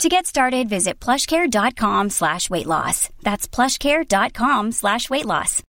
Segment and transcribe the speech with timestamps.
[0.00, 3.08] To get started, visit plushcare.com slash weight loss.
[3.22, 5.62] That's plushcare.com slash weight loss.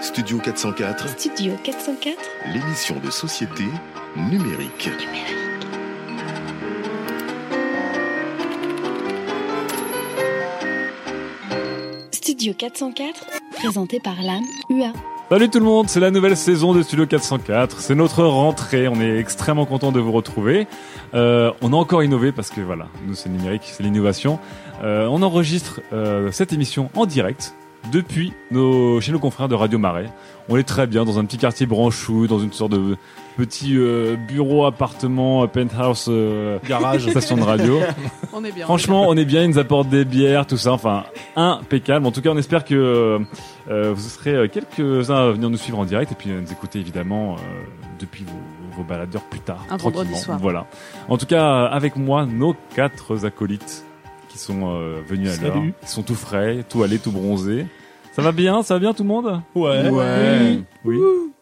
[0.00, 2.18] Studio 404, Studio 404
[2.52, 3.64] l'émission de société
[4.16, 4.90] numérique.
[12.28, 14.92] Studio 404, présenté par l'âme UA.
[15.30, 17.80] Salut tout le monde, c'est la nouvelle saison de Studio 404.
[17.80, 20.66] C'est notre rentrée, on est extrêmement content de vous retrouver.
[21.14, 24.38] Euh, on a encore innové parce que voilà, nous c'est le numérique, c'est l'innovation.
[24.84, 27.54] Euh, on enregistre euh, cette émission en direct
[27.92, 30.10] depuis nos, chez nos confrères de Radio Marais.
[30.48, 32.96] On est très bien dans un petit quartier branchou, dans une sorte de
[33.36, 37.80] petit euh, bureau, appartement, penthouse, euh, garage, station de radio.
[38.32, 38.64] On est bien.
[38.64, 41.04] Franchement, on est bien, ils nous apportent des bières, tout ça, enfin,
[41.36, 42.06] impeccable.
[42.06, 43.20] En tout cas, on espère que
[43.70, 47.34] euh, vous serez quelques-uns à venir nous suivre en direct et puis nous écouter évidemment
[47.34, 47.38] euh,
[48.00, 49.64] depuis vos, vos baladeurs plus tard.
[49.70, 50.16] Un vendredi tranquillement.
[50.18, 50.38] soir.
[50.40, 50.66] Voilà.
[51.08, 53.84] En tout cas, avec moi, nos quatre acolytes
[54.38, 55.62] qui sont euh, venus à l'heure.
[55.82, 57.66] Ils sont tout frais, tout allés, tout bronzés.
[58.14, 59.40] Ça va bien Ça va bien tout le monde?
[59.54, 59.88] Ouais.
[59.90, 60.58] Ouais.
[60.84, 60.98] Oui.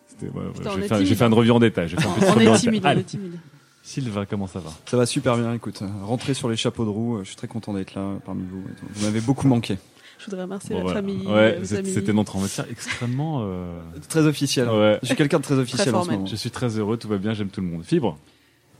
[0.08, 1.06] C'était- ouais, ouais, Putain, on J'ai fait, un- timide.
[1.08, 1.88] j'ai fait une revue en détail.
[1.88, 2.60] J'ai fait un petit On revue en est détail.
[2.60, 3.38] timide, on Allez, est timide.
[3.82, 4.70] Sylvain, comment ça va?
[4.86, 5.82] Ça va super bien, écoute.
[6.02, 8.42] Rentrer sur les chapeaux de roue, euh, je suis très content d'être là euh, parmi
[8.50, 8.62] vous.
[8.94, 9.78] Vous m'avez beaucoup manqué.
[10.18, 11.00] Je voudrais remercier Bon, la voilà.
[11.00, 11.90] famille, Ouais, les c'est- amis.
[11.92, 13.42] c'était notre entretien extrêmement.
[13.42, 14.68] euh, Très officiel.
[14.68, 14.98] Ouais.
[15.02, 16.16] Je suis quelqu'un de très officiel en ce formel.
[16.16, 16.26] moment.
[16.26, 17.84] Je suis très heureux, tout va bien, j'aime tout le monde.
[17.84, 18.18] Fibre,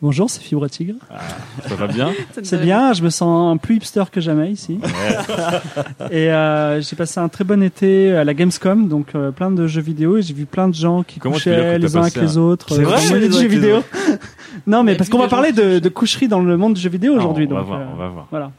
[0.03, 0.97] Bonjour, c'est Fibre Tigre.
[1.67, 4.79] ça va bien C'est bien, je me sens plus hipster que jamais ici.
[6.11, 9.67] Et euh, j'ai passé un très bon été à la Gamescom, donc euh, plein de
[9.67, 12.37] jeux vidéo, et j'ai vu plein de gens qui Comment couchaient les uns avec les
[12.37, 12.75] autres.
[12.75, 13.83] C'est euh, vrai, les les jeux vidéo.
[14.67, 17.49] non, mais parce qu'on va parler de, coucherie dans le monde du jeu vidéo aujourd'hui.
[17.51, 18.27] Ah, on va voir, euh, on va voir.
[18.31, 18.53] Voilà.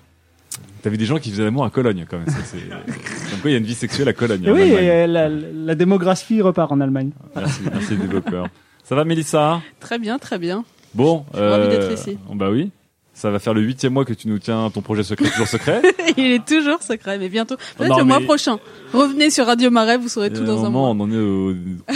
[0.81, 2.25] T'as vu des gens qui faisaient l'amour à Cologne quand même.
[2.25, 4.43] Comme quoi il y a une vie sexuelle à Cologne.
[4.43, 7.11] Et oui, et la, la démographie repart en Allemagne.
[7.35, 8.47] Merci, merci les développeurs.
[8.83, 9.61] Ça va Mélissa?
[9.79, 10.63] Très bien, très bien.
[10.97, 12.17] Bon, euh, J'ai envie d'être ici.
[12.33, 12.71] Bah oui.
[13.13, 15.81] Ça va faire le huitième mois que tu nous tiens ton projet secret toujours secret.
[16.17, 17.55] Il est toujours secret, mais bientôt.
[17.75, 18.59] Peut-être le mois prochain.
[18.93, 21.05] Revenez sur Radio Marais, vous saurez tout dans un moment, mois.
[21.07, 21.53] on en est au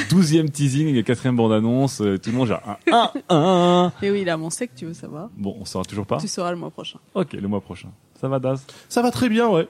[0.10, 2.02] douzième teasing, et quatrième bande annonce.
[2.02, 3.92] euh, Tout le monde genre un, un, un.
[4.02, 5.30] Et oui, il a mon sec, tu veux savoir.
[5.38, 6.18] Bon, on saura toujours pas.
[6.18, 6.98] Tu sauras le mois prochain.
[7.14, 7.90] Ok, le mois prochain.
[8.20, 8.64] Ça va Daz?
[8.90, 9.68] Ça va très bien, ouais.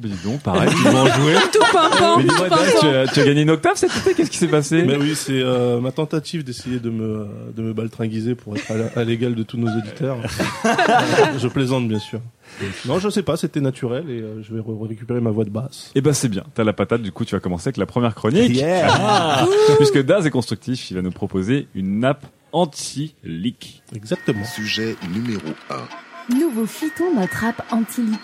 [0.00, 1.34] Bah dis donc, pareil, en jouer.
[1.52, 2.96] Tout pimpant, Mais tout dis-moi, Daz, tu, pimpant.
[2.98, 4.84] as, tu as gagné une octave cet été Qu'est-ce qui s'est passé?
[4.84, 7.26] Mais oui, c'est euh, ma tentative d'essayer de me
[7.56, 10.18] de me baltringuiser pour être à la- à l'égal de tous nos auditeurs.
[11.38, 12.20] je plaisante bien sûr.
[12.86, 15.50] Non, je sais pas, c'était naturel et euh, je vais re- récupérer ma voix de
[15.50, 15.90] basse.
[15.94, 18.14] Eh ben c'est bien, t'as la patate, du coup tu vas commencer avec la première
[18.14, 18.60] chronique.
[18.64, 19.46] Ah
[19.78, 23.82] Puisque Daz est constructif, il va nous proposer une nappe anti-leak.
[23.94, 24.44] Exactement.
[24.44, 25.42] Sujet numéro
[26.30, 26.34] 1.
[26.36, 28.20] Nous vous fitons notre app anti-leak.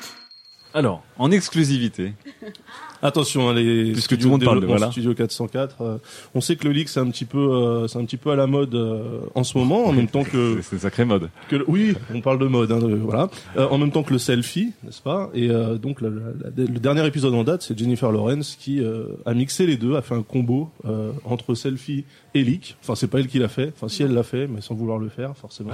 [0.72, 2.12] Alors, en exclusivité,
[3.02, 4.90] Attention, hein, les Puisque tout le monde de parle de- voilà.
[4.90, 5.82] Studio 404.
[5.82, 5.98] euh,
[6.34, 8.36] on sait que le leak c'est un petit peu euh, c'est un petit peu à
[8.36, 11.28] la mode euh, en ce moment, en même temps que c'est sacrée mode.
[11.50, 13.28] que le- oui, on parle de mode, hein, de- voilà.
[13.58, 15.28] Euh, en même temps que le selfie, n'est-ce pas?
[15.34, 18.80] Et euh, donc la- la- la- le dernier épisode en date, c'est Jennifer Lawrence qui
[18.80, 22.04] euh, a mixé les deux, a fait un combo euh, entre selfie
[22.34, 22.74] et leak.
[22.82, 23.70] Enfin, c'est pas elle qui l'a fait.
[23.76, 25.70] Enfin, si elle l'a fait, mais sans vouloir le faire, forcément.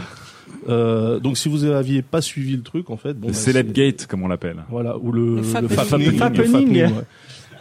[0.69, 3.73] Euh, donc, si vous aviez pas suivi le truc, en fait, bon, le bah, Celeb
[3.73, 4.65] Gate, comme on l'appelle.
[4.69, 6.91] voilà, ou le, Le fappening.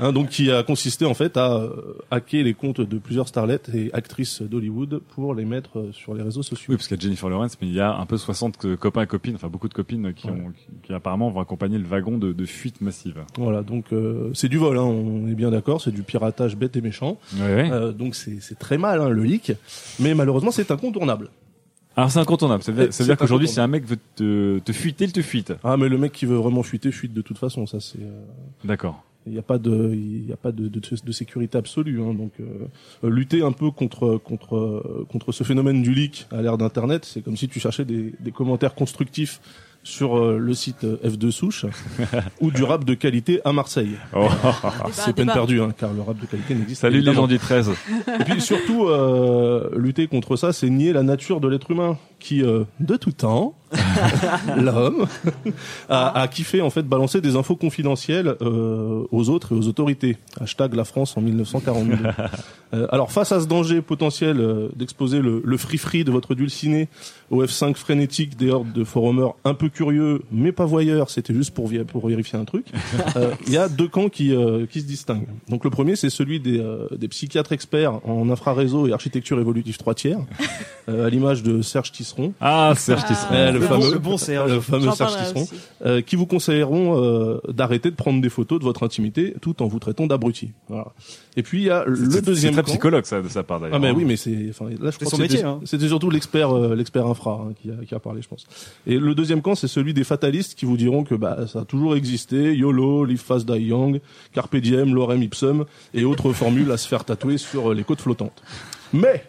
[0.01, 3.59] Hein, donc qui a consisté en fait à euh, hacker les comptes de plusieurs starlets
[3.73, 6.67] et actrices d'Hollywood pour les mettre euh, sur les réseaux sociaux.
[6.69, 8.75] Oui, parce qu'il y a Jennifer Lawrence, mais il y a un peu 60 que-
[8.75, 10.31] copains et copines, enfin beaucoup de copines qui, Ouais.
[10.31, 13.25] ont, qui, qui apparemment vont accompagner le wagon de, de fuite massive.
[13.37, 16.77] Voilà, donc euh, c'est du vol, hein, on est bien d'accord, c'est du piratage bête
[16.77, 17.17] et méchant.
[17.35, 17.69] Ouais, ouais.
[17.69, 19.51] Euh, donc c'est c'est très mal hein, le leak,
[19.99, 21.29] mais malheureusement c'est incontournable.
[21.99, 22.63] Alors c'est incontournable.
[22.63, 25.51] Ça veut, dire qu'aujourd'hui, si un mec veut te, te fuiter, il te fuite.
[25.65, 28.23] Ah mais le mec qui veut vraiment fuiter fuite de toute façon, ça c'est euh,
[28.63, 29.03] D'accord.
[29.25, 32.13] il n'y a pas de il y a pas de, de, de sécurité absolue hein,
[32.13, 32.45] donc euh,
[33.03, 37.03] euh, lutter un peu contre contre euh, contre ce phénomène du leak à l'ère d'internet,
[37.03, 39.41] c'est comme si tu cherchais des, des commentaires constructifs
[39.83, 41.65] sur euh, le site euh, F2 Souche
[42.41, 43.97] ou du rap de qualité à Marseille.
[44.15, 44.27] Oh.
[44.91, 47.71] C'est peine perdue hein, car le rap de qualité n'existe Salut les gens du 13.
[48.19, 52.43] Et puis surtout, euh, lutter contre ça, c'est nier la nature de l'être humain, qui,
[52.43, 53.55] euh, de tout temps,
[54.57, 55.05] l'homme,
[55.89, 60.17] a, a kiffé en fait balancer des infos confidentielles euh, aux autres et aux autorités.
[60.39, 61.95] Hashtag la France en 1942.
[62.71, 66.87] Euh, alors face à ce danger potentiel d'exposer le, le free-free de votre dulciné
[67.31, 71.55] au F5 frénétique des hordes de forumers un peu curieux, mais pas voyeurs, c'était juste
[71.55, 72.67] pour, vérifier un truc,
[73.47, 74.35] il y a deux camps qui,
[74.69, 75.29] qui se distinguent.
[75.47, 76.63] Donc le premier, c'est celui des,
[76.95, 80.19] des psychiatres experts en infraréseau et architecture évolutive 3 tiers,
[80.87, 82.33] à l'image de Serge Tisseron.
[82.41, 83.33] Ah, Serge Tisserand.
[83.33, 84.51] Eh, le, Le fameux, bon- le bon Serge.
[84.53, 85.47] le fameux Serge Tisseron,
[85.85, 89.67] euh, qui vous conseilleront euh, d'arrêter de prendre des photos de votre intimité tout en
[89.67, 90.51] vous traitant d'abruti.
[90.67, 90.87] Voilà.
[91.37, 92.71] Et puis il y a le deuxième C'est très camp.
[92.71, 93.75] psychologue, ça, de sa part, d'ailleurs.
[93.75, 95.59] Ah mais oui, mais c'est, enfin, là je crois son que c'était- métier, hein.
[95.63, 98.45] C'était surtout l'expert, euh, l'expert infra hein, qui, a, qui a parlé, je pense.
[98.87, 101.65] Et le deuxième camp, c'est celui des fatalistes qui vous diront que bah ça a
[101.65, 104.01] toujours existé, YOLO, Live Fast Die Young,
[104.33, 108.01] Carpe Diem, Lorem Ipsum et autres formules à se faire tatouer sur euh, les côtes
[108.01, 108.41] flottantes.
[108.91, 109.23] Mais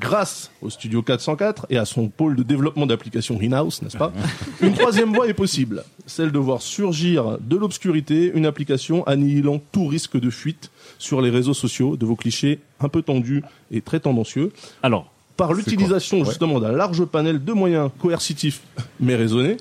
[0.00, 4.12] grâce au Studio 404 et à son pôle de développement d'applications in-house, n'est-ce pas
[4.62, 9.86] Une troisième voie est possible, celle de voir surgir de l'obscurité une application annihilant tout
[9.86, 14.00] risque de fuite sur les réseaux sociaux de vos clichés un peu tendus et très
[14.00, 14.52] tendancieux.
[14.82, 18.62] Alors, par l'utilisation justement d'un large panel de moyens coercitifs
[19.00, 19.56] mais raisonnés,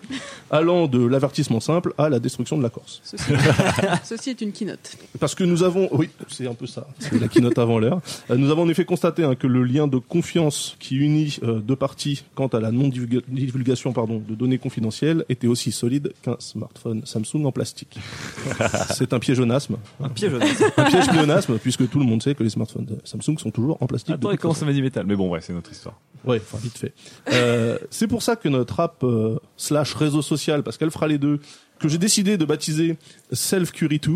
[0.51, 3.01] allant de l'avertissement simple à la destruction de la Corse.
[3.03, 3.33] Ceci,
[4.03, 4.97] ceci est une keynote.
[5.19, 8.01] Parce que nous avons, oui, c'est un peu ça, c'est la keynote avant l'heure.
[8.29, 11.59] Euh, nous avons en effet constaté hein, que le lien de confiance qui unit euh,
[11.59, 17.01] deux parties quant à la non-divulgation pardon, de données confidentielles était aussi solide qu'un smartphone
[17.05, 17.97] Samsung en plastique.
[18.93, 20.33] c'est un piégeonasme, Un piège.
[20.77, 23.77] un piège pléonasme, puisque tout le monde sait que les smartphones de Samsung sont toujours
[23.81, 24.15] en plastique.
[24.15, 24.65] attends, commence façon.
[24.65, 25.05] à mettre du métal?
[25.07, 25.99] Mais bon, ouais, c'est notre histoire.
[26.25, 26.93] Ouais, enfin vite fait.
[27.31, 31.17] Euh, c'est pour ça que notre app euh, slash réseau social, parce qu'elle fera les
[31.17, 31.39] deux,
[31.79, 32.97] que j'ai décidé de baptiser
[33.31, 34.11] Self Curry 2.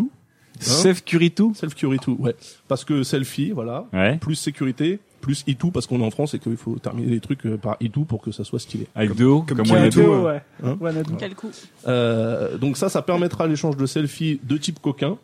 [0.60, 2.34] Self Curry tout Self 2, ouais.
[2.66, 3.86] Parce que selfie, voilà.
[3.92, 4.16] Ouais.
[4.16, 7.46] Plus sécurité, plus e parce qu'on est en France et qu'il faut terminer les trucs
[7.46, 8.86] euh, par e pour que ça soit stylé.
[8.94, 10.42] Avec deux O, comme, comme on Wanadu, ouais.
[10.64, 11.12] Hein Wanadu.
[11.18, 11.50] Quel coup
[11.86, 15.18] Euh, donc ça, ça permettra l'échange de selfies de type coquin.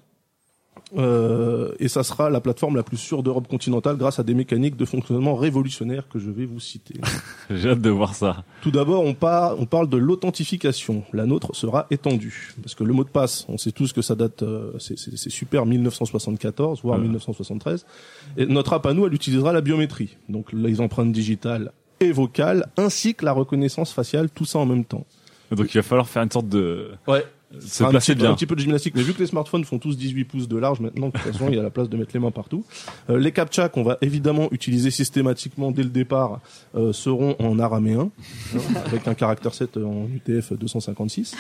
[0.97, 4.77] Euh, et ça sera la plateforme la plus sûre d'Europe continentale grâce à des mécaniques
[4.77, 6.95] de fonctionnement révolutionnaires que je vais vous citer.
[7.51, 8.45] J'ai hâte de voir ça.
[8.63, 11.03] Tout d'abord, on, par- on parle de l'authentification.
[11.13, 12.55] La nôtre sera étendue.
[12.63, 15.17] Parce que le mot de passe, on sait tous que ça date, euh, c'est- c'est
[15.17, 17.03] c'est super 1974, voire Ouais.
[17.05, 17.87] 1973.
[18.37, 20.17] Et notre app à nous, elle utilisera la biométrie.
[20.29, 24.85] Donc les empreintes digitales et vocales, ainsi que la reconnaissance faciale, tout ça en même
[24.85, 25.07] temps.
[25.51, 26.91] Donc il va falloir faire une sorte de...
[27.07, 27.25] Ouais.
[27.61, 28.31] Se un placer petit, bien.
[28.31, 30.57] Un petit peu de gymnastique, mais vu que les smartphones font tous 18 pouces de
[30.57, 32.65] large maintenant, de toute façon, il y a la place de mettre les mains partout.
[33.11, 36.41] Euh, les captcha qu'on va évidemment utiliser systématiquement dès le départ
[36.75, 38.11] euh, seront en araméen,
[38.55, 41.35] hein, avec un caractère 7 en UTF 256.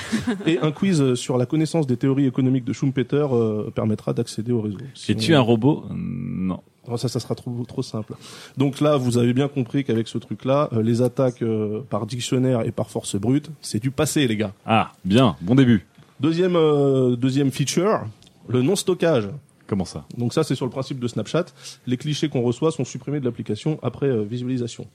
[0.46, 4.60] Et un quiz sur la connaissance des théories économiques de Schumpeter euh, permettra d'accéder au
[4.60, 4.78] réseau.
[4.94, 5.84] Si Es-tu on- un robot?
[5.94, 6.60] Non.
[6.86, 8.12] Oh, ça, ça sera trop, trop simple.
[8.58, 12.60] Donc là, vous avez bien compris qu'avec ce truc-là, euh, les attaques euh, par dictionnaire
[12.66, 14.52] et par force brute, c'est du passé, les gars.
[14.66, 15.86] Ah, bien, bon début.
[16.20, 18.06] Deuxième, euh, deuxième feature,
[18.48, 19.28] le non-stockage.
[19.66, 20.04] Comment ça?
[20.16, 21.46] Donc ça, c'est sur le principe de Snapchat.
[21.86, 24.86] Les clichés qu'on reçoit sont supprimés de l'application après euh, visualisation.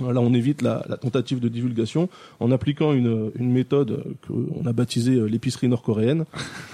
[0.00, 2.08] Là, on évite la, la tentative de divulgation
[2.38, 6.24] en appliquant une, une méthode qu'on a baptisée euh, l'épicerie nord-coréenne,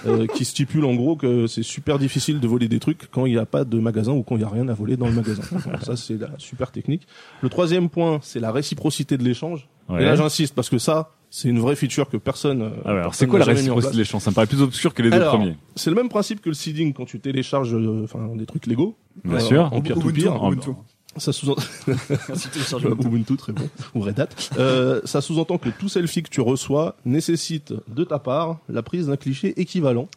[0.05, 3.33] euh, qui stipule en gros que c'est super difficile de voler des trucs quand il
[3.33, 5.13] n'y a pas de magasin ou quand il n'y a rien à voler dans le
[5.13, 5.43] magasin.
[5.81, 7.07] Ça, c'est la super technique.
[7.41, 9.67] Le troisième point, c'est la réciprocité de l'échange.
[9.89, 10.01] Ouais.
[10.01, 12.61] Et là, j'insiste parce que ça, c'est une vraie feature que personne.
[12.61, 13.93] euh, Ah ouais, alors c'est quoi n'a la réciprocité place.
[13.93, 15.55] de l'échange Ça me paraît plus obscur que les deux premiers.
[15.75, 18.95] C'est le même principe que le seeding quand tu télécharges euh, enfin des trucs Lego.
[19.25, 19.69] Bien sûr.
[19.73, 20.35] En pire to Ubuntu, pire.
[20.35, 20.69] Ubuntu.
[21.17, 21.55] Ça sous
[22.35, 23.07] Si tu télécharges Ubuntu.
[23.07, 24.29] Ubuntu très bon ou Red Hat.
[24.57, 29.07] Euh, ça sous-entend que tout selfie que tu reçois nécessite de ta part la prise
[29.07, 30.07] d'un cliché équivalent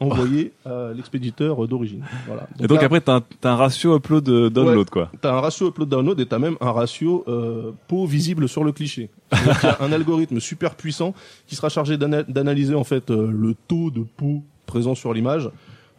[0.00, 2.04] envoyé à l'expéditeur d'origine.
[2.26, 2.46] Voilà.
[2.60, 5.10] Et donc là, après, t'as un, t'as un ratio upload euh, download, quoi.
[5.20, 8.72] T'as un ratio upload download et t'as même un ratio euh, pot visible sur le
[8.72, 9.10] cliché.
[9.32, 11.14] Donc y a un algorithme super puissant
[11.46, 15.50] qui sera chargé d'ana- d'analyser en fait euh, le taux de pot présent sur l'image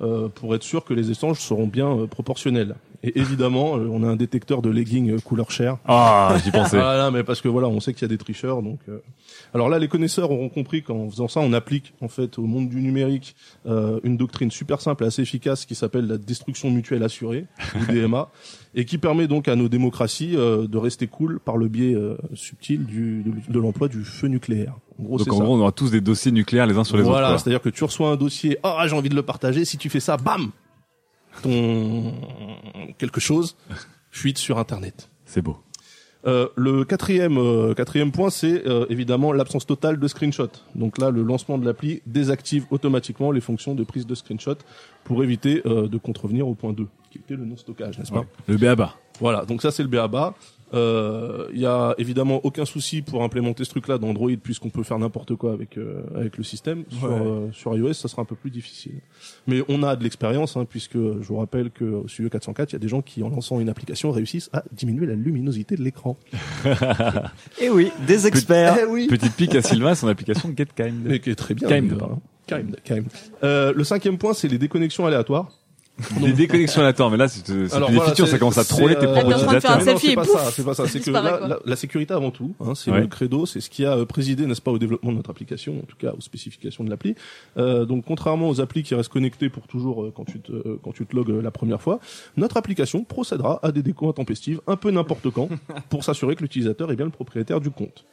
[0.01, 2.75] euh, pour être sûr que les échanges seront bien euh, proportionnels.
[3.01, 5.77] Et évidemment, euh, on a un détecteur de legging euh, couleur chair.
[5.87, 6.77] Ah, j'y pensais.
[6.79, 8.79] Voilà, mais parce que voilà, on sait qu'il y a des tricheurs, donc.
[8.89, 8.99] euh,
[9.53, 12.67] Alors là, les connaisseurs auront compris qu'en faisant ça, on applique en fait au monde
[12.67, 13.35] du numérique
[13.67, 17.85] euh, une doctrine super simple et assez efficace qui s'appelle la destruction mutuelle assurée, ou
[17.93, 18.29] DMA,
[18.75, 22.17] et qui permet donc à nos démocraties euh, de rester cool par le biais euh,
[22.33, 24.73] subtil du, de, de l'emploi du feu nucléaire.
[24.99, 25.43] En gros, Donc en ça.
[25.45, 27.39] gros, on aura tous des dossiers nucléaires les uns sur les voilà, autres.
[27.39, 30.01] c'est-à-dire que tu reçois un dossier, ah j'ai envie de le partager, si tu fais
[30.01, 30.51] ça, bam,
[31.41, 32.13] ton
[32.97, 33.55] quelque chose
[34.11, 35.09] fuite sur Internet.
[35.25, 35.57] C'est beau.
[36.27, 40.49] Euh, le quatrième, euh, quatrième point, c'est euh, évidemment l'absence totale de screenshot.
[40.75, 44.57] Donc là, le lancement de l'appli désactive automatiquement les fonctions de prise de screenshot
[45.05, 48.25] pour éviter de contrevenir au point 2, qui était le non-stockage, n'est-ce pas?
[48.47, 48.93] Le BABA.
[49.19, 50.33] Voilà, donc ça c'est le BABA.
[50.73, 54.83] Euh, Il y a évidemment aucun souci pour implémenter ce truc-là dans Android puisqu'on peut
[54.83, 56.83] faire n'importe quoi avec euh, avec le système.
[56.89, 57.15] Sur, Ouais.
[57.19, 58.93] euh, sur iOS, ça sera un peu plus difficile.
[59.47, 62.73] Mais on a de l'expérience hein, puisque je vous rappelle que au Studio 404, il
[62.73, 65.81] y a des gens qui en lançant une application réussissent à diminuer la luminosité de
[65.83, 66.17] l'écran.
[67.61, 68.77] Et oui, des experts.
[68.81, 69.07] Eh oui.
[69.07, 71.01] Petite pique à Sylvain, son application GetKind.
[71.05, 71.67] Mais qui est très bien.
[71.67, 71.93] Kind.
[72.01, 72.19] hein.
[72.47, 73.05] Kind, kind.
[73.43, 75.51] Euh, le cinquième point, c'est les déconnexions aléatoires.
[76.21, 79.13] Des déconnexions là-dedans, mais là, c'est des voilà, features, ça commence à troller tes euh,
[79.13, 79.81] propres utilisateurs.
[79.99, 80.87] c'est pas ça, c'est pas ça.
[80.87, 83.01] C'est que là, la, la sécurité avant tout, hein, c'est Ouais.
[83.01, 85.77] le credo, c'est ce qui a euh, présidé, n'est-ce pas, au développement de notre application,
[85.77, 87.15] en tout cas aux spécifications de l'appli.
[87.57, 90.79] Euh, donc, contrairement aux applis qui restent connectées pour toujours euh, quand tu te euh,
[90.83, 91.99] quand tu te logs la première fois,
[92.37, 95.49] notre application procédera à des décos intempestives un peu n'importe quand
[95.89, 98.05] pour s'assurer que l'utilisateur est bien le propriétaire du compte.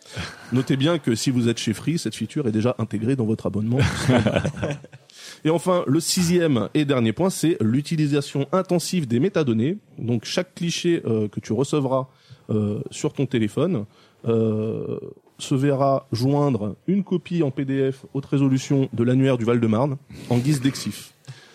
[0.53, 3.47] Notez bien que si vous êtes chez Free, cette feature est déjà intégrée dans votre
[3.47, 3.79] abonnement.
[5.45, 9.79] Et enfin, le sixième et dernier point, c'est l'utilisation intensive des métadonnées.
[9.99, 12.07] Donc chaque cliché euh, que tu recevras
[12.51, 13.85] euh, sur ton téléphone
[14.27, 14.99] euh,
[15.39, 19.97] se verra joindre une copie en PDF haute résolution de l'annuaire du Val-de-Marne
[20.31, 21.13] en guise d'exif.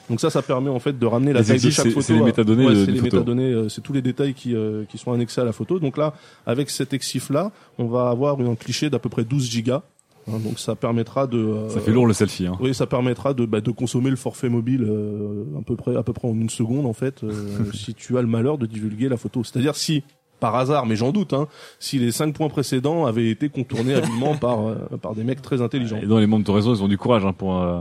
[0.09, 2.01] Donc ça, ça permet en fait de ramener la Les taille de chaque photo.
[2.01, 3.13] c'est les métadonnées Ouais, de- c'est les photos.
[3.19, 5.79] métadonnées, euh, c'est tous les détails qui, euh, qui sont annexés à la photo.
[5.79, 6.13] Donc là,
[6.45, 9.83] avec cet exif là, on va avoir un cliché d'à peu près 12 gigas.
[10.27, 11.37] Hein, donc ça permettra de.
[11.37, 12.57] euh, Ça fait lourd le selfie, hein.
[12.59, 16.03] oui, ça permettra de, bah, de consommer le forfait mobile euh, à peu près à
[16.03, 17.31] peu près en une seconde en fait, euh,
[17.73, 19.43] si tu as le malheur de divulguer la photo.
[19.43, 20.03] C'est-à-dire si
[20.39, 21.47] par hasard, mais j'en doute, hein,
[21.79, 25.61] si les cinq points précédents avaient été contournés habilement par euh, par des mecs très
[25.61, 25.99] intelligents.
[26.01, 27.79] Et dans les membres de ton réseau, ils ont du courage hein, pour euh,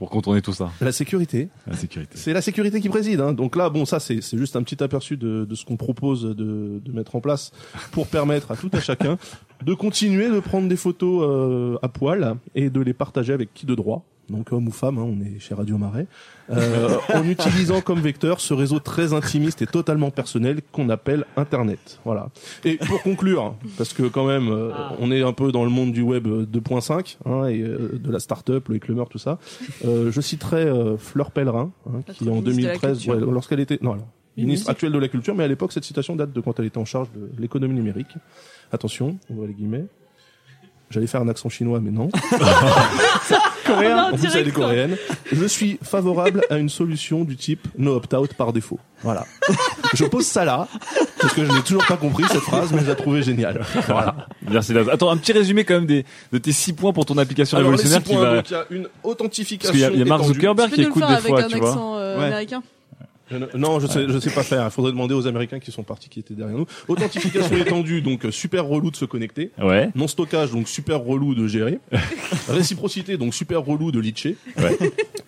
[0.00, 0.70] pour contourner tout ça.
[0.80, 2.12] La sécurité, La sécurité.
[2.16, 3.20] c'est la sécurité qui préside.
[3.20, 3.34] Hein.
[3.34, 6.80] Donc là, bon, ça c'est juste un petit aperçu de, de ce qu'on propose de,
[6.82, 7.52] de mettre en place
[7.92, 9.18] pour permettre à tout à chacun
[9.62, 13.66] de continuer de prendre des photos euh, à poil et de les partager avec qui
[13.66, 14.02] de droit.
[14.30, 16.06] Donc homme ou femme, hein, on est chez Radio Marais,
[16.50, 22.00] euh, en utilisant comme vecteur ce réseau très intimiste et totalement personnel qu'on appelle Internet.
[22.04, 22.30] Voilà.
[22.64, 25.92] Et pour conclure, parce que quand même, euh, on est un peu dans le monde
[25.92, 29.38] du web 2.5 hein, et euh, de la start-up, le Eclemer, tout ça.
[29.84, 33.14] Euh, je citerai euh, Fleur Pellerin, hein, qui en ministre de la 2013, Culture.
[33.14, 36.16] ouais, lorsqu'elle était, non, alors, ministre actuelle de la culture, mais à l'époque cette citation
[36.16, 38.14] date de quand elle était en charge de l'économie numérique.
[38.72, 39.84] Attention, on voit les guillemets.
[40.90, 42.08] J'allais faire un accent chinois, mais non.
[43.74, 44.10] Coréen.
[44.34, 44.96] Elle est coréenne.
[45.32, 48.78] Je suis favorable à une solution du type no opt-out par défaut.
[49.02, 49.24] Voilà.
[49.94, 50.68] Je pose ça là,
[51.20, 53.64] parce que je n'ai toujours pas compris cette phrase, mais je la trouvais géniale.
[53.88, 54.28] Voilà.
[54.48, 54.88] Merci Laz.
[54.88, 57.72] Attends, un petit résumé quand même des de tes six points pour ton application Alors,
[57.72, 58.36] les six révolutionnaire qui points, va.
[58.36, 59.72] donc, il y a une authentification.
[59.72, 60.24] Parce qu'il y a, il y a Mark.
[60.24, 61.96] Zuckerberg qui écoute des fois, un tu vois.
[61.98, 62.24] euh, Ouais.
[62.26, 62.62] américain
[63.30, 64.64] Je ne- Non, je sais, je sais pas faire.
[64.64, 66.66] Il faudrait demander aux Américains qui sont partis, qui étaient derrière nous.
[66.88, 69.50] Authentification étendue, donc euh, super relou de se connecter.
[69.60, 69.90] Ouais.
[69.94, 71.78] Non stockage, donc super relou de gérer.
[72.48, 74.36] Réciprocité, donc super relou de litcher.
[74.58, 74.76] Ouais.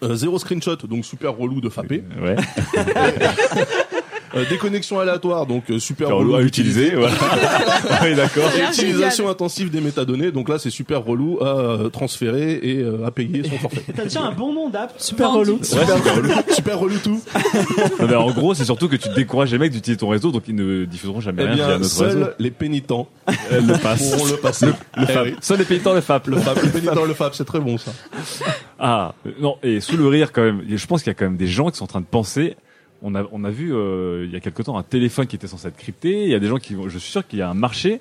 [0.03, 2.03] Euh, zéro screenshot, donc super relou de fapper.
[2.21, 2.37] Ouais.
[4.35, 7.15] Euh, déconnexion aléatoire, donc euh, super relou à utiliser, voilà.
[8.03, 8.45] oui, d'accord.
[8.57, 9.33] Et utilisation génial.
[9.33, 13.43] intensive des métadonnées, donc là c'est super relou à euh, transférer et euh, à payer
[13.45, 13.83] son forfait.
[13.97, 15.59] T'as déjà un bon nom d'app, super relou.
[15.63, 15.87] super
[16.17, 17.21] relou, super relou tout.
[18.01, 20.45] Non, mais en gros, c'est surtout que tu décourages les mecs d'utiliser ton réseau, donc
[20.49, 22.31] ils ne diffuseront jamais Eh rien via bien, notre seuls réseau.
[22.39, 23.09] les pénitents
[23.51, 24.11] Elle le passe.
[24.11, 24.67] pourront le passer.
[24.67, 24.73] Le
[25.03, 25.25] Eh FAP.
[25.27, 25.35] oui.
[25.43, 26.27] Seuls les pénitents le FAP.
[26.29, 27.91] Le FAP, le pénitent, le FAP, c'est très bon ça.
[28.79, 31.27] Ah, euh, non, et sous le rire quand même, je pense qu'il y a quand
[31.27, 32.57] même des gens qui sont en train de penser,
[33.03, 35.47] on a, on a vu euh, il y a quelque temps un téléphone qui était
[35.47, 37.43] censé être crypté, il y a des gens qui vont, je suis sûr qu'il y
[37.43, 38.01] a un marché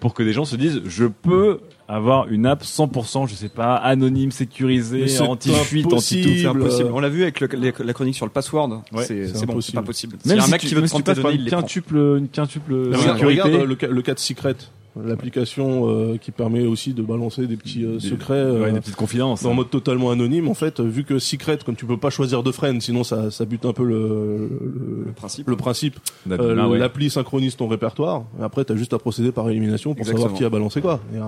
[0.00, 3.74] pour que des gens se disent, je peux avoir une app 100%, je sais pas,
[3.76, 6.28] anonyme, sécurisée, c'est anti-fuite, anti-tout.
[6.36, 6.90] C'est impossible.
[6.92, 8.82] On l'a vu avec le- les- la chronique sur le password.
[8.92, 9.74] Ouais, c'est bon, c'est impossible.
[9.74, 10.16] pas possible.
[10.24, 11.42] Même a un si mec tu, qui veut te si tu prendre tes données, il
[11.44, 13.24] une quintuple, une quintuple sécurité.
[13.42, 14.54] regarde, le, le cas de Secret,
[14.96, 18.80] l'application euh, qui permet aussi de balancer des petits euh, Des- secrets euh, ouais, des
[18.80, 19.44] petites confidences.
[19.44, 20.48] en mode totalement anonyme.
[20.48, 23.44] En fait, vu que Secret, comme tu peux pas choisir de friend, sinon ça, ça
[23.44, 25.48] bute un peu le, le, Le principe.
[25.48, 25.98] le principe.
[26.30, 26.78] Euh, ah ouais.
[26.78, 28.24] L'appli synchronise ton répertoire.
[28.40, 30.22] Et après, t'as juste à procéder par élimination pour Exactement.
[30.24, 31.00] savoir qui a balancé quoi.
[31.14, 31.22] Et, euh,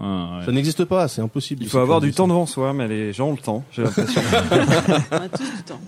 [0.00, 0.46] Ah, ouais.
[0.46, 1.62] Ça n'existe pas, c'est impossible.
[1.62, 4.22] Il faut avoir du temps devant soi, mais les gens ont le temps, j'ai l'impression.
[5.10, 5.80] On a tous du temps.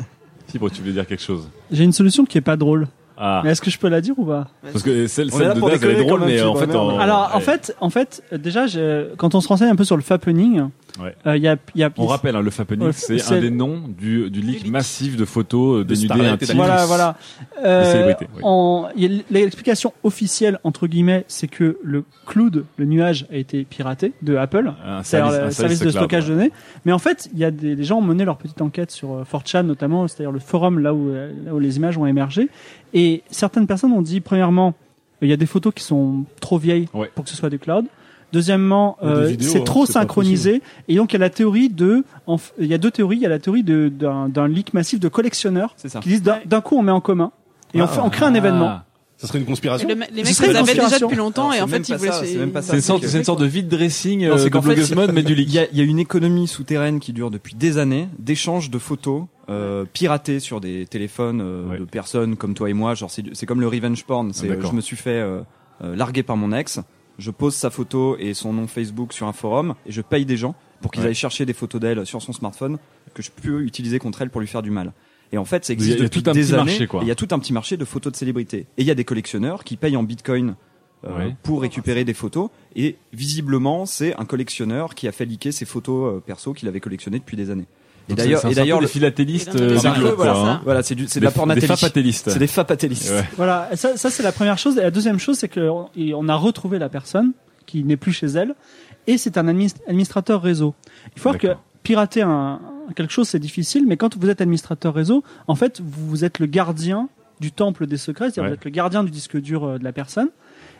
[0.49, 2.89] Fibre, tu voulais dire quelque chose J'ai une solution qui est pas drôle.
[3.17, 4.49] Ah, Mais est-ce que je peux la dire ou pas?
[4.73, 7.77] Parce que celle, celle de Daz, elle est drôle, mais en fait, Alors en fait,
[7.81, 10.65] en fait, déjà, je- quand on se renseigne un peu sur le fappening,
[11.01, 11.15] Ouais.
[11.27, 13.51] euh, il y a, y a On rappelle, hein, le Fappening, Ouais, c'est un des
[13.51, 16.57] noms du, du leak massif de photos euh, dénudées intimes.
[16.57, 17.17] Voilà, voilà.
[17.65, 18.41] Euh, oui.
[18.43, 18.89] en-
[19.31, 24.71] L'explication officielle entre guillemets, c'est que le cloud, le nuage, a été piraté de Apple.
[24.85, 26.31] Un c'est-à-dire service- le un service de stockage ouais.
[26.31, 26.53] de données.
[26.85, 29.13] Mais en fait, il y a des, des gens ont mené leur petite enquête sur
[29.13, 32.49] euh, 4chan notamment, c'est-à-dire le forum là où, euh, là où les images ont émergé.
[32.95, 34.75] Et certaines personnes ont dit, premièrement,
[35.21, 37.11] il y a des photos qui sont trop vieilles Ouais.
[37.15, 37.87] pour que ce soit du cloud.
[38.33, 40.63] Deuxièmement, euh, c'est hein, trop synchronisé.
[40.89, 43.17] Et donc, il y a la théorie de, f- il y a deux théories.
[43.19, 46.01] Il y a la théorie d'un leak massif de collectionneurs ça.
[46.01, 47.31] qui disent d'un coup on met en commun
[47.75, 47.89] et on, Ah.
[47.89, 48.81] fait, on crée un événement.
[49.23, 49.89] Ça serait une conspiration.
[49.89, 52.11] le- les mecs les avaient déjà depuis longtemps Alors, et en fait ils voulaient.
[52.11, 52.73] ça, c'est même pas ça.
[52.81, 55.49] C'est une sorte, de vide dressing Non, euh, c'est de blogueuse mode, mais du leak.
[55.49, 58.69] Il y a, il y a une économie souterraine qui dure depuis des années d'échanges
[58.71, 61.79] de photos euh, piratées sur des téléphones euh, Ouais.
[61.79, 62.95] de personnes comme toi et moi.
[62.95, 64.33] Genre c'est comme le revenge porn.
[64.33, 65.41] C'est Ah, je me suis fait euh,
[65.85, 66.81] euh, larguer par mon ex.
[67.19, 70.37] Je pose sa photo et son nom Facebook sur un forum et je paye des
[70.37, 71.09] gens pour qu'ils Ouais.
[71.11, 72.79] aillent chercher des photos d'elle sur son smartphone
[73.15, 74.93] que je peux utiliser contre elle pour lui faire du mal.
[75.33, 76.65] Et en fait, ça existe depuis tout un des petit années.
[76.65, 77.01] marché, quoi.
[77.01, 78.67] et Il y a tout un petit marché de photos de célébrités.
[78.77, 80.55] Et il y a des collectionneurs qui payent en bitcoin
[81.05, 81.35] euh, Ouais.
[81.43, 82.51] pour récupérer des photos.
[82.77, 86.81] Et visiblement, c'est un collectionneur qui a fait liquer ses photos euh, perso qu'il avait
[86.81, 87.67] collectionnées depuis des années.
[88.09, 90.61] Et d'ailleurs, et d'ailleurs, le- des philatélistes Et dans euh, voilà, hein.
[90.65, 92.31] voilà, c'est du, c'est de la fapatelistes.
[92.31, 93.11] C'est des fapatelistes.
[93.11, 93.25] Ouais.
[93.37, 94.77] Voilà, ça, ça c'est la première chose.
[94.77, 97.33] Et la deuxième chose, c'est que on- a retrouvé la personne
[97.65, 98.55] qui n'est plus chez elle,
[99.07, 100.75] et c'est un adminis- administrateur réseau.
[101.17, 101.49] Il faut voir que
[101.85, 102.61] pirater un,
[102.97, 106.47] quelque chose, c'est difficile, mais quand vous êtes administrateur réseau, en fait, vous êtes le
[106.47, 107.09] gardien
[107.41, 108.49] du temple des secrets, c'est-à-dire Ouais.
[108.51, 110.29] vous êtes le gardien du disque dur euh, de la personne.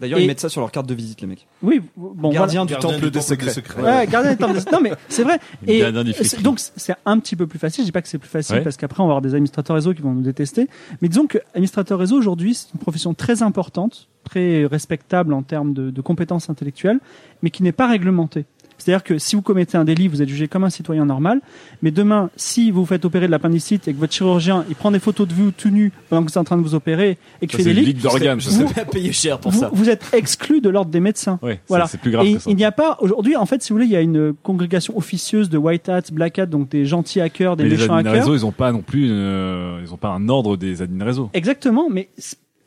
[0.01, 1.47] D'ailleurs, Et- ils mettent ça sur leur carte de visite, les mecs.
[1.63, 3.53] Oui, bon, Gardien du Gardien temple des secrets.
[3.79, 3.99] voilà.
[3.99, 5.39] Ouais, gardien du temple des- Non, mais c'est vrai.
[5.67, 7.83] Et du donc c'est un petit peu plus facile.
[7.83, 8.63] Je dis pas que c'est plus facile Ouais.
[8.63, 10.69] parce qu'après on va avoir des administrateurs réseau qui vont nous détester.
[11.03, 15.73] Mais disons que administrateur réseau aujourd'hui c'est une profession très importante, très respectable en termes
[15.73, 16.99] de, de compétences intellectuelles,
[17.43, 18.45] mais qui n'est pas réglementée.
[18.83, 21.41] C'est-à-dire que si vous commettez un délit, vous êtes jugé comme un citoyen normal.
[21.83, 24.91] Mais demain, si vous vous faites opérer de l'appendicite et que votre chirurgien il prend
[24.91, 27.19] des photos de vous tout nu pendant que vous êtes en train de vous opérer
[27.41, 28.41] et que Ça, fait c'est des lits, d'organes.
[28.41, 31.39] ça, vous- à payer cher pour vous, vous êtes exclu de l'ordre des médecins.
[31.43, 31.87] Ouais, Voilà.
[31.87, 32.51] c'est plus grave Et que ça.
[32.51, 34.97] il n'y a pas aujourd'hui, en fait, si vous voulez, il y a une congrégation
[34.97, 38.11] officieuse de white hats, black hats, donc des gentils hackers, des Mais les méchants admins
[38.11, 38.25] hackers.
[38.25, 41.31] réseau, ils ont pas non plus, euh, ils ont pas un ordre des admins réseau.
[41.35, 42.09] Exactement, mais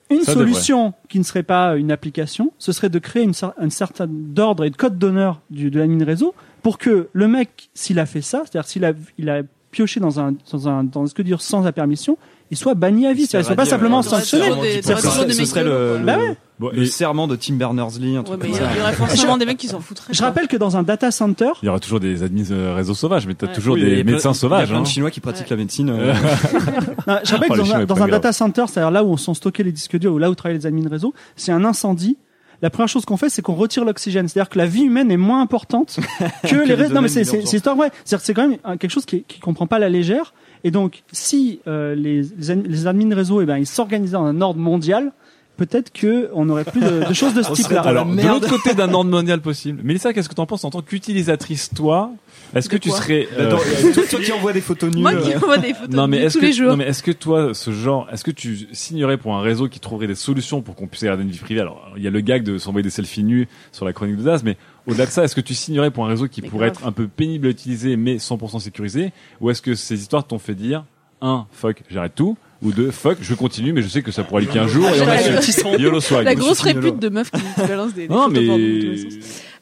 [0.09, 3.53] une Ça solution qui ne serait pas une application, ce serait de créer une, cer-
[3.57, 4.07] un certain
[4.38, 8.21] ordre et de code d'honneur de l'admin réseau pour que le mec, s'il a fait
[8.21, 11.41] ça, c'est-à-dire s'il a, il a pioché dans un, dans un, dans ce que dire
[11.41, 12.17] sans la permission,
[12.52, 14.46] il soit banni à vie, c'est-à-dire il soit pas simplement T'auras sanctionné.
[14.48, 16.18] toujours des- C'est- t'auras c'est- toujours des Ce serait le, le, Bah.
[16.58, 18.70] Bon, le et serment de Tim Berners-Lee, un truc comme il y, ça.
[18.70, 20.14] a- il y aurait forcément des mecs qui s'en foutraient.
[20.14, 22.94] Je rappelle que dans un data center, il y aura toujours des admins euh, réseaux
[22.94, 23.54] sauvages, mais t'as Ouais.
[23.54, 24.64] toujours Oui, des médecins Il y sauvages.
[24.64, 24.82] a plein hein.
[24.84, 25.58] de Chinois qui pratiquent Ouais.
[25.58, 25.90] la médecine.
[25.90, 26.14] euh,
[27.08, 28.10] Non, je rappelle Oh, que dans, un, dans pas un grave.
[28.22, 30.66] data center, c'est-à-dire là où sont stockés les disques durs ou là où travaillent les
[30.66, 32.18] admins réseau, c'est un incendie.
[32.62, 34.30] La première chose qu'on fait, c'est qu'on retire l'oxygène.
[34.30, 35.98] C'est-à-dire que la vie humaine est moins importante
[36.44, 36.94] que, les les réseaux.
[36.94, 37.50] Non, mais c'est c'est- d'urgence.
[37.52, 37.92] c'est histoire vraie.
[38.05, 40.34] C'est-à-dire que c'est quand même un- quelque chose qui, qui comprend pas la légère.
[40.63, 44.25] Et donc, si euh, les, les, ad- les admins réseau, eh ben, ils s'organisaient dans
[44.25, 45.11] un ordre mondial,
[45.57, 47.81] peut-être que on aurait plus de, de choses de ce type-là.
[47.81, 49.81] Alors, de l'autre côté d'un ordre mondial possible.
[49.83, 52.11] Mélissa, qu'est-ce que t'en penses en tant qu'utilisatrice, toi
[52.53, 53.57] Est-ce que tu serais euh, Attends,
[53.94, 55.01] toi, toi qui envoies des photos nues.
[55.01, 56.70] Moi euh, qui envoie des photos non mais est-ce tous les que jours.
[56.72, 59.79] non mais est-ce que toi ce genre est-ce que tu signerais pour un réseau qui
[59.79, 62.20] trouverait des solutions pour qu'on puisse garder une vie privée alors il y a le
[62.22, 65.24] gag de s'envoyer des selfies nus sur la chronique de Daz mais au-delà de ça
[65.24, 66.79] est-ce que tu signerais pour un réseau qui Mais pourrait grave.
[66.83, 70.39] être un peu pénible à utiliser mais 100% sécurisé ou est-ce que ces histoires t'ont
[70.39, 70.85] fait dire
[71.22, 74.39] un fuck j'arrête tout ou deux fuck je continue mais je sais que ça pourra
[74.41, 77.41] leaker un jour et on La- assume YOLO swag La grosse répute de meuf qui
[77.68, 78.48] balance des, des non mais.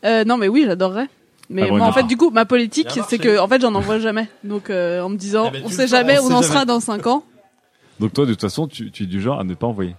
[0.05, 1.07] Euh, non mais oui, j'adorerais.
[1.49, 3.61] Mais Ah bon, moi en fait du coup ma politique a c'est que en fait
[3.61, 4.27] j'en envoie jamais.
[4.43, 6.65] Donc euh, en me disant Eh ben, on sait jamais on où on en sera
[6.65, 7.23] dans 5 ans.
[7.99, 9.95] donc toi de toute façon tu, tu es du genre à ne pas envoyer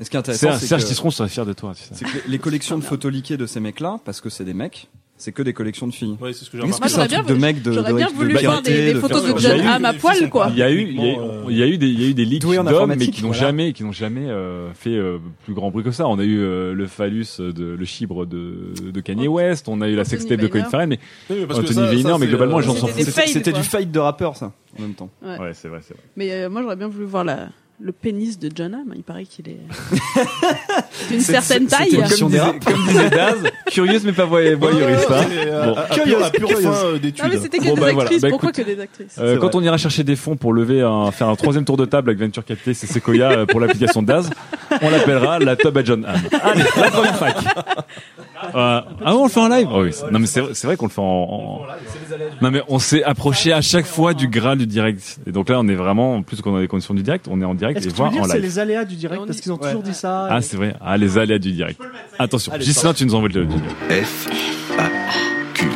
[0.00, 2.04] Et ce qui est intéressant, Serge, c'est Serge que, Tisseron serait fier de toi c'est
[2.04, 4.88] que les- les collections de photos liquées de ces mecs-là, parce que c'est des mecs,
[5.22, 6.16] c'est que des collections de filles.
[6.20, 6.84] Ouais, c'est ce que j'ai remarqué.
[6.84, 8.98] un j'aurais bien de voulu- mecs de, J'aurais bien de voulu voir des, des de
[9.00, 10.48] photos de John Hamm à poil quoi.
[10.50, 11.86] Il y a eu, il y a, eu- Uniquement, euh, il y a eu des,
[11.86, 14.72] il y a eu des leaks d'hommes, mais qui n'ont jamais, qui n'ont jamais euh,
[14.74, 16.08] fait euh, plus grand bruit que ça.
[16.08, 19.88] On a eu euh, le phallus de le chibre de, de Kanye West, on a
[19.88, 20.64] eu la sextape de Colin.
[20.64, 20.98] Farrell, mais
[21.30, 23.48] Anthony Weiner, mais globalement, les gens s'en C'était foutent.
[23.54, 25.10] du fight de rappeur, ça, en même temps.
[25.22, 25.36] Ouais.
[25.54, 26.02] C'est vrai, c'est vrai.
[26.16, 27.48] Mais moi j'aurais bien voulu voir la
[27.82, 28.92] le pénis de John Hamm.
[28.96, 29.58] Il paraît qu'il est
[31.10, 31.90] d'une certaine taille.
[31.90, 32.64] Comme disait, rap.
[32.64, 35.10] comme disait Daz, curieuse mais pas voy- voyeuriste.
[35.10, 35.24] hein.
[35.32, 35.74] Euh, Bon.
[35.94, 37.24] Curieuse, pure fin euh, d'études.
[37.24, 38.00] Non mais c'était que Bon, des bah, voilà.
[38.02, 38.22] actrices.
[38.22, 39.56] Bah, Pourquoi écoute, que des actrices Euh, quand vrai.
[39.56, 42.20] on ira chercher des fonds pour lever un, faire un troisième tour de table avec
[42.22, 44.30] Venture Capital, c'est Sequoia pour l'application Daz,
[44.80, 46.20] on l'appellera la Tub à John Hamm.
[46.42, 47.36] Allez, la première fac.
[48.44, 49.68] Euh, ah on le fait en live?
[49.72, 49.90] Oh, oui.
[50.10, 51.60] Non mais c'est vrai, qu'on le fait en, en-
[52.42, 55.18] Non mais on s'est approché à chaque fois du graal du direct.
[55.26, 57.40] Et donc là on est vraiment, en plus qu'on a des conditions du direct, on
[57.40, 58.42] est en direct Est-ce et voir en que c'est live.
[58.42, 59.22] les aléas du direct?
[59.26, 61.80] Parce qu'ils ont toujours dit ça Ah c'est vrai, ah les aléas du direct.
[62.18, 63.62] Attention, Gislain tu nous envoies le jingle.
[63.90, 64.28] F,
[64.78, 64.88] A,
[65.54, 65.66] Q.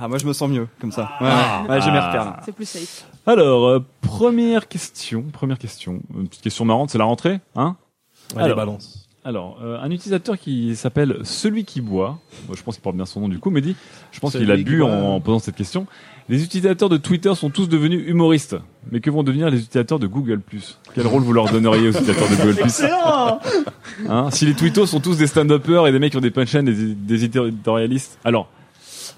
[0.00, 1.02] Ah, moi je me sens mieux, comme ça.
[1.20, 1.64] Ouais, Ah.
[1.68, 2.40] ouais, j'ai mes repères là.
[2.44, 3.06] C'est plus safe.
[3.26, 7.76] Alors, euh, première question, première question, une petite question marrante, c'est la rentrée, hein?
[8.36, 8.56] Allez, Alors.
[8.56, 9.08] balance.
[9.24, 12.18] Alors, euh, un utilisateur qui s'appelle Celui qui boit,
[12.54, 13.74] je pense qu'il porte bien son nom du coup, mais dit,
[14.12, 14.88] je pense qu'il a bu boit.
[14.90, 15.86] en, en posant cette question.
[16.28, 18.56] Les utilisateurs de Twitter sont tous devenus humoristes,
[18.90, 20.42] mais que vont devenir les utilisateurs de Google
[20.94, 23.40] Quel rôle vous leur donneriez aux utilisateurs de Google Excellent.
[24.08, 26.66] Hein Si les twittos sont tous des stand-uppers et des mecs qui ont des punchlines,
[26.66, 28.50] des, des éditorialistes, alors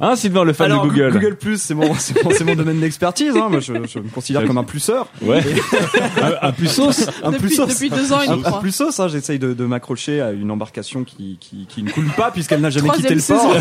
[0.02, 1.12] Hein, Sylvain, le fan Alors, de Google.
[1.12, 3.36] Google Plus, c'est mon, c'est mon, c'est mon domaine d'expertise.
[3.36, 3.48] Hein.
[3.50, 5.06] Moi, je, je me considère comme un pluseur.
[5.20, 5.42] Ouais.
[6.42, 7.06] un, un plus sauce.
[7.22, 7.66] Un depuis, plusos.
[7.66, 8.60] depuis deux ans, il Un, un
[8.98, 12.60] hein, j'essaye de, de m'accrocher à une embarcation qui, qui, qui ne coule pas puisqu'elle
[12.62, 13.54] n'a jamais Troisième quitté le port.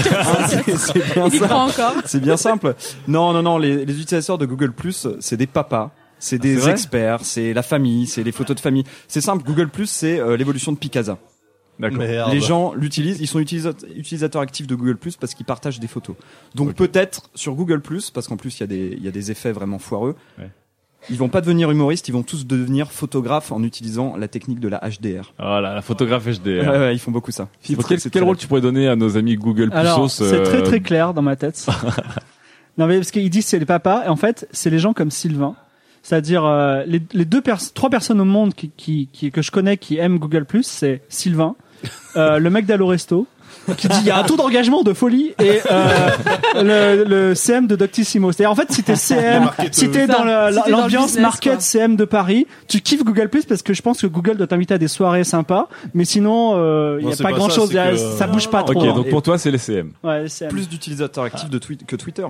[0.47, 1.93] c'est- bien Il ça.
[2.05, 2.73] C'est bien simple.
[3.07, 5.91] Non, non, non, les, les utilisateurs de Google Plus, c'est des papas.
[6.19, 6.71] C'est des c'est vrai?
[6.71, 8.83] experts, c'est la famille, c'est les photos de famille.
[9.07, 11.17] C'est simple, Google Plus, c'est euh, l'évolution de Picasa.
[11.79, 11.99] D'accord.
[12.31, 15.87] Les gens l'utilisent, ils sont utilisat- utilisateurs actifs de Google Plus parce qu'ils partagent des
[15.87, 16.15] photos.
[16.55, 16.75] Donc Ok.
[16.75, 19.31] peut-être sur Google Plus, parce qu'en plus il y a des il y a des
[19.31, 20.15] effets vraiment foireux.
[20.37, 20.49] Ouais.
[21.09, 24.67] Ils vont pas devenir humoristes, ils vont tous devenir photographes en utilisant la technique de
[24.67, 25.33] la HDR.
[25.39, 26.67] Voilà, la photographe HDR.
[26.69, 27.47] Ouais, ouais, ils font beaucoup ça.
[27.61, 30.43] C'est quel, très- quel rôle tu pourrais donner à nos amis Google Alors, Plusos c'est
[30.43, 31.65] très euh, très clair dans ma tête.
[32.77, 35.09] non mais parce qu'il dit c'est les papas et en fait c'est les gens comme
[35.11, 35.55] Sylvain,
[36.03, 39.51] c'est-à-dire euh, les, les deux pers trois personnes au monde qui, qui, qui- que je
[39.51, 41.55] connais qui aiment Google c'est Sylvain,
[42.15, 43.27] euh, le mec d'Allo Resto
[43.77, 46.09] qui dit il y a un taux d'engagement de folie et euh,
[46.55, 48.31] le, le CM de Doctissimo.
[48.31, 51.61] C'est-à-dire en fait si t'es CM, si t'es dans le- le l'ambiance market quoi.
[51.61, 54.77] CM de Paris, tu kiffes Google parce que je pense que Google doit t'inviter à
[54.77, 57.69] des soirées sympas, mais sinon euh, il Non, y a pas pas grand ça, chose,
[57.71, 58.83] c'est que- ça bouge pas Ok, trop.
[58.89, 58.93] hein.
[58.95, 59.91] donc pour toi, c'est les CM.
[60.03, 60.49] Ouais, les CM.
[60.49, 62.25] plus d'utilisateurs actifs de tweet que Twitter.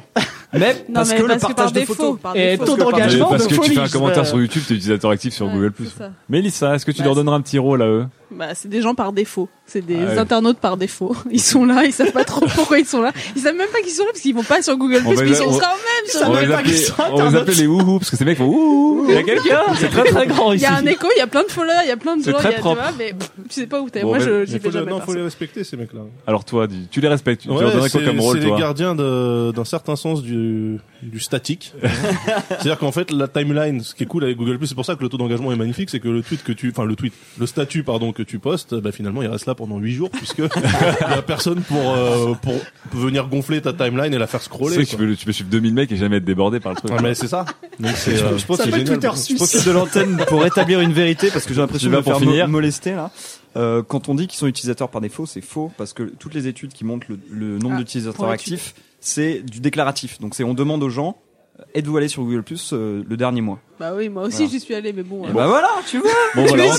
[0.53, 1.93] Mais Non, parce mais que le parce que partage par de défaut.
[1.93, 2.17] photos.
[2.35, 3.75] Et taux que par- d'engagement parce de que tu folie.
[3.75, 5.89] fais un commentaire sur YouTube, t'es utilisateur actif sur Google Plus.
[6.27, 8.05] Mélissa, est-ce que tu Bah, leur donneras un petit rôle à eux?
[8.31, 9.47] Bah, c'est des gens par défaut.
[9.65, 10.17] C'est des Ah ouais.
[10.19, 11.15] internautes par défaut.
[11.31, 13.11] Ils sont là, ils savent pas trop pourquoi ils sont là.
[13.35, 15.29] Ils savent même pas qu'ils sont là parce qu'ils vont pas sur Google Plus, mais
[15.29, 18.09] ils sont on- quand même sur appeler, sont on va les appeler les wouhou parce
[18.11, 19.05] que ces mecs font wouhou.
[19.09, 20.63] Il y a quelqu'un C'est très très grand Il ici.
[20.63, 22.23] y a un écho, il y a plein de followers, il y a plein de
[22.23, 22.81] C'est gens, très il y a, tu propre.
[22.81, 23.13] vois, mais
[23.49, 24.03] tu sais pas où t'es.
[24.03, 24.91] Moi, je, vais le- jamais.
[24.91, 26.01] non, faut les respecter ces mecs-là.
[26.27, 27.41] Alors toi, dis- tu les respectes.
[27.43, 28.59] Tu leur donnerais quoi c'est- comme rôle, C'est les toi?
[28.59, 31.73] gardiens de- d'un certain sens du, du statique.
[32.49, 35.03] C'est-à-dire qu'en fait, la timeline, ce qui est cool avec Google+, c'est pour ça que
[35.03, 37.45] le taux d'engagement est magnifique, c'est que le tweet que tu, enfin le tweet, le
[37.45, 40.43] statut pardon que tu postes, bah finalement il reste là pendant 8 jours puisque il
[41.01, 42.53] y a personne pour euh, pour
[42.91, 44.75] venir gonfler ta timeline et la faire Tu scroller.
[44.75, 46.77] sais que tu peux, tu peux suivre 2000 mecs et jamais être débordé par le
[46.77, 46.91] truc.
[46.91, 47.45] Ouais, mais c'est ça.
[47.79, 48.99] Donc c'est, euh, je pense Ça que c'est génial.
[49.01, 52.01] Je profite de l'antenne pour établir une vérité parce que j'ai l'impression Tu de vas
[52.01, 53.12] me faire finir molester là.
[53.57, 56.47] Euh, quand on dit qu'ils sont utilisateurs par défaut, c'est faux parce que toutes les
[56.47, 60.19] études qui montrent le, le nombre Ah, d'utilisateurs actifs, c'est du déclaratif.
[60.19, 61.17] Donc c'est on demande aux gens
[61.59, 63.59] euh, êtes-vous allé sur Google Plus euh, le dernier mois?
[63.79, 64.51] Bah oui, moi aussi Voilà.
[64.51, 65.25] j'y suis allé, mais bon.
[65.25, 66.09] Et euh, bah voilà, tu vois.
[66.35, 66.71] Bon, voilà, une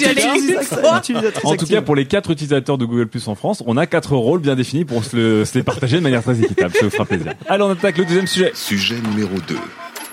[0.63, 0.99] fois.
[0.99, 3.87] Utilisatrice En tout cas, pour les quatre utilisateurs de Google Plus en France, on a
[3.87, 6.73] quatre rôles bien définis pour se, le- se les partager de manière très équitable.
[6.75, 7.35] Ça vous fera plaisir.
[7.49, 8.53] Allez, on attaque le deuxième sujet.
[8.55, 9.57] Sujet numéro 2.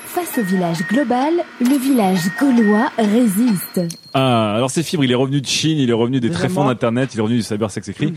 [0.06, 3.82] Face au village global, le village gaulois résiste.
[4.16, 7.12] Ah, alors c'est Fibre, il est revenu de Chine, il est revenu des tréfonds d'internet,
[7.14, 8.14] il est revenu du cyber sex écrit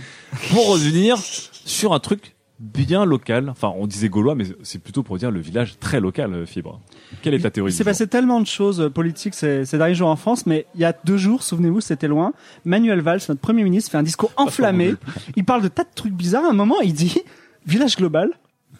[0.50, 1.18] pour revenir
[1.66, 3.49] sur un truc bien local.
[3.49, 6.81] Enfin, on disait gaulois, mais c'est plutôt pour dire le village très local, euh, Fibre.
[7.23, 9.94] Quelle est ta théorie Il s'est passé tellement de choses euh, politiques ces, ces derniers
[9.94, 12.33] jours en France, mais il y a deux jours, souvenez-vous, c'était loin.
[12.64, 14.94] Manuel Valls, notre premier ministre, fait un discours enflammé.
[15.37, 16.44] Il parle de tas de trucs bizarres.
[16.44, 17.23] À un moment, il dit
[17.66, 18.31] village global,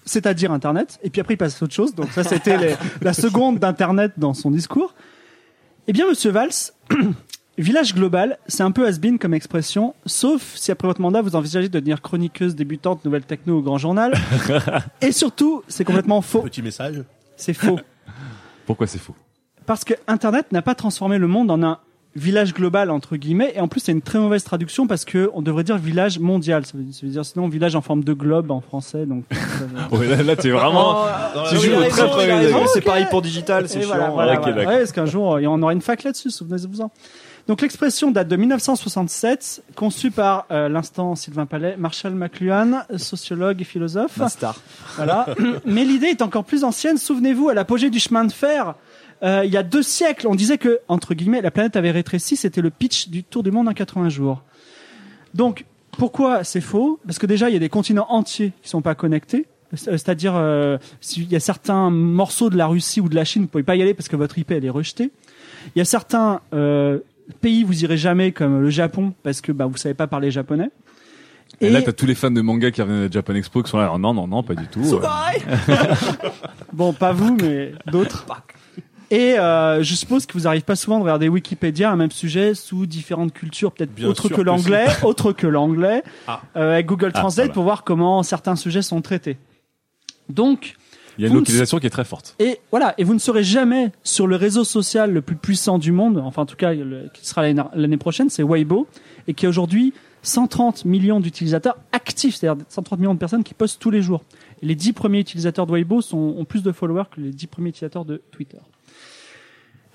[0.05, 0.99] c'est-à-dire Internet.
[1.03, 1.95] Et puis après, il passe à autre chose.
[1.95, 4.95] Donc ça, c'était la seconde d'Internet dans son discours.
[5.87, 6.51] Eh bien, Monsieur Valls,
[7.63, 11.69] village global, c'est un peu has-been comme expression, sauf si après votre mandat, vous envisagez
[11.69, 14.13] de devenir chroniqueuse débutante nouvelle techno au grand journal.
[15.03, 16.43] Et surtout, c'est complètement faux.
[16.43, 17.03] Petit message.
[17.37, 17.79] C'est faux.
[18.67, 19.15] Pourquoi c'est faux?
[19.67, 21.79] Parce que Internet n'a pas transformé le monde en un
[22.17, 25.43] village global entre guillemets et en plus c'est une très mauvaise traduction parce que on
[25.43, 28.51] devrait dire village mondial ça veut, ça veut dire sinon village en forme de globe
[28.51, 29.23] en français donc
[29.93, 31.05] Ouais, là, là, t'es vraiment.
[31.49, 32.57] tu joues au très premier raison.
[32.59, 32.69] degré.
[32.75, 34.11] c'est pareil pour digital, c'est chiant.
[34.13, 34.41] voilà.
[34.41, 36.91] Ouais, parce qu'un jour euh, on aura une fac là-dessus souvenez-vous en
[37.49, 43.65] donc l'expression date de 1967 conçue par euh, l'instant Sylvain Palais Marshall McLuhan sociologue et
[43.65, 44.61] philosophe Ma star.
[44.97, 45.27] voilà.
[45.65, 46.99] Mais l'idée est encore plus ancienne.
[46.99, 48.75] Souvenez-vous, à l'apogée du chemin de fer,
[49.23, 52.37] euh, il y a deux siècles, on disait que, entre guillemets, la planète avait rétréci.
[52.37, 54.43] C'était le pitch du tour du monde en 80 jours.
[55.35, 55.65] Donc,
[55.99, 56.99] pourquoi c'est faux?
[57.07, 59.47] Parce que déjà, il y a des continents entiers qui sont pas connectés.
[59.75, 63.43] C'est- C'est-à-dire, euh, s'il y a certains morceaux de la Russie ou de la Chine,
[63.43, 65.11] vous pouvez pas y aller parce que votre IP elle est rejetée.
[65.77, 66.99] Il y a certains euh,
[67.35, 70.71] pays vous irez jamais, comme le Japon, parce que bah vous savez pas parler japonais.
[71.61, 73.71] Et là, t'as tous les fans de manga qui reviennent à la Japan Expo qui
[73.71, 73.85] sont là.
[73.85, 74.81] alors, non, non, non, pas du tout.
[74.95, 75.01] euh.
[76.73, 78.25] Bon, pas vous, mais d'autres.
[79.11, 82.55] Et euh, je suppose que vous n'arrivez pas souvent de regarder Wikipédia un même sujet
[82.55, 86.41] sous différentes cultures, peut-être sûr que que l'anglais, autre que l'anglais, Ah.
[86.57, 87.55] euh, avec Google Ah, Translate voilà.
[87.55, 89.37] pour voir comment certains sujets sont traités.
[90.29, 90.77] Donc,
[91.19, 92.35] Il y a une localisation qui est très forte.
[92.39, 95.93] et voilà, et vous ne serez jamais sur le réseau social le plus puissant du
[95.93, 97.43] monde, enfin en tout cas le- qui sera
[97.75, 98.87] l'année prochaine, c'est Weibo,
[99.29, 99.93] et qui a aujourd'hui
[100.23, 104.23] 130 millions d'utilisateurs actifs, c'est-à-dire 130 millions de personnes qui postent tous les jours.
[104.63, 107.47] Et les 10 premiers utilisateurs de Weibo sont, ont plus de followers que les 10
[107.47, 108.59] premiers utilisateurs de Twitter.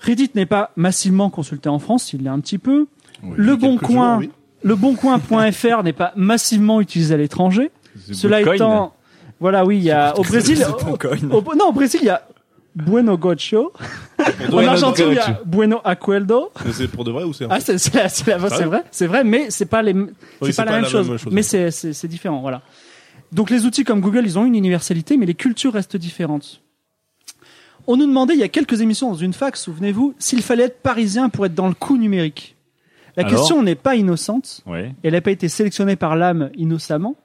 [0.00, 2.86] Reddit n'est pas massivement consulté en France, il l'est un petit peu.
[3.34, 4.30] le bon quelques coin, jours, oui.
[4.62, 7.70] le boncoin.fr n'est pas massivement utilisé à l'étranger.
[8.12, 8.94] Cela étant,
[9.40, 10.64] Voilà, oui, il y a au Brésil.
[10.64, 12.22] au- au- non, au Brésil, il y a
[12.74, 13.72] Bueno Gocho.
[14.52, 15.40] En Argentine, il y a.
[15.44, 16.50] Bueno Acuerdo.
[16.64, 18.64] Mais c'est pour de vrai ou c'est un Ah, c'est c'est la- c'est la- c'est
[18.64, 19.94] vrai, c'est vrai, mais c'est pas les,
[20.42, 21.08] c'est c'est pas la même la chose.
[21.08, 22.62] même chose, Mais c'est c'est c'est différent, voilà.
[23.32, 26.60] Donc les outils comme Google, ils ont une universalité, mais les cultures restent différentes.
[27.86, 30.80] On nous demandait il y a quelques émissions dans une fac, souvenez-vous, s'il fallait être
[30.82, 32.56] parisien pour être dans le coup numérique.
[33.16, 34.60] La Alors question n'est pas innocente.
[34.66, 34.94] Ouais.
[35.02, 37.16] Elle n'a pas été sélectionnée par l'âme innocemment.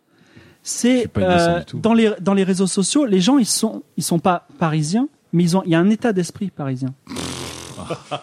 [0.64, 4.48] C'est euh, dans les dans les réseaux sociaux, les gens ils sont ils sont pas
[4.60, 6.94] parisiens, mais ils ont il y a un état d'esprit parisien.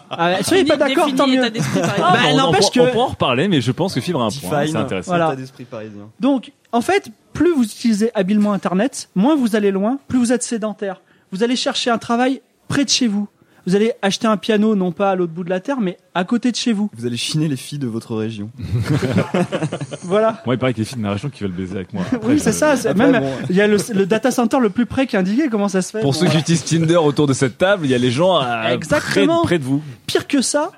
[0.09, 1.43] Ah, soyez pas d'accord, tant mieux.
[1.43, 1.49] Ah,
[1.97, 4.25] bah, on, n'empêche on, que- on peut en reparler, mais je pense que Fibre a
[4.25, 4.61] un point.
[4.61, 4.71] Define.
[4.73, 5.11] C'est intéressant.
[5.11, 5.27] Voilà.
[5.27, 6.09] État d'esprit parisien.
[6.19, 10.43] Donc, en fait, plus vous utilisez habilement Internet, moins vous allez loin, plus vous êtes
[10.43, 11.01] sédentaire.
[11.31, 13.27] Vous allez chercher un travail près de chez vous.
[13.69, 16.23] Vous allez acheter un piano, non pas à l'autre bout de la terre, mais à
[16.23, 16.89] côté de chez vous.
[16.97, 18.49] Vous allez chiner les filles de votre région.
[20.03, 20.41] Voilà.
[20.45, 22.03] Moi, il paraît a des filles de ma région qui veulent baiser avec moi.
[22.11, 22.75] Après, oui, je- c'est ça.
[22.75, 23.31] c'est- Après, Même, bon.
[23.49, 25.49] il y a le, le data center le plus près qui est indiqué.
[25.49, 26.01] Comment ça se fait?
[26.01, 28.37] Pour Bon, ceux qui utilisent Tinder autour de cette table, il y a les gens
[28.37, 29.43] à près, Exactement.
[29.43, 29.83] près de vous.
[30.07, 30.71] Pire que ça,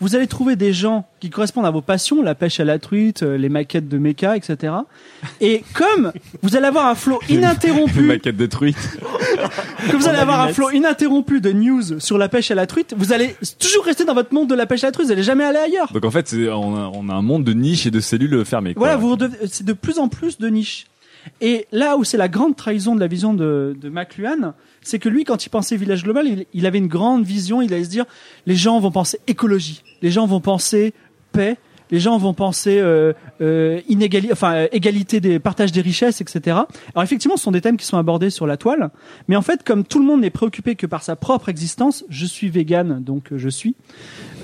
[0.00, 3.22] vous allez trouver des gens qui correspondent à vos passions, la pêche à la truite,
[3.22, 4.72] euh, les maquettes de méca, etc.
[5.40, 8.76] Et comme vous allez avoir un flot ininterrompu, maquette détruite.
[9.90, 12.94] que vous allez avoir un flot ininterrompu de news sur la pêche à la truite,
[12.96, 15.22] vous allez toujours rester dans votre monde de la pêche à la truite, vous allez
[15.22, 15.92] jamais aller ailleurs.
[15.92, 18.44] Donc en fait, c'est- on a, on a un monde de niches et de cellules
[18.44, 18.74] fermées.
[18.74, 18.96] quoi.
[18.96, 19.16] Voilà, vous
[19.50, 20.86] c'est de plus en plus de niches.
[21.40, 24.54] Et là où c'est la grande trahison de la vision de, de McLuhan,
[24.88, 27.60] c'est que lui, quand il pensait village global, il, il avait une grande vision.
[27.62, 28.06] Il allait se dire,
[28.46, 30.94] les gens vont penser écologie, les gens vont penser
[31.32, 31.56] paix,
[31.90, 36.40] les gens vont penser euh, euh, inégali- enfin euh, égalité des partage des richesses, etc.
[36.94, 38.90] Alors effectivement, ce sont des thèmes qui sont abordés sur la toile,
[39.26, 42.26] mais en fait, comme tout le monde n'est préoccupé que par sa propre existence, je
[42.26, 43.74] suis vegan, donc euh, je suis.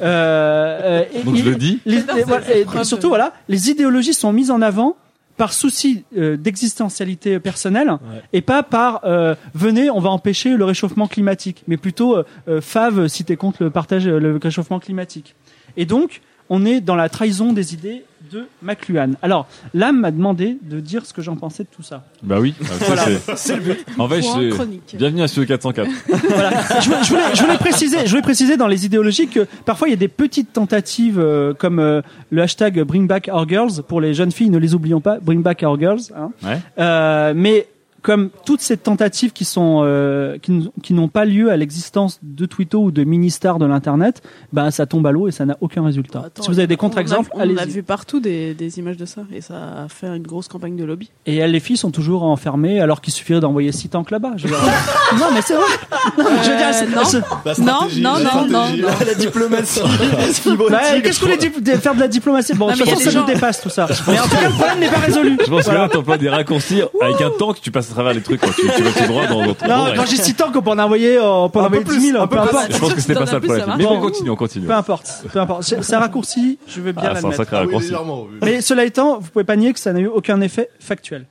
[0.02, 1.80] Euh, euh, et- Donc je et- le dis.
[1.86, 4.96] les- et voilà, surtout, voilà, les idéologies sont mises en avant
[5.36, 7.98] par souci euh, d'existentialité personnelle
[8.32, 12.60] et pas par euh, venez on va empêcher le réchauffement climatique mais plutôt euh, euh,
[12.60, 15.34] fave si t'es contre le partage le réchauffement climatique.
[15.76, 19.10] Et donc on est dans la trahison des idées de McLuhan.
[19.22, 22.04] Alors, l'âme m'a demandé de dire ce que j'en pensais de tout ça.
[22.22, 22.54] Bah oui.
[22.62, 23.04] Ça, Voilà.
[23.36, 25.90] c'est- En fait, je- bienvenue à Studio 404.
[26.30, 26.50] Voilà.
[26.80, 29.88] Je, voulais- je voulais, je voulais préciser, je voulais préciser dans les idéologies que parfois
[29.88, 33.82] il y a des petites tentatives euh, comme euh, le hashtag Bring Back Our Girls
[33.86, 36.00] pour les jeunes filles, ne les oublions pas, Bring Back Our Girls.
[36.16, 36.30] Hein.
[36.42, 36.58] Ouais.
[36.78, 37.68] Euh, mais
[38.04, 40.36] comme toutes ces tentatives qui sont euh,
[40.82, 44.20] qui, n'ont pas lieu à l'existence de Twitto ou de mini-stars de l'internet,
[44.52, 46.24] ben ça tombe à l'eau et ça n'a aucun résultat.
[46.26, 49.22] Attends, si vous avez des contre-exemples, On a vu partout des, des images de ça
[49.32, 51.10] et ça a fait une grosse campagne de lobby.
[51.24, 54.32] Et elles, les filles sont toujours enfermées alors qu'il suffirait d'envoyer six tanks là-bas.
[55.18, 55.64] Non mais c'est vrai.
[56.18, 57.64] Non, je veux dire, elles- non.
[57.64, 58.52] Non, non, la non, stratégie.
[58.52, 58.88] non, non.
[59.06, 59.80] la diplomatie.
[60.70, 62.54] Bah, Qu'est-ce que vous voulez faire de la diplomatie?
[62.54, 63.86] Bon, de Non, toute façon, ça nous dépasse tout ça.
[64.08, 65.38] Mais en tout cas, le problème n'est pas résolu.
[65.44, 68.40] Je pense que là, t'emploies des raccourcis avec un tank, tu passes travers les trucs.
[68.40, 68.50] Quoi.
[68.54, 69.42] Tu, tu vas tout droit dans.
[69.46, 72.10] Non, quand j'ai 6 tanks, on peut en envoyer, on peut en envoyer plus, 10
[72.10, 72.72] 000, un peu importe.
[72.72, 73.74] Je pense que c'était pas as ça le problème.
[73.78, 74.66] Mais on continue, on continue.
[74.66, 75.62] Peu importe, peu importe.
[75.62, 77.36] C'est un raccourci, je veux bien Ah, c'est un l'admettre.
[77.36, 77.92] sacré raccourci.
[78.42, 81.24] Mais cela étant, vous pouvez pas nier que ça n'a eu aucun effet factuel.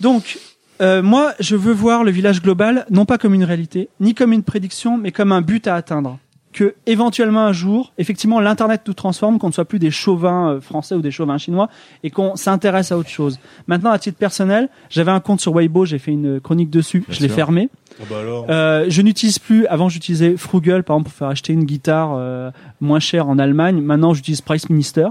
[0.00, 0.38] Donc,
[0.80, 4.32] euh, moi, je veux voir le village global non pas comme une réalité, ni comme
[4.32, 6.18] une prédiction, mais comme un but à atteindre.
[6.52, 10.60] Que éventuellement un jour, effectivement, l'internet nous transforme, qu'on ne soit plus des chauvins euh,
[10.60, 11.68] français ou des chauvins chinois,
[12.04, 13.38] et qu'on s'intéresse à autre chose.
[13.66, 17.16] Maintenant, à titre personnel, j'avais un compte sur Weibo, j'ai fait une chronique dessus, Bien
[17.16, 17.70] je l'ai fermé.
[18.00, 18.46] Ah bah alors.
[18.50, 19.66] Euh, je n'utilise plus.
[19.66, 23.80] Avant, j'utilisais Frugal, par exemple, pour faire acheter une guitare euh, moins chère en Allemagne.
[23.80, 25.08] Maintenant, j'utilise Price Minister.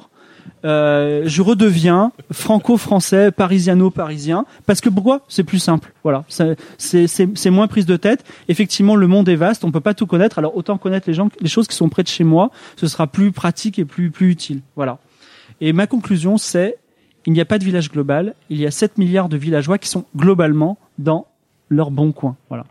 [0.63, 5.21] Euh, je redeviens franco-français, parisiano-parisien, parce que pourquoi?
[5.27, 5.91] C'est plus simple.
[6.03, 8.23] Voilà, C'est- c'est c'est- c'est moins prise de tête.
[8.47, 10.37] Effectivement, le monde est vaste, on peut pas tout connaître.
[10.37, 13.07] Alors autant connaître les gens, les choses qui sont près de chez moi, ce sera
[13.07, 14.61] plus pratique et plus plus utile.
[14.75, 14.99] Voilà.
[15.61, 16.77] Et ma conclusion, c'est
[17.25, 18.33] il n'y a pas de village global.
[18.49, 21.27] Il y a 7 milliards de villageois qui sont globalement dans
[21.69, 22.35] leur bon coin.
[22.49, 22.65] Voilà.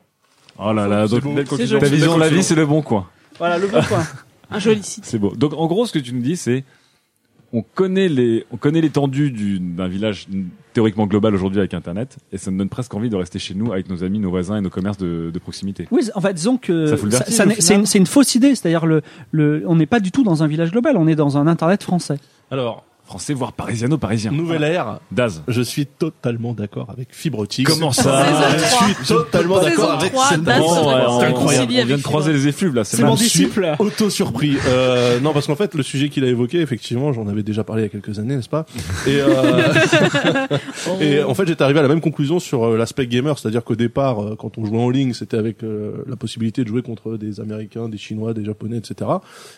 [0.58, 1.78] Oh là là, donc belle conclusion.
[1.78, 3.06] ta vision de la vie, c'est le bon coin.
[3.38, 4.04] Voilà le bon coin.
[4.50, 5.04] Un joli site.
[5.06, 5.32] C'est beau.
[5.36, 6.64] Donc en gros, ce que tu nous dis, c'est
[7.52, 10.28] on connaît les, on connaît l'étendue du- d'un village
[10.72, 13.72] théoriquement global aujourd'hui avec Internet, et ça nous donne presque envie de rester chez nous
[13.72, 15.88] avec nos amis, nos voisins et nos commerces de, de proximité.
[15.90, 16.86] Oui, en fait, disons que
[17.26, 18.54] c'est une, c'est une fausse idée.
[18.54, 20.96] C'est-à-dire le, le, on n'est pas du tout dans un village global.
[20.96, 22.18] On est dans un internet français.
[22.52, 24.30] Alors, Français, voire parisiano-parisien.
[24.30, 25.00] nouvelle ère.
[25.10, 25.42] Daz.
[25.48, 27.66] Je suis totalement d'accord avec Fibre Optique.
[27.66, 28.24] Comment ça
[28.56, 30.54] Je suis totalement d'accord avec 3, cette se ouais,
[31.34, 32.84] on, vient de croiser les effluves là.
[32.84, 33.74] C'est C'est mon disciple.
[33.80, 34.56] auto-surpris.
[34.68, 37.82] Euh, non, parce qu'en fait, le sujet qu'il a évoqué, effectivement, j'en avais déjà parlé
[37.82, 38.64] il y a quelques années, n'est-ce pas?
[39.08, 39.62] Et, euh,
[41.00, 43.74] et en fait, j'étais arrivé à la même conclusion sur euh, l'aspect gamer, c'est-à-dire qu'au
[43.74, 47.16] départ, euh, quand on jouait en ligne, c'était avec euh, la possibilité de jouer contre
[47.16, 49.10] des Américains, des Chinois, des Japonais, etc.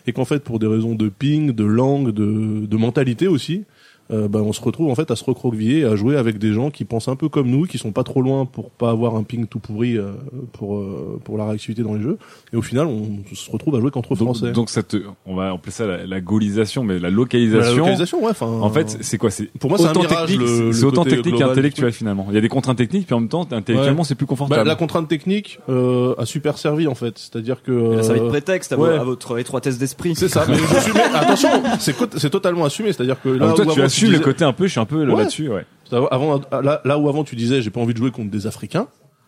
[0.06, 3.64] Et qu'en fait, pour des raisons de ping, de langue, de, de mentalité aussi, aussi
[4.12, 6.70] euh, ben on se retrouve en fait à se recroqueviller, à jouer avec des gens
[6.70, 9.22] qui pensent un peu comme nous, qui sont pas trop loin pour pas avoir un
[9.22, 10.12] ping tout pourri euh,
[10.52, 12.18] pour euh, pour la réactivité dans les jeux.
[12.52, 14.52] Et au final, on se retrouve à jouer qu'entre Donc, français.
[14.52, 14.96] donc cette,
[15.26, 17.76] on va appeler ça la, la gaullisation, mais la Mais la localisation.
[17.78, 18.30] localisation, ouais.
[18.30, 19.30] Enfin, En fait, c'est quoi?
[19.30, 22.26] C'est pour moi, c'est un autant mirage, technique, le- le c'est autant technique qu'intellectuel finalement.
[22.30, 24.68] Il y a des contraintes techniques, puis en même temps, intellectuellement, c'est plus bah, confortable.
[24.68, 27.18] la contrainte technique euh, a super servi en fait.
[27.18, 28.90] C'est-à-dire que là, ça être euh, prétexte à, ouais.
[28.96, 30.14] vo- à votre étroitesse d'esprit.
[30.14, 30.44] c'est ça.
[30.48, 31.48] Mais je suis- mais attention,
[31.78, 32.92] c'est co- c'est totalement assumé.
[32.92, 34.80] C'est-à-dire que là toi, où tu avant, assumes disais- le côté un peu, je suis
[34.80, 35.16] un peu Ouais.
[35.18, 35.64] là-dessus, ouais.
[36.10, 38.86] Avant, là, là où avant tu disais j'ai pas envie de jouer contre des Africains,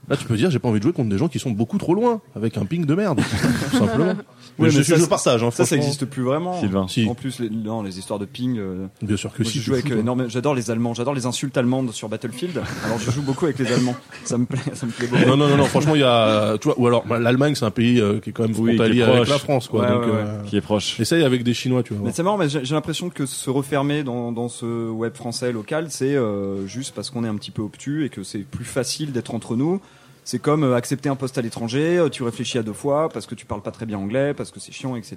[0.09, 1.77] là tu peux dire j'ai pas envie de jouer contre des gens qui sont beaucoup
[1.79, 3.21] trop loin, avec un ping de merde,
[3.71, 4.15] tout simplement.
[4.59, 5.43] Ouais, mais je, ça, je partage.
[5.43, 5.83] Hein, Ça, ça franchement.
[5.85, 6.61] existe plus vraiment.
[6.61, 6.87] Sylvain.
[6.89, 7.09] Si.
[7.09, 8.57] En plus, les, non, les histoires de ping.
[8.59, 9.59] euh, Bien sûr que moi, si.
[9.59, 10.01] je tu joue avec fous, toi.
[10.01, 10.29] énormément.
[10.29, 10.95] J'adore les Allemands.
[10.95, 12.63] J'adore les insultes allemandes sur Battlefield.
[12.85, 13.97] Alors, je joue beaucoup avec les Allemands.
[14.25, 14.61] Ça me plaît.
[14.75, 15.25] Ça me plaît beaucoup.
[15.27, 17.65] Non, non, non, non, franchement, il y a, tu vois, ou alors, bah, l'Allemagne, c'est
[17.65, 19.83] un pays euh, qui est quand même Oui, frontalier avec la France, quoi.
[19.83, 20.17] Ouais, donc, ouais, ouais.
[20.19, 21.01] euh, Qui est proche.
[21.01, 22.07] essaye avec des Chinois, tu vois.
[22.07, 25.53] Mais c'est marrant, mais j'ai j'ai l'impression que se refermer dans, dans ce web français
[25.53, 28.65] local, c'est euh, juste parce qu'on est un petit peu obtus et que c'est plus
[28.65, 29.81] facile d'être entre nous.
[30.25, 33.27] C'est comme euh, accepter un poste à l'étranger, euh, tu réfléchis à deux fois parce
[33.27, 35.17] que tu parles pas très bien anglais, parce que c'est chiant, etc.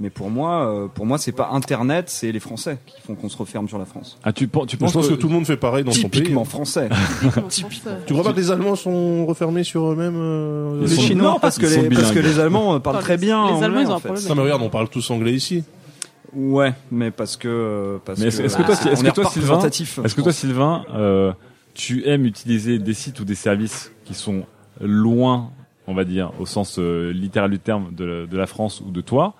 [0.00, 3.28] Mais pour moi, euh, pour moi, c'est pas Internet, c'est les Français qui font qu'on
[3.28, 4.16] se referme sur la France.
[4.22, 6.20] Ah, tu, tu Je penses pense que tout le monde fait pareil dans son pays.
[6.22, 6.88] Typiquement français.
[7.48, 7.90] Typiquement.
[8.06, 11.58] Tu crois pas que les Allemands sont refermés sur eux-mêmes euh, les Chinois, non, parce
[11.58, 13.44] que les, parce que les Allemands parlent Enfin, très bien.
[13.46, 14.08] les anglais, Allemands, ils ont en un fait.
[14.08, 14.28] problème.
[14.28, 15.64] Non, mais regarde, on parle tous anglais ici.
[16.32, 19.08] Ouais, mais parce que parce Mais est-ce- que, est-ce que toi, euh, est-ce on que
[19.08, 19.60] est toi, pas Sylvain,
[20.04, 20.32] Est-ce que toi.
[20.32, 21.32] Sylvain, euh,
[21.74, 24.44] tu aimes utiliser des sites ou des services qui sont
[24.80, 25.50] loin,
[25.86, 28.90] on va dire, au sens euh, littéral du terme de, la- de la France ou
[28.90, 29.34] de toi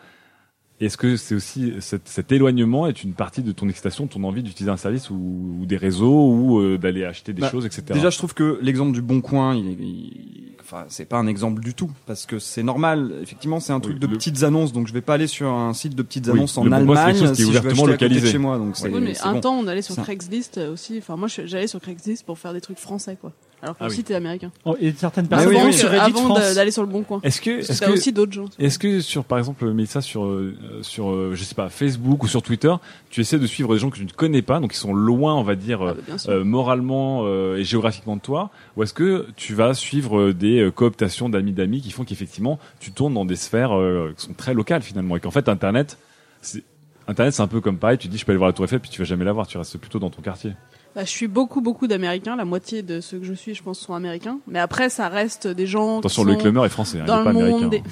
[0.81, 4.42] Est-ce que c'est aussi cet, cet éloignement est une partie de ton excitation, ton envie
[4.42, 7.83] d'utiliser un service ou, ou des réseaux ou euh, d'aller acheter des Bah, choses, etc.
[7.90, 11.61] Déjà, je trouve que l'exemple du Bon Coin, il, il- enfin, c'est pas un exemple
[11.62, 13.12] du tout, parce que c'est normal.
[13.22, 15.48] Effectivement, c'est un truc Oui, de le- petites annonces, donc je vais pas aller sur
[15.50, 17.59] un site de petites Oui, annonces en Allemagne quelque chose qui est si je veux
[17.59, 18.33] ouvertement acheter à côté de localisé.
[18.33, 18.59] chez moi.
[18.59, 19.40] Donc c'est Oui, mais un bon.
[19.40, 19.96] temps, on allait sur.
[19.96, 20.98] Craigslist aussi.
[20.98, 23.33] Enfin, moi, j'allais sur Craigslist pour faire des trucs français, quoi.
[23.62, 23.97] Alors que Ah le oui.
[23.97, 24.51] site est américain.
[24.64, 25.73] Oh, Et certaines personnes oui, oui.
[25.73, 26.55] sur Reddit avant France.
[26.55, 27.21] d'aller sur le bon coin.
[27.25, 28.44] Est-ce que, est-ce que t'as que, aussi d'autres gens.
[28.59, 32.29] Est-ce que sur par exemple Mélissa sur euh, sur euh, je sais pas Facebook ou
[32.29, 32.73] sur Twitter,
[33.11, 35.35] tu essaies de suivre des gens que tu ne connais pas, donc qui sont loin,
[35.35, 38.94] on va dire Ah, euh, bah, euh, moralement euh, et géographiquement de toi, ou est-ce
[38.94, 43.25] que tu vas suivre euh, des cooptations d'amis d'amis qui font qu'effectivement tu tournes dans
[43.25, 45.99] des sphères euh, qui sont très locales finalement et qu'en fait Internet,
[46.42, 46.62] c'est
[47.09, 48.81] Internet c'est un peu comme pareil, tu dis je peux aller voir la Tour Eiffel
[48.81, 50.53] puis tu vas jamais la voir, tu restes plutôt dans ton quartier.
[50.96, 52.35] Bah, je suis beaucoup, beaucoup d'Américains.
[52.35, 54.38] La moitié de ceux que je suis, je pense, sont Américains.
[54.48, 57.33] Mais après, ça reste des gens Attention, qui le est français, hein, il dans pas
[57.33, 57.59] le américain.
[57.61, 57.83] monde des...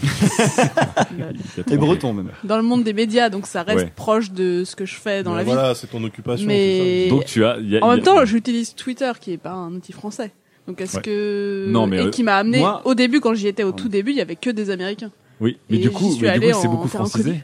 [1.16, 1.22] Il
[1.70, 2.30] a Et breton même.
[2.42, 3.92] dans le monde des médias, donc ça reste Ouais.
[3.94, 5.50] proche de ce que je fais dans la vie.
[5.52, 6.46] Voilà, c'est ton occupation.
[6.48, 9.12] Mais Donc tu as il y a- en il y a- même temps, j'utilise Twitter,
[9.20, 10.32] qui est pas un outil français.
[10.66, 11.02] Donc est-ce Ouais.
[11.02, 13.72] que Non, mais, et euh, qui m'a amené moi- au début quand j'y étais au
[13.72, 16.26] tout début, il y avait que des Américains Oui, mais Et du coup, mais du
[16.28, 17.42] allé coup c'est en beaucoup francisé.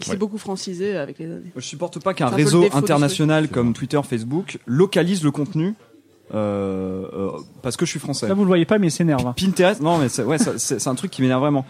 [0.00, 0.14] Qui Ouais.
[0.14, 1.52] s'est beaucoup francisé avec les années.
[1.54, 5.74] Je supporte pas qu'un réseau international comme Twitter, Facebook localise le contenu
[6.34, 7.30] euh, euh,
[7.62, 8.28] parce que je suis français.
[8.28, 9.26] Là, vous le voyez pas, mais s'énerve.
[9.26, 9.34] hein.
[9.36, 11.64] Pinterest, non mais c'est, ouais, c'est, c'est un truc qui m'énerve vraiment.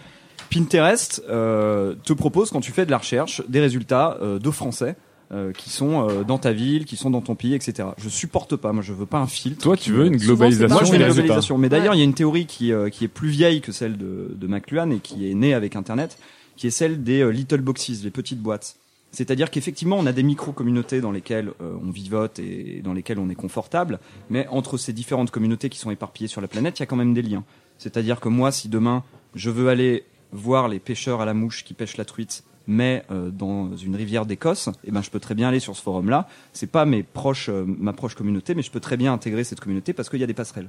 [0.51, 4.97] Pinterest euh, te propose quand tu fais de la recherche des résultats euh, de français
[5.33, 7.89] euh, qui sont euh, dans ta ville, qui sont dans ton pays, etc.
[7.99, 9.63] Je supporte pas, moi je veux pas un filtre.
[9.63, 11.23] Toi, qui tu veux une Souvent, globalisation Moi, je veux des une résultats.
[11.27, 11.59] globalisation.
[11.59, 11.97] Mais d'ailleurs, Ouais.
[11.99, 14.47] il y a une théorie qui, euh, qui est plus vieille que celle de, de
[14.49, 16.19] McLuhan et qui est née avec Internet,
[16.61, 18.77] qui est celle des euh, little boxes, les petites boîtes.
[19.13, 23.31] C'est-à-dire qu'effectivement, on a des micro-communautés dans lesquelles euh, on vivote et dans lesquelles on
[23.31, 26.85] est confortable, mais entre ces différentes communautés qui sont éparpillées sur la planète, il y
[26.85, 27.45] a quand même des liens.
[27.79, 31.73] C'est-à-dire que moi, si demain, je veux aller voir les pêcheurs à la mouche qui
[31.73, 35.49] pêchent la truite, mais euh, dans une rivière d'Écosse, eh ben, je peux très bien
[35.49, 36.29] aller sur ce forum-là.
[36.53, 39.95] C'est pas mes proches, ma proche communauté, mais je peux très bien intégrer cette communauté
[39.95, 40.69] parce qu'il y a des passerelles.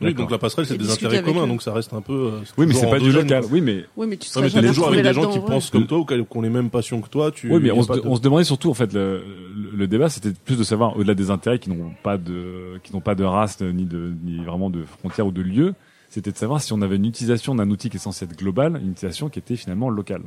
[0.00, 1.48] Oui, donc la passerelle, c'est des intérêts communs, eux.
[1.48, 2.12] donc ça reste un peu.
[2.12, 3.44] euh, Oui, mais toujours c'est pas du local.
[3.50, 5.44] Oui, mais Oui, mais tu Ouais, mais joueurs avec des gens qui ouais.
[5.46, 7.30] pensent comme toi ou qui ont les mêmes passions que toi.
[7.30, 9.22] Tu, Oui, mais on se, de- on se demandait surtout en fait le,
[9.54, 12.92] le, le débat, c'était plus de savoir au-delà des intérêts qui n'ont pas de qui
[12.92, 15.74] n'ont pas de race ni de ni vraiment de frontières ou de lieu,
[16.10, 18.80] c'était de savoir si on avait une utilisation d'un outil qui est censé être global,
[18.82, 20.22] une utilisation qui était finalement locale.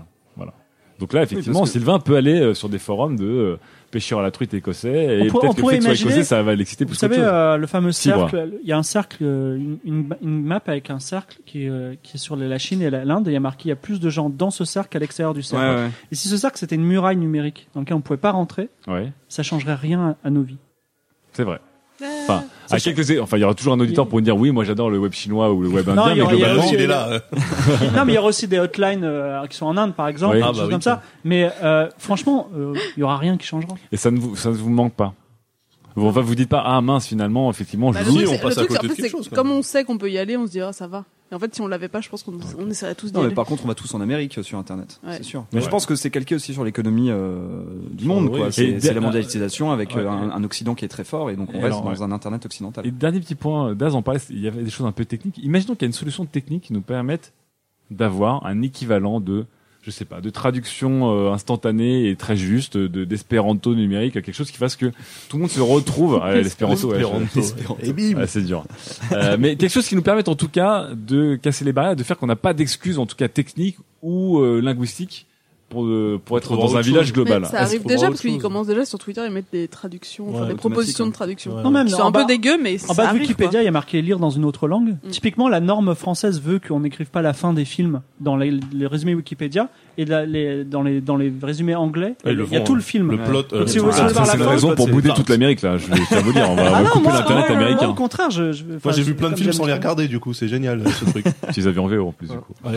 [0.99, 3.59] Donc là, effectivement, que- Sylvain peut aller euh, sur des forums de euh,
[3.91, 6.55] pêcheurs à la truite écossais et peut-être que le pourrait fait imaginer- écossais, ça va
[6.55, 7.31] l'exciter Vous plus qu'autre savez, chose.
[7.33, 8.29] euh, le fameux Fibre.
[8.31, 11.65] cercle, il y a un cercle, euh, une, une, une map avec un cercle qui
[11.65, 13.69] est, euh, qui est sur la Chine et l'Inde, et il y a marqué il
[13.69, 15.89] y a plus de gens dans ce cercle qu'à l'extérieur du cercle.
[16.11, 19.11] Et si ce cercle c'était une muraille numérique dans laquelle on pouvait pas rentrer, Ouais,
[19.29, 20.57] ça changerait rien à, à nos vies.
[21.33, 21.59] c'est vrai.
[22.33, 24.63] Enfin, à quelques, enfin, il y aura toujours un auditeur pour nous dire oui, moi
[24.65, 27.21] j'adore le web chinois ou le web indien, mais globalement, aussi- il est là.
[27.95, 30.35] non, mais il y aura aussi des hotlines euh, qui sont en Inde, par exemple,
[30.35, 30.41] Oui.
[30.41, 31.01] des Ah, choses bah oui, comme ça.
[31.23, 33.75] Mais euh, franchement, euh, il y aura rien qui changera.
[33.91, 35.13] et ça ne vous, ça ne vous manque pas.
[35.95, 38.11] Vous, enfin, vous dites pas ah mince finalement effectivement je Bah, joue.
[38.11, 39.17] le Oui, truc, on c'est- passe le à truc, côté en de fait, quelque c'est
[39.17, 41.05] chose, quand comme on sait qu'on peut y aller, on se dit ah ça va.
[41.31, 43.23] Et en fait, si on l'avait pas, je pense qu'on on essaierait tous d'y Non,
[43.27, 45.17] mais par contre, on va tous en Amérique euh, sur Internet, Ouais.
[45.17, 45.45] c'est sûr.
[45.51, 45.71] Mais je Ouais.
[45.71, 48.39] pense que c'est calqué aussi sur l'économie euh, du monde, oui.
[48.39, 48.51] quoi.
[48.51, 50.01] C'est la mondialisation avec Ouais.
[50.03, 51.89] euh, un, un Occident qui est très fort et donc on Et reste alors, dans
[51.91, 52.01] ouais.
[52.01, 52.87] un Internet occidental.
[52.87, 55.03] Et dernier petit point, euh, Daz en parlait, il y avait des choses un peu
[55.03, 55.37] techniques.
[55.43, 57.33] Imaginons qu'il y a une solution technique qui nous permette
[57.91, 59.45] d'avoir un équivalent de,
[59.87, 64.51] je sais pas, de traduction euh, instantanée et très juste de d'espéranto numérique, quelque chose
[64.51, 64.87] qui fasse que
[65.29, 66.89] tout le monde se retrouve à l'espéranto.
[66.91, 67.01] ouais.
[67.81, 68.65] Et bim Ah, c'est dur.
[69.13, 72.03] Euh, mais quelque chose qui nous permette en tout cas de casser les barrières, de
[72.03, 75.25] faire qu'on n'a pas d'excuses, en tout cas techniques ou euh, linguistiques,
[75.69, 77.13] pour, euh, pour être dans un village chose.
[77.13, 77.41] global.
[77.41, 80.43] Mais ça arrive déjà parce qu'ils commencent déjà sur Twitter, ils mettent des traductions, enfin
[80.43, 81.07] Ouais, des propositions hein.
[81.09, 81.55] de traduction.
[81.57, 81.63] Ouais.
[81.63, 83.67] Non, même sont un bas- peu dégueu, mais En ça bas de Wikipédia, il y
[83.67, 84.97] a marqué lire dans une autre langue.
[85.03, 85.09] Mm.
[85.09, 88.87] Typiquement, la norme française veut qu'on n'écrive pas la fin des films dans les, les
[88.87, 92.61] résumés Wikipédia et la- les- dans, les, dans les résumés anglais, Ouais, il y a
[92.61, 92.75] tout hein.
[92.75, 93.11] le film.
[93.11, 93.43] Le plot.
[93.53, 95.77] euh, si vous Ah, c'est la une raison pour bouder toute l'Amérique là.
[95.77, 97.81] Je vais vous dire, on va, Ah non, couper moi, l'internet moi, américain.
[97.83, 100.19] moi, au contraire, je, je, Moi, j'ai vu plein de films sans les regarder, du
[100.19, 101.25] coup, c'est génial, ce truc.
[101.53, 102.53] Tu les avais en VO en plus du coup.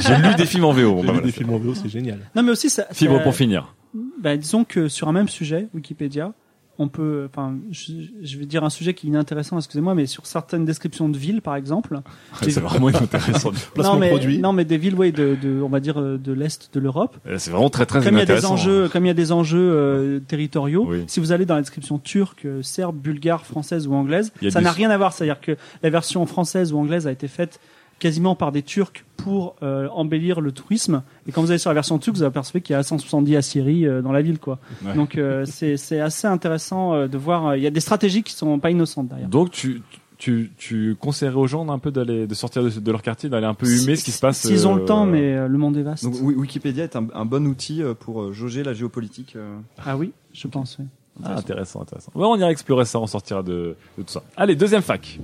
[0.00, 0.78] J'ai lu des films en VO.
[0.80, 1.20] J'ai bah, vu voilà.
[1.20, 2.18] des films en VO, c'est génial.
[2.34, 3.74] Non, mais aussi, ça, Fibre pour finir.
[4.22, 6.32] bah, disons que sur un même sujet, Wikipédia,
[6.78, 10.26] on peut, enfin, je, je vais dire un sujet qui est inintéressant, excusez-moi, mais sur
[10.26, 12.00] certaines descriptions de villes, par exemple.
[12.42, 13.52] C'est vraiment intéressant.
[13.74, 14.38] Placement non, mais, produit.
[14.38, 17.16] non, mais des villes, ouais, de, de, on va dire, euh, de l'Est de l'Europe.
[17.26, 19.14] Euh, C'est vraiment très très Comme il y a des enjeux, comme il y a
[19.14, 21.04] des enjeux euh, territoriaux, Oui.
[21.06, 24.72] si vous allez dans la description turque, serbe, bulgare, française ou anglaise, ça du- n'a
[24.72, 25.12] rien à voir.
[25.12, 27.60] C'est-à-dire que la version française ou anglaise a été faite
[28.04, 31.02] quasiment par des Turcs pour euh, embellir le tourisme.
[31.26, 33.86] Et quand vous allez sur la version turque, vous apercevez qu'il y a 170 Assyries
[33.86, 34.58] euh, dans la ville, quoi.
[34.84, 34.94] Ouais.
[34.94, 35.44] Donc euh,
[35.76, 37.56] c'est assez intéressant euh, de voir.
[37.56, 39.28] Il y a des stratégies qui sont pas innocentes derrière.
[39.28, 39.80] Donc tu
[40.18, 43.46] tu tu conseillerais aux gens un peu d'aller de sortir de, de leur quartier, d'aller
[43.46, 44.38] un peu humer ce qui se passe.
[44.40, 46.04] S'ils ont le euh, temps, mais euh, le monde est vaste.
[46.04, 49.34] Donc Wi- Wikipédia est un, un bon outil pour jauger la géopolitique.
[49.36, 49.56] euh.
[49.84, 50.76] Ah oui, je pense.
[50.78, 50.84] oui.
[51.24, 52.10] Ah, intéressant, intéressant.
[52.14, 54.22] Ouais, on ira explorer ça, on sortira de, de tout ça.
[54.36, 55.18] Allez, deuxième fac.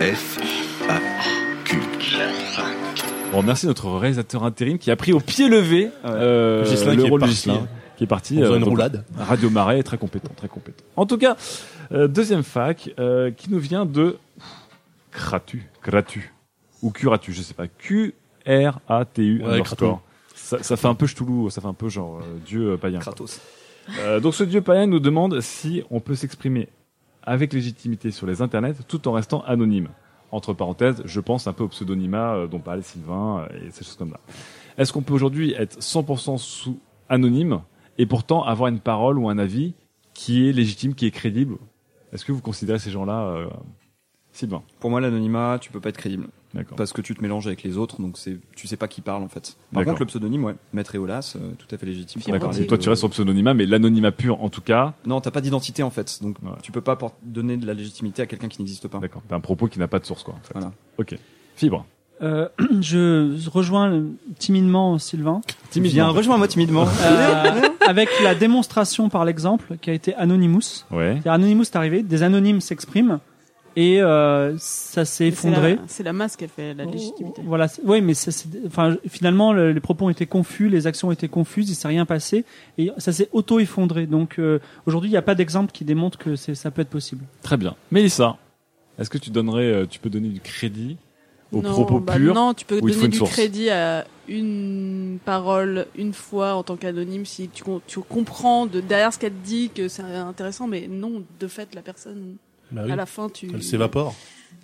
[0.00, 0.38] F,
[0.88, 1.43] A, Q.
[3.32, 7.08] Bon, merci notre réalisateur intérim qui a pris au pied levé euh, Ghislain le qui
[7.10, 7.34] rôle de parti.
[7.34, 8.42] Ghislain, qui est parti.
[8.42, 9.04] Euh, une donc, roulade.
[9.18, 10.84] Radio Marais, très compétent, très compétent.
[10.96, 11.36] En tout cas,
[11.92, 14.18] euh, deuxième fac euh, qui nous vient de
[15.10, 16.32] Cratu, Cratu
[16.82, 18.14] ou Curatu, je sais pas, Q
[18.46, 20.02] R A T U Ouais, underscore.
[20.34, 22.98] Ça, ça fait un peu ch'toulou, ça fait un peu genre euh, dieu euh, païen.
[22.98, 23.40] Kratos.
[23.98, 26.68] Euh, donc ce dieu païen nous demande si on peut s'exprimer
[27.22, 29.88] avec légitimité sur les internets tout en restant anonyme.
[30.34, 33.84] Entre parenthèses, je pense un peu au pseudonymat euh, dont parlait Sylvain euh, et ces
[33.84, 34.18] choses comme ça.
[34.76, 37.60] Est-ce qu'on peut aujourd'hui être 100% sous anonyme
[37.98, 39.74] et pourtant avoir une parole ou un avis
[40.12, 41.54] qui est légitime, qui est crédible?
[42.12, 43.46] Est-ce que vous considérez ces gens-là euh,
[44.32, 44.64] Sylvain?
[44.80, 46.26] Pour moi, l'anonymat, tu peux pas être crédible.
[46.76, 49.22] Parce que tu te mélanges avec les autres, donc c'est tu sais pas qui parle
[49.22, 49.56] en fait.
[49.72, 52.22] Par contre, le pseudonyme, ouais, Maître Eolas, euh, tout à fait légitime.
[52.28, 52.52] D'accord.
[52.68, 55.40] toi tu restes sur le pseudonymat, mais l'anonymat pur en tout cas, Non, t'as pas
[55.40, 56.50] d'identité en fait, donc Ouais.
[56.62, 58.98] tu peux pas donner de la légitimité à quelqu'un qui n'existe pas.
[58.98, 59.22] d'accord.
[59.28, 60.34] T'as un propos qui n'a pas de source quoi.
[60.34, 60.52] En fait.
[60.54, 60.72] Voilà.
[60.98, 61.16] Ok.
[61.56, 61.86] Fibre.
[62.22, 62.48] Euh,
[62.80, 64.02] je rejoins
[64.38, 65.40] timidement Sylvain.
[65.74, 66.86] Viens, rejoins-moi timidement.
[67.02, 70.84] Euh, avec la démonstration par l'exemple qui a été Anonymous.
[70.90, 71.12] Ouais.
[71.14, 73.18] C'est-à-dire, Anonymous est arrivé, des anonymes s'expriment
[73.76, 75.76] et euh, ça s'est c'est effondré.
[75.76, 77.42] la- C'est la masse qui a fait la légitimité.
[77.44, 78.30] Voilà, c'est- oui, mais ça,
[78.66, 81.88] enfin, finalement, le- les propos ont été confus, les actions ont été confuses, il s'est
[81.88, 82.44] rien passé
[82.78, 84.06] et ça s'est auto-effondré.
[84.06, 87.24] Donc euh, aujourd'hui, il n'y a pas d'exemple qui démontre que ça peut être possible.
[87.42, 87.74] Très bien.
[87.90, 88.36] Mélissa,
[88.98, 90.96] est-ce que tu donnerais, euh, tu peux donner du crédit
[91.52, 95.86] aux non, propos bah purs Non, tu peux donner du source crédit à une parole
[95.96, 99.70] une fois en tant qu'anonyme si tu, tu comprends de derrière ce qu'elle te dit
[99.74, 102.36] que c'est intéressant, mais non, de fait, la personne,
[102.70, 102.90] Bah oui.
[102.92, 104.14] à la fin, tu, Elle s'évapore.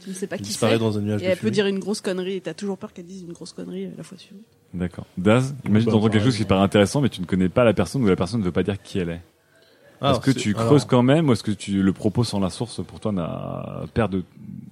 [0.03, 0.78] tu ne sais pas Elle qui disparaît c'est.
[0.78, 1.53] dans un nuage Et de elle peut fumée.
[1.53, 4.03] dire une grosse connerie et t'as toujours peur qu'elle dise une grosse connerie euh, la
[4.03, 4.42] fois suivante.
[4.72, 5.07] D'accord.
[5.18, 7.74] Daz, imagine Bah, t'entends quelque chose qui paraît intéressant, mais tu ne connais pas la
[7.74, 9.20] personne ou la personne ne veut pas dire qui elle est.
[10.03, 12.24] Ah, est-ce que c'est- tu alors, creuses quand même ou est-ce que tu le propos
[12.24, 14.24] sans la source pour toi n'a perd de,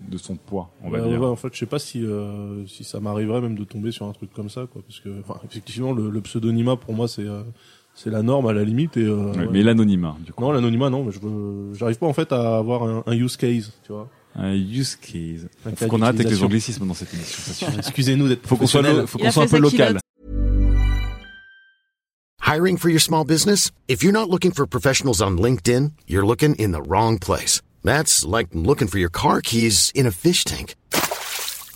[0.08, 1.20] de son poids, on va euh, dire?
[1.20, 4.06] ouais, en fait, je sais pas si euh, si ça m'arriverait même de tomber sur
[4.06, 7.26] un truc comme ça, quoi, parce que, enfin, effectivement, le, le pseudonymat pour moi c'est
[7.26, 7.42] euh,
[8.00, 9.02] c'est la norme à la limite et.
[9.04, 9.48] euh, Ouais, ouais.
[9.50, 10.42] Mais l'anonymat, du coup.
[10.44, 13.36] Non, l'anonymat, non, mais je veux, j'arrive pas en fait à avoir un, un use
[13.36, 14.08] case, tu vois.
[14.36, 15.48] Un use case.
[15.66, 17.66] Un Faut cas qu'on arrête avec les anglicismes dans cette émission.
[17.78, 19.98] Excusez-nous d'être Faut qu'on soit, lo- faut qu'on soit un peu local.
[22.46, 23.70] Hiring for your small business?
[23.88, 27.60] If you're not looking for professionals on LinkedIn, you're looking in the wrong place.
[27.84, 30.74] That's like looking for your car keys in a fish tank.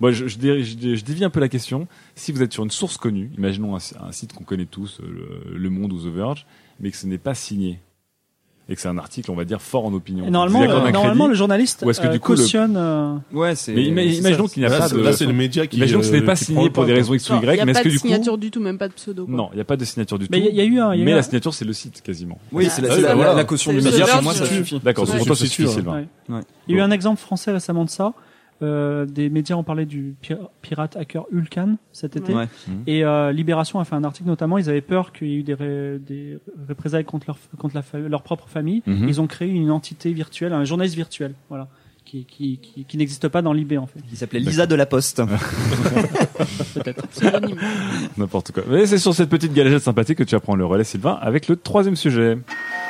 [0.00, 1.86] Moi, je, je, dé- je dé- je dévie un peu la question.
[2.14, 5.40] Si vous êtes sur une source connue, imaginons un, un site qu'on connaît tous, euh,
[5.52, 6.46] le, Le Monde ou The Verge,
[6.80, 7.80] mais que ce n'est pas signé
[8.68, 10.24] et que c'est un article, on va dire, fort en opinion.
[10.26, 12.76] Et normalement, euh, normalement, le journaliste Ou est-ce que euh, du coup, le- cautionne.
[12.76, 13.74] euh, Ouais, c'est.
[13.74, 15.00] Mais ima- imaginons qu'il n'y a Là, pas de.
[15.00, 15.76] là, c'est le média qui.
[15.76, 17.60] Imaginons que ce n'est pas signé pour des pas, raisons X ou Il n'y Y,
[17.60, 18.06] a mais est-ce pas que de du coup.
[18.06, 19.26] signature du tout, même pas de pseudo.
[19.26, 19.34] quoi.
[19.34, 20.44] Non, il n'y a pas de signature du Mais tout.
[20.44, 20.94] il a- il y a eu un.
[20.94, 22.38] il y a mais eu la un- signature, c'est le site, quasiment.
[22.52, 24.06] Oui, c'est la, Ah, la caution du média.
[24.06, 24.78] Pour moi, ça suffit.
[24.78, 25.46] D'accord, pour toi, c'est.
[25.46, 26.04] Sylvain.
[26.28, 26.36] Il
[26.68, 28.14] y a eu un exemple français récemment de ça.
[28.62, 32.34] Euh, des médias ont parlé du pi- pirate hacker Ulcan cet été.
[32.34, 32.46] Ouais.
[32.86, 34.58] Et euh, Libération a fait un article notamment.
[34.58, 36.38] Ils avaient peur qu'il y ait eu des, ré- des
[36.68, 38.82] représailles contre leur contre la leur propre famille.
[38.86, 39.08] Mhm.
[39.08, 41.68] Ils ont créé une entité virtuelle, un journaliste virtuel, voilà,
[42.04, 44.00] qui qui qui, qui n'existe pas dans l'IB en fait.
[44.08, 45.22] Qui s'appelait Lisa de la Poste.
[47.12, 47.56] Pseudonyme.
[48.16, 48.62] N'importe quoi.
[48.68, 51.56] Mais c'est sur cette petite galette sympathique que tu apprends le relais, Sylvain, avec le
[51.56, 52.38] troisième sujet.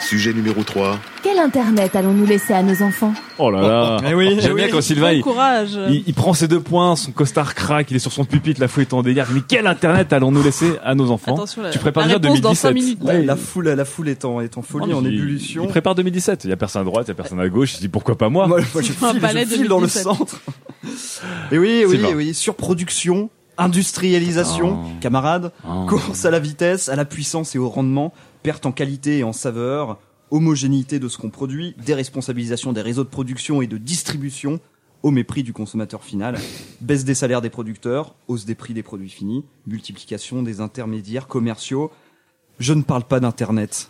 [0.01, 0.99] Sujet numéro 3.
[1.23, 3.97] Quel Internet allons-nous laisser à nos enfants Oh là là.
[4.11, 4.71] Eh oui, J'aime eh bien oui.
[4.73, 5.79] quand Sylvain, Bon il, courage.
[5.89, 8.67] il, il prend ses deux points, son costard craque, il est sur son pupitre, la
[8.69, 9.27] foule est en délire.
[9.33, 12.41] Mais quel internet allons-nous laisser à nos enfants Attention, la, Tu prépares la déjà réponse
[12.41, 12.99] dans 5 2017.
[12.99, 12.99] minutes.
[13.05, 15.65] La, la foule, la foule est en, est en folie, en Il- ébullition.
[15.65, 16.45] Il prépare 2017.
[16.45, 17.75] Il y a personne à droite, il y a personne à gauche.
[17.77, 20.03] Il dit pourquoi pas moi Moi, moi, je Un file, je file dans le 2017.
[20.03, 20.41] centre.
[21.53, 23.29] Et oui, oui, oui, surproduction,
[23.59, 24.89] industrialisation, Oh.
[25.01, 25.85] camarades, Oh.
[25.87, 28.13] course à la vitesse, à la puissance et au rendement,
[28.43, 29.99] perte en qualité et en saveur,
[30.31, 34.61] homogénéité de ce qu'on produit, déresponsabilisation des réseaux de production et de distribution
[35.03, 36.37] au mépris du consommateur final,
[36.81, 41.91] baisse des salaires des producteurs, hausse des prix des produits finis, multiplication des intermédiaires commerciaux.
[42.59, 43.89] Je ne parle pas d'internet.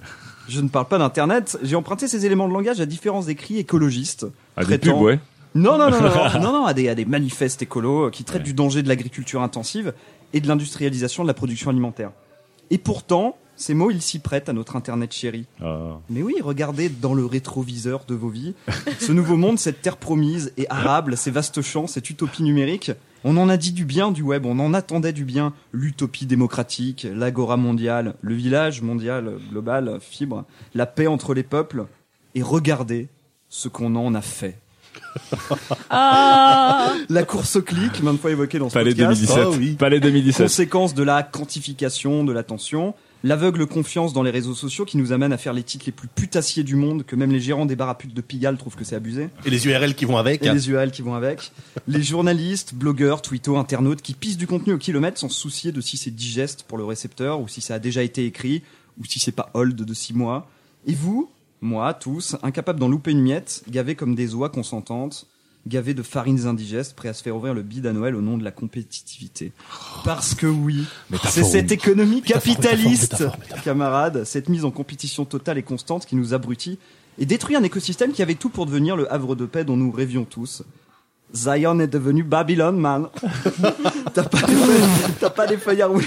[0.48, 4.26] Je ne parle pas d'internet, j'ai emprunté ces éléments de langage à différents écrits écologistes.
[4.56, 5.20] À des pubs, ouais.
[5.54, 8.24] non, non, non, non, non, non, non, à des, à des manifestes écolos euh, qui
[8.24, 9.92] traitent du danger de l'agriculture intensive
[10.32, 12.10] et de l'industrialisation de la production alimentaire.
[12.70, 15.46] Et pourtant, ces mots, ils s'y prêtent à notre Internet chéri.
[15.62, 15.98] Ah.
[16.08, 18.54] Mais oui, regardez dans le rétroviseur de vos vies,
[19.00, 22.90] ce nouveau monde, cette terre promise et arable, ces vastes champs, cette utopie numérique.
[23.22, 25.52] On en a dit du bien du web, on en attendait du bien.
[25.72, 30.44] L'utopie démocratique, l'agora mondiale, le village mondial, global, fibre,
[30.74, 31.84] la paix entre les peuples.
[32.34, 33.08] Et regardez
[33.50, 34.56] ce qu'on en a fait.
[35.90, 39.20] Ah La course au clic, maintes fois évoquée dans ce Palais podcast.
[39.20, 39.38] 2017.
[39.38, 39.72] Ah oui.
[39.72, 40.46] Palais 2017.
[40.46, 45.32] Conséquence de la quantification de l'attention, l'aveugle confiance dans les réseaux sociaux qui nous amène
[45.32, 47.88] à faire les titres les plus putassiers du monde, que même les gérants des bars
[47.88, 50.42] à putes de Pigalle trouvent que c'est abusé, Et les URL qui vont avec.
[50.44, 51.52] et les URL qui vont avec,
[51.88, 55.80] les journalistes, blogueurs, twittos, internautes qui pissent du contenu au kilomètre sans se soucier de
[55.80, 58.62] si c'est digeste pour le récepteur ou si ça a déjà été écrit
[58.98, 60.48] ou si c'est pas hold de six mois.
[60.86, 65.26] Et vous, moi, tous, incapables d'en louper une miette, gavés comme des oies consentantes,
[65.66, 68.38] gavés de farines indigestes, prêts à se faire ouvrir le bide à Noël au nom
[68.38, 69.52] de la compétitivité.
[70.04, 70.84] Parce que oui,
[71.28, 73.64] c'est cette économie capitaliste, métaphore, métaphore.
[73.64, 76.78] camarades, cette mise en compétition totale et constante qui nous abrutit
[77.18, 79.90] et détruit un écosystème qui avait tout pour devenir le havre de paix dont nous
[79.92, 80.62] rêvions tous.
[81.34, 83.08] Zion est devenu Babylone, man.
[84.14, 86.06] T'as pas, feuilles- t'as pas les feuilles à rouler.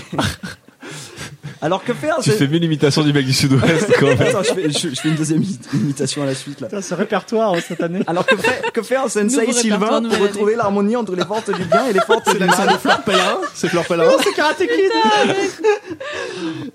[1.64, 4.22] Alors que faire Tu c'est- fais mieux l'imitation du mec du sud-ouest quand même.
[4.22, 6.68] Attends, je fais, je- je fais une deuxième imi- imitation à la suite là.
[6.68, 8.02] Putain, ce répertoire euh, cette année.
[8.06, 11.64] Alors que fait, que fait un sensei Sylvain pour retrouver l'harmonie entre les forces du
[11.66, 13.38] bien et les forces du C'est mal Fleur Pellerin.
[13.54, 14.12] C'est Fleur Pellerin.
[14.24, 14.92] C'est Karate Kid.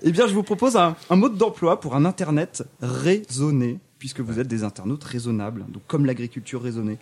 [0.01, 4.39] Eh bien, je vous propose un, un mode d'emploi pour un Internet raisonné, puisque vous
[4.39, 6.97] êtes des internautes raisonnables, donc comme l'agriculture raisonnée.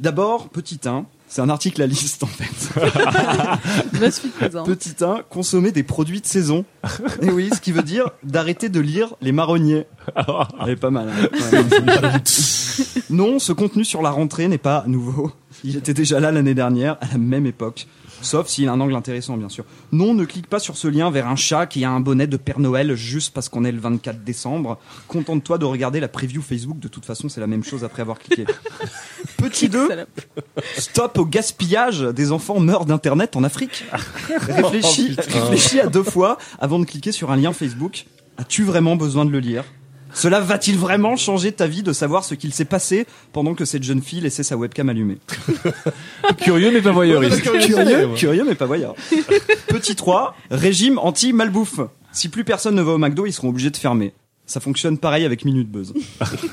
[0.00, 2.80] D'abord, petit 1, c'est un article à liste en fait.
[4.64, 6.64] Petit 1, consommer des produits de saison.
[7.22, 9.86] Et oui, ce qui veut dire d'arrêter de lire les marronniers.
[10.62, 11.08] Elle est pas mal.
[11.08, 11.28] hein.
[11.52, 11.64] Ouais.
[13.08, 15.32] non, ce contenu sur la rentrée n'est pas nouveau.
[15.64, 17.86] Il était déjà là l'année dernière, à la même époque.
[18.22, 19.64] Sauf s'il a un angle intéressant, bien sûr.
[19.92, 22.36] Non, ne clique pas sur ce lien vers un chat qui a un bonnet de
[22.36, 24.78] Père Noël juste parce qu'on est le 24 décembre.
[25.08, 26.78] Contente-toi de regarder la preview Facebook.
[26.78, 28.46] De toute façon, c'est la même chose après avoir cliqué.
[29.36, 30.20] Petit 2, Salope.
[30.76, 33.84] Stop au gaspillage des enfants meurent d'internet en Afrique.
[34.28, 38.06] Réfléchis, réfléchis à deux fois avant de cliquer sur un lien Facebook.
[38.38, 39.64] As-tu vraiment besoin de le lire?
[40.16, 43.82] Cela va-t-il vraiment changer ta vie de savoir ce qu'il s'est passé pendant que cette
[43.82, 45.18] jeune fille laissait sa webcam allumée
[46.38, 47.42] Curieux mais pas voyeuriste.
[47.42, 48.94] Curieux, curieux mais pas voyeur.
[49.68, 51.80] Petit 3, régime anti-malbouffe.
[52.12, 54.14] Si plus personne ne va au McDo, ils seront obligés de fermer.
[54.46, 55.92] Ça fonctionne pareil avec Minute Buzz.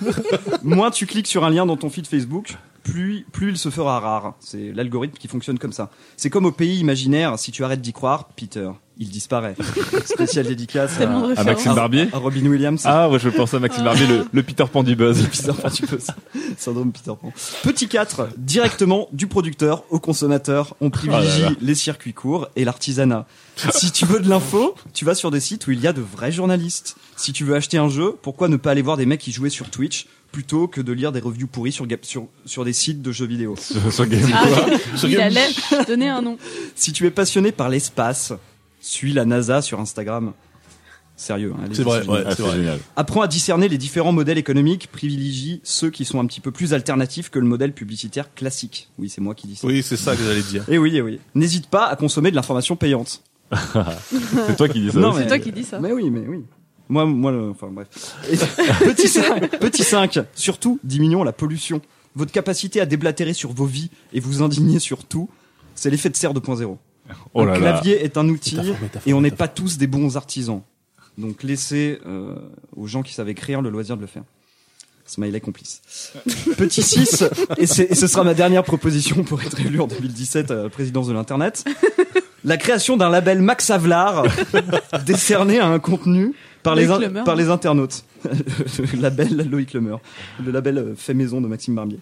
[0.64, 4.00] Moins tu cliques sur un lien dans ton feed Facebook, plus, plus il se fera
[4.00, 4.36] rare.
[4.40, 5.90] C'est l'algorithme qui fonctionne comme ça.
[6.18, 9.56] C'est comme au pays imaginaire, si tu arrêtes d'y croire, Peter, il disparaît.
[10.06, 11.04] Spécial dédicace à,
[11.38, 11.44] À.
[11.44, 12.82] Maxime Barbier à Robin Williams.
[12.86, 15.26] Ah, ouais, je pense à Maxime Barbier, le, le Peter Pan du buzz.
[15.32, 16.16] Peter Pan, peux ça.
[16.58, 17.32] Syndrome Peter Pan.
[17.64, 21.56] Petit 4, directement du producteur au consommateur, on privilégie Oh là là.
[21.62, 23.26] les circuits courts et l'artisanat.
[23.72, 26.02] Si tu veux de l'info, tu vas sur des sites où il y a de
[26.02, 26.96] vrais journalistes.
[27.16, 29.50] Si tu veux acheter un jeu, pourquoi ne pas aller voir des mecs qui jouaient
[29.50, 33.12] sur Twitch plutôt que de lire des reviews pourries sur, sur, sur des sites de
[33.14, 33.56] jeux vidéo.
[33.56, 34.48] Sur, sur Game Ah,
[34.98, 36.38] Ce il game- allait donner un nom.
[36.76, 38.34] Si tu es passionné par l'espace,
[38.82, 40.34] suis la NASA sur Instagram.
[41.16, 42.24] Sérieux, hein, C'est vrai, ouais.
[42.26, 42.56] Ah, c'est vrai.
[42.58, 42.80] génial.
[42.96, 46.74] Apprends à discerner les différents modèles économiques, privilégie ceux qui sont un petit peu plus
[46.74, 48.90] alternatifs que le modèle publicitaire classique.
[48.98, 49.68] Oui, c'est moi qui dis ça.
[49.68, 50.66] Oui, c'est ça que j'allais dire.
[50.68, 51.20] Et oui, et oui.
[51.36, 53.22] N'hésite pas à consommer de l'information payante.
[54.48, 55.00] C'est toi qui dis ça.
[55.00, 55.14] Non.
[55.16, 55.80] C'est toi qui dis ça.
[55.80, 56.44] Mais oui, mais oui.
[56.94, 57.88] Moi, moi, le- enfin bref.
[58.32, 58.38] Et-
[58.86, 61.82] petit 5, petit 5, surtout, diminuons la pollution.
[62.16, 65.28] Votre capacité à déblatérer sur vos vies et vous indigner sur tout,
[65.74, 66.78] c'est l'effet de serre 2.0.
[67.34, 67.58] Oh là.
[67.58, 69.38] clavier est un outil Métaphore, métaphore, et on n'est métaphore.
[69.48, 70.62] pas tous des bons artisans.
[71.18, 72.36] Donc laissez euh,
[72.78, 74.24] aux gens qui savent écrire le loisir de le faire.
[75.08, 75.82] Smiley complice.
[76.58, 77.26] Petit 6,
[77.58, 80.70] et, c'est- et ce sera ma dernière proposition pour être élu en 2017 à la
[80.70, 81.66] présidence de l'Internet.
[82.46, 84.24] La création d'un label Max Havelaar
[85.06, 86.34] décerné à un contenu
[86.64, 88.04] par les, in- par les internautes.
[88.24, 89.98] le label Loïc Lemer.
[90.44, 92.00] Le label euh, fait maison de Maxime Barbier.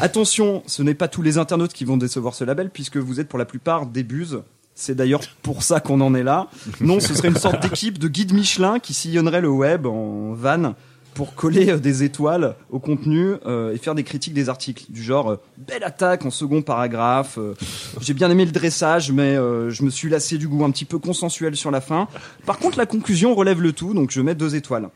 [0.00, 3.28] Attention, ce n'est pas tous les internautes qui vont décevoir ce label puisque vous êtes
[3.28, 4.42] pour la plupart des buses.
[4.74, 6.48] C'est d'ailleurs pour ça qu'on en est là.
[6.80, 10.74] Non, ce serait une sorte d'équipe de guide Michelin qui sillonnerait le web en van
[11.14, 15.02] pour coller euh, des étoiles au contenu euh, et faire des critiques des articles du
[15.02, 17.38] genre euh, belle attaque en second paragraphe.
[17.38, 17.54] euh,
[18.00, 20.84] J'ai bien aimé le dressage, mais euh, je me suis lassé du goût un petit
[20.84, 22.08] peu consensuel sur la fin.
[22.46, 24.88] Par contre, la conclusion relève le tout, donc je mets deux étoiles.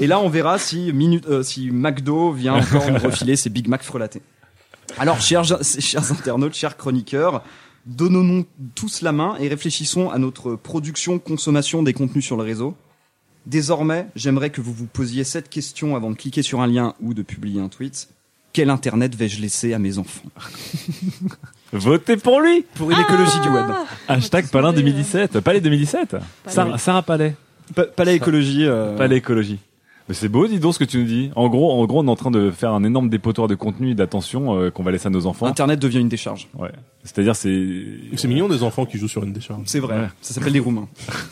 [0.00, 3.82] Et là, on verra si, minute, si McDo vient encore nous refiler ses Big Mac
[3.82, 4.22] frelatés.
[4.98, 7.44] Alors, chers, chers internautes, chers chroniqueurs,
[7.86, 12.74] donnons-nous tous la main et réfléchissons à notre production, consommation des contenus sur le réseau.
[13.46, 17.14] Désormais, j'aimerais que vous vous posiez cette question avant de cliquer sur un lien ou
[17.14, 18.08] de publier un tweet.
[18.52, 20.28] Quel internet vais-je laisser à mes enfants
[21.72, 22.64] Votez pour lui.
[22.74, 23.66] Pour une écologie du web.
[24.08, 25.40] Hashtag tous Palin voter, 2017.
[25.40, 26.16] Palais 2017.
[26.46, 27.34] Sarah, Sarah Palais.
[27.74, 28.64] Pa- Palais écologie.
[28.64, 29.58] euh, Palais écologie.
[30.08, 31.30] Mais c'est beau, dis donc ce que tu nous dis.
[31.36, 33.90] En gros, en gros, on est en train de faire un énorme dépotoir de contenu
[33.90, 35.46] et d'attention euh, qu'on va laisser à nos enfants.
[35.46, 36.48] Internet devient une décharge.
[36.58, 36.70] Ouais.
[37.04, 37.66] C'est-à-dire, c'est.
[38.16, 39.60] C'est mignon des enfants qui jouent sur une décharge.
[39.66, 39.94] C'est vrai.
[39.96, 40.08] Ouais.
[40.22, 40.88] Ça s'appelle les Roumains.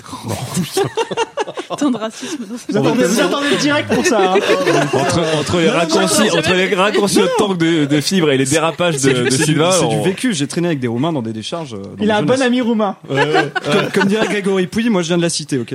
[1.79, 4.35] Tant de racisme Vous attendez, vous attendez direct pour ça.
[4.35, 4.39] hein.
[4.93, 9.01] Entre, entre les raccourcis, entre les raccourcis au tank de, de fibres et les dérapages
[9.03, 10.33] de, de C'est du, Sylvain, c'est du vécu.
[10.33, 11.75] J'ai traîné avec des Roumains dans des décharges.
[11.75, 12.97] euh, dans Il a un bon ami roumain.
[13.09, 15.75] Comme, comme dirait Grégory Pouilly, moi je viens de la cité, ok?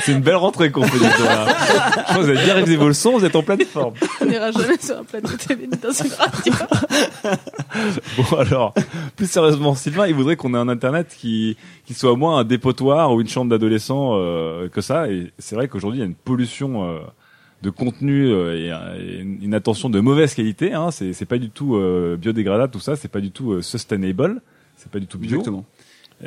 [0.00, 0.98] C'est une belle rentrée qu'on fait.
[0.98, 1.46] là.
[1.48, 3.94] Je pense que vous avez bien révisé vos leçons, vous êtes en pleine forme.
[4.20, 6.52] On n'ira jamais sur un plateau télé ni dans une radio.
[8.16, 8.74] Bon alors,
[9.16, 11.56] plus sérieusement, Sylvain, il voudrait qu'on ait un internet qui
[11.86, 15.08] qui soit au moins un dépotoir ou une chambre d'adolescents euh, que ça.
[15.08, 16.98] Et c'est vrai qu'aujourd'hui, il y a une pollution euh,
[17.62, 20.72] de contenu euh, et, une attention de mauvaise qualité.
[20.72, 20.90] Hein.
[20.90, 22.96] C'est c'est pas du tout euh, biodégradable tout ça.
[22.96, 24.42] C'est pas du tout euh, sustainable.
[24.76, 25.30] C'est pas du tout bio.
[25.30, 25.64] Exactement.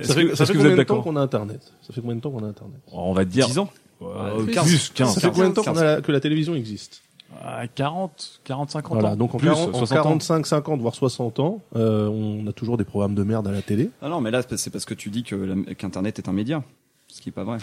[0.03, 1.21] Ça fait, que, ça est-ce fait que vous êtes combien de temps d'accord qu'on a
[1.21, 1.73] Internet?
[1.81, 2.79] Ça fait combien de temps qu'on a Internet?
[2.91, 3.69] On va dire 10 ans.
[4.01, 4.53] euh, Plus.
[4.53, 7.01] plus 15, Ça fait combien de temps 15, qu'on a la- que la télévision existe?
[7.43, 9.15] Ah, 40, 40, 50 Voilà, ans.
[9.17, 10.03] donc en, plus, 40 en 60 ans.
[10.03, 13.61] 45, 50, voire 60 ans, euh, on a toujours des programmes de merde à la
[13.61, 13.89] télé.
[14.01, 16.63] Ah non, mais là c'est parce que tu dis que qu'Internet est un média.
[17.07, 17.57] Ce qui est pas vrai.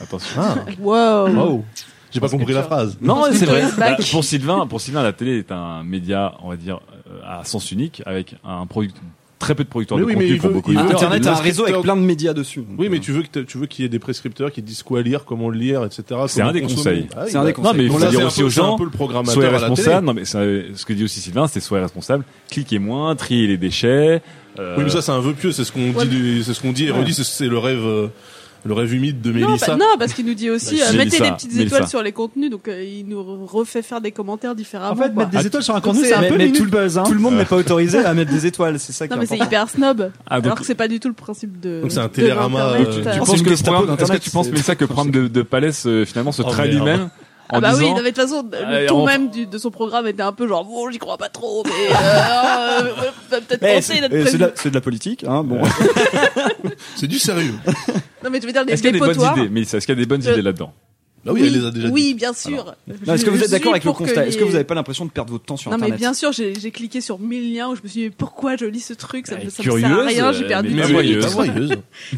[0.00, 0.40] Attention.
[0.40, 1.28] Ah, Wow.
[1.34, 1.64] wow.
[2.12, 2.98] J'ai pas compris la phrase.
[3.00, 3.64] Non, c'est vrai.
[3.78, 7.44] Bah, pour Sylvain, pour Sylvain, la télé est un média, on va dire, euh, à
[7.44, 8.92] sens unique, avec un produit,
[9.40, 11.02] très peu de producteurs Mais de oui, mais contenu pour veut- beaucoup il veut- d'éditeurs.
[11.12, 12.62] Internet a un réseau avec plein de médias dessus.
[12.78, 14.84] Oui, mais Euh, tu veux que tu veux qu'il y ait des prescripteurs qui disent
[14.84, 16.02] quoi lire, comment le lire, etc.
[16.28, 17.08] C'est un des conseils.
[17.16, 17.72] Ah C'est un bah, des conseils.
[17.72, 20.06] Non, mais il faut dire aussi peu- aux gens, peu le programmateur soyez responsables.
[20.06, 20.40] Non, mais ça,
[20.74, 22.24] ce que dit aussi Sylvain, c'est soyez responsables.
[22.50, 24.22] Cliquez moins, triez les déchets.
[24.58, 26.06] euh, Oui, mais ça c'est un vœu pieux, c'est ce qu'on Ouais.
[26.06, 28.08] dit, c'est ce qu'on dit et redit, c'est- c'est le rêve, euh,
[28.64, 29.66] le rêve humide de Non, Mélissa.
[29.68, 31.76] bah, non, parce qu'il nous dit aussi, euh, mettez Mélissa, des petites Mélissa.
[31.76, 34.92] étoiles sur les contenus, donc euh, il nous refait faire des commentaires différemment.
[34.92, 35.24] En fait, quoi.
[35.26, 36.98] mettre des étoiles sur un contenu, c'est- un peu mais tout le- buzz.
[36.98, 37.04] Hein.
[37.06, 39.26] Tout le monde n'est pas autorisé à mettre des étoiles, c'est ça qui Non, mais
[39.26, 40.10] c'est hyper snob.
[40.26, 41.80] Ah, donc- alors que c'est pas du tout le principe de.
[41.82, 44.86] Donc c'est un télérama, euh, euh, tu Tu pense penses que que Mélissa, que le
[44.88, 46.86] programme de, de Palais euh, finalement se Oh, traduit merde.
[47.00, 47.08] même
[47.52, 49.30] en Ah bah oui, disant, non, mais de toute façon, Euh, le ton on- même
[49.30, 52.82] du- de son programme était un peu genre, bon, j'y crois pas trop, mais euh,
[52.82, 52.90] euh,
[53.30, 55.42] peut-être Eh, penser c'est d'être eh, de, la- c'est de la politique, hein.
[55.44, 55.60] Bon,
[56.96, 57.54] C'est du sérieux.
[58.24, 59.38] Non, mais je veux dire, les est-ce qu'il y a des bonnes dépotoirs.
[59.38, 59.48] idées?
[59.50, 60.72] Mais est-ce qu'il y a des bonnes Je- idées là-dedans?
[61.24, 62.14] Bah oui, elle les a déjà oui, dit.
[62.14, 62.74] bien sûr.
[63.06, 64.64] Non, est-ce que Je vous êtes d'accord avec le constat Est-ce que les- vous n'avez
[64.64, 66.00] pas l'impression de perdre votre temps sur Non mais Internet?
[66.00, 68.64] bien sûr, j'ai cliqué sur mille liens où je me suis dit mais pourquoi je
[68.64, 70.88] lis ce truc, ça, me- me sert à rien, j'ai euh, perdu mais pas.
[71.20, 71.72] Pas voyeuse.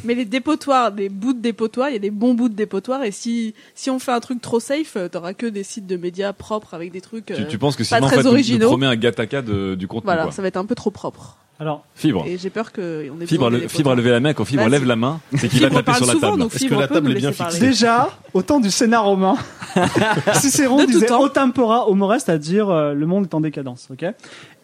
[0.04, 3.02] Mais les dépotoirs, des bouts de dépotoirs, il y a des bons bouts de dépotoirs
[3.02, 5.96] et si si on fait un truc trop safe, euh, t'auras que des sites de
[5.96, 7.26] médias propres avec des trucs.
[7.26, 8.68] tu, euh, tu penses que pas Sylvain en très fait, originaux.
[8.68, 10.32] promet un gataka de, du contenu Voilà, quoi.
[10.32, 11.38] ça va être un peu trop propre.
[11.62, 12.24] Alors, Fibre.
[12.26, 14.34] Et j'ai peur que on ait Fibre, le, fibre a levé la main.
[14.34, 14.72] Quand Fibre Vas-y.
[14.72, 16.42] lève la main, c'est qu'il va taper sur la souvent, table.
[16.52, 19.36] Est-ce que la table est bien fixée déjà, au temps du Sénat romain,
[20.34, 21.20] Cicéron disait temps.
[21.20, 24.04] au tempora homo c'est-à-dire euh, le monde est en décadence, ok?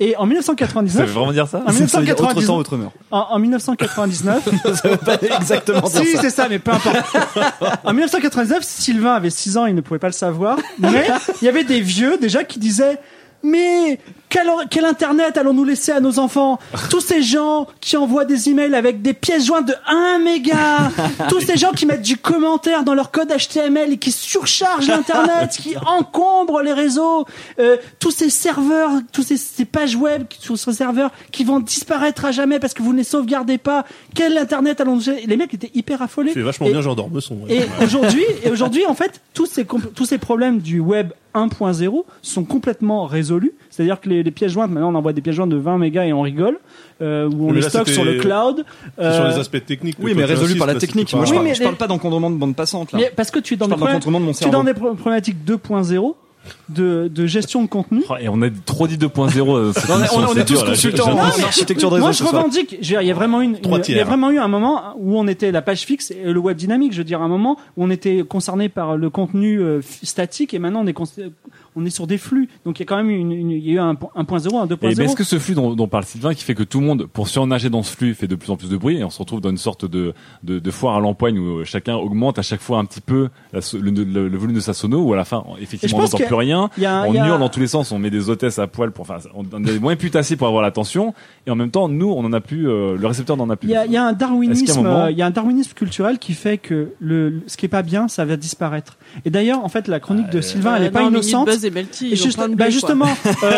[0.00, 1.62] Et en Ça 1999, veut vraiment dire ça?
[1.64, 2.92] En Ça veut dire autre 1999, temps, autre meurt.
[3.12, 6.22] en, en 1999, Ça veut pas exactement dire si ça.
[6.22, 6.96] c'est ça, mais peu importe.
[7.84, 11.06] en 1999, Sylvain avait 6 ans, il ne pouvait pas le savoir, mais
[11.40, 12.98] il y avait des vieux déjà qui disaient
[13.40, 16.58] mais quel, quel internet allons-nous laisser à nos enfants?
[16.90, 20.90] Tous ces gens qui envoient des emails avec des pièces jointes de 1 méga
[21.28, 25.50] Tous ces gens qui mettent du commentaire dans leur code HTML et qui surchargent l'internet,
[25.60, 27.26] qui encombrent les réseaux
[27.58, 31.60] euh, Tous ces serveurs, tous ces, ces pages web qui- sur ce serveur qui vont
[31.60, 35.54] disparaître à jamais parce que vous ne les sauvegardez pas Quel internet allons-nous Les mecs
[35.54, 36.32] étaient hyper affolés.
[36.32, 37.38] Fais vachement Et- bien Jean d'Ormesson.
[37.48, 37.56] ouais.
[37.56, 39.64] et aujourd'hui, et aujourd'hui, en fait, tous ces
[39.94, 43.52] tous ces problèmes du web 1.0 sont complètement résolus.
[43.78, 46.04] C'est-à-dire que les, les pièces jointes, maintenant, on envoie des pièces jointes de 20 mégas
[46.04, 46.58] et on rigole,
[47.00, 48.64] euh, où on Mais les là, stocke sur le cloud.
[48.98, 49.96] Euh, sur les aspects techniques.
[50.00, 51.14] Oui, mais résolu par la technique.
[51.14, 52.98] Moi, je parle, mais je parle pas d'encombrement de bande passante, là.
[52.98, 56.14] mais parce que tu es dans des de tu es dans problématiques 2.0
[56.68, 58.02] de, de gestion de contenu.
[58.08, 59.56] Oh, Et on a trop dit 2.0.
[59.56, 62.06] euh, On est- on tous consultants en architecture de réseau.
[62.06, 62.76] Moi, je revendique.
[62.80, 63.58] Il y a vraiment une,
[63.88, 66.38] il y a vraiment eu un moment où on était la page fixe et le
[66.38, 66.92] web dynamique.
[66.92, 70.58] Je veux dire, un moment où on était concerné par le contenu euh, statique et
[70.58, 70.94] maintenant on est
[71.78, 72.48] on est sur des flux.
[72.64, 74.24] Donc il y a quand même une, une- il y a eu un, po- un
[74.24, 74.90] point zéro, un 2.0.
[74.90, 76.86] Et ben, est-ce que ce flux dont, dont parle Sylvain, qui fait que tout le
[76.86, 79.10] monde, pour surnager dans ce flux, fait de plus en plus de bruit, et on
[79.10, 80.12] se retrouve dans une sorte de,
[80.42, 83.28] de, de foire à l'empoigne où euh, chacun augmente à chaque fois un petit peu
[83.52, 86.18] la le, le- le volume de sa sono, où à la fin, effectivement, on n'entend
[86.26, 87.92] plus rien, il y a un- on il y a- hurle dans tous les sens,
[87.92, 89.98] on met des hôtesses à poil pour, enfin, on on a des moyens
[90.36, 91.14] pour avoir l'attention,
[91.46, 93.68] et en même temps, nous, on en a plus, euh, le récepteur n'en a plus.
[93.68, 95.72] Il y a, il y a un darwinisme, moment- euh, il y a un darwinisme
[95.74, 98.96] culturel qui fait que le, ce qui est pas bien, ça va disparaître.
[99.24, 101.48] Et d'ailleurs, en fait, la chronique de Sylvain, elle Euh, est pas non, Minute innocente.
[101.68, 103.06] Et Melty, juste- bah justement,
[103.44, 103.50] euh,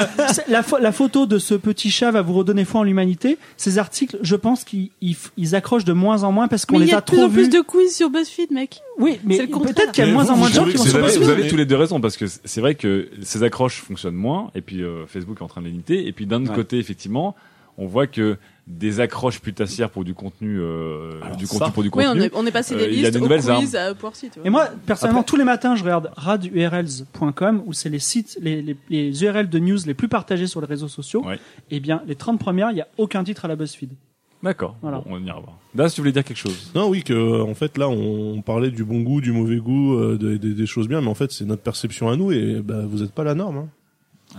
[0.49, 3.39] la, la photo de ce petit chat va vous redonner foi en l'humanité.
[3.57, 6.75] Ces articles, je pense qu'ils ils, f- ils accrochent de moins en moins parce qu'on
[6.79, 7.43] Mais il les y a a de plus trop en vus.
[7.43, 8.81] plus de quiz sur BuzzFeed, mec.
[8.99, 9.75] Oui, mais C'est le contraire.
[9.75, 11.23] peut-être qu'il y a de moins en moins de gens qui vont sur BuzzFeed.
[11.23, 14.51] vous avez tous les deux raison parce que c'est vrai que ces accroches fonctionnent moins
[14.55, 16.57] et puis euh, Facebook est en train de les limiter et puis d'un autre Ouais.
[16.57, 17.35] côté effectivement
[17.79, 18.37] on voit que
[18.79, 22.25] des accroches putassières pour du contenu euh, du ça- contenu pour du Oui, contenu on
[22.25, 23.93] est, on est passé Euh, des il y a listes de au nouvelles quiz à
[24.15, 24.39] Site.
[24.45, 28.77] Et moi, personnellement, tous les matins, je regarde radurls.com où c'est les sites, les, les,
[28.89, 31.25] les URL de news les plus partagés sur les réseaux sociaux.
[31.25, 31.39] Ouais.
[31.71, 33.91] Et bien, les 30 premières, il n'y a aucun titre à la BuzzFeed.
[34.43, 34.99] d'accord Voilà.
[34.99, 36.71] Bon, on ira voir Das tu voulais dire quelque chose?
[36.75, 40.17] Non, oui, que en fait là, on parlait du bon goût, du mauvais goût, euh,
[40.19, 42.83] des, des- des choses bien, mais en fait, c'est notre perception à nous, et bah,
[42.87, 43.59] vous êtes pas la norme.
[43.59, 43.69] Hein.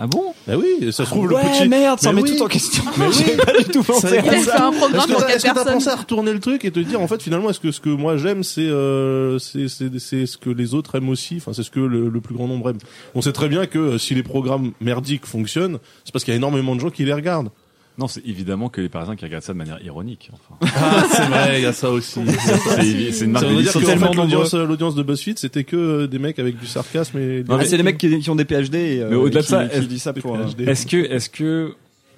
[0.04, 0.34] Ah bon?
[0.47, 1.70] Bah oui, ça se trouve Ouais, le petit.
[1.70, 2.36] merde, ça Mais oui.
[2.36, 2.84] tout en question.
[2.97, 3.24] Mais oui.
[3.45, 4.52] Pas du tout pensé Ça- à Il a ça.
[4.58, 5.74] fait un programme Est-ce que pour t'as quatre est-ce que t'as personnes.
[5.76, 7.89] pensé à retourner le truc et te dire en fait finalement est-ce que ce que
[7.89, 11.36] moi j'aime c'est euh, c'est c'est c'est ce que les autres aiment aussi?
[11.38, 12.78] Enfin c'est ce que le, le plus grand nombre aime.
[13.14, 16.36] On sait très bien que euh, si les programmes merdiques fonctionnent c'est parce qu'il y
[16.36, 17.49] a énormément de gens qui les regardent.
[17.98, 21.26] Non c'est évidemment que les Parisiens qui regardent ça de manière ironique enfin Ah c'est
[21.26, 22.20] vrai il y a ça aussi.
[22.76, 25.38] c'est c'est une marque Ça de veut dire que en fait, l'audience l'audience de BuzzFeed
[25.39, 28.20] c'était que euh, des mecs avec du sarcasme et Non, Ah, c'est les mecs qui,
[28.20, 30.38] qui ont des PhD et, euh, Mais au-delà de ça, qui est-ce- disent ça pour.
[30.38, 30.68] PhD.
[30.68, 31.76] Est-ce que, est-ce que,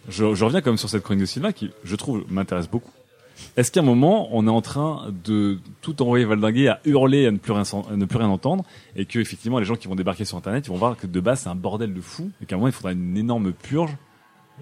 [0.09, 2.91] je, je reviens quand même sur cette chronique de Sylvain qui, je trouve, m'intéresse beaucoup.
[3.57, 7.31] Est-ce qu'à un moment, on est en train de tout envoyer valdinguer à hurler, à
[7.31, 8.63] ne plus rien, à ne plus rien entendre,
[8.95, 11.19] et que effectivement, les gens qui vont débarquer sur Internet, ils vont voir que de
[11.19, 13.91] base, c'est un bordel de fou, et qu'à un moment, il faudra une énorme purge.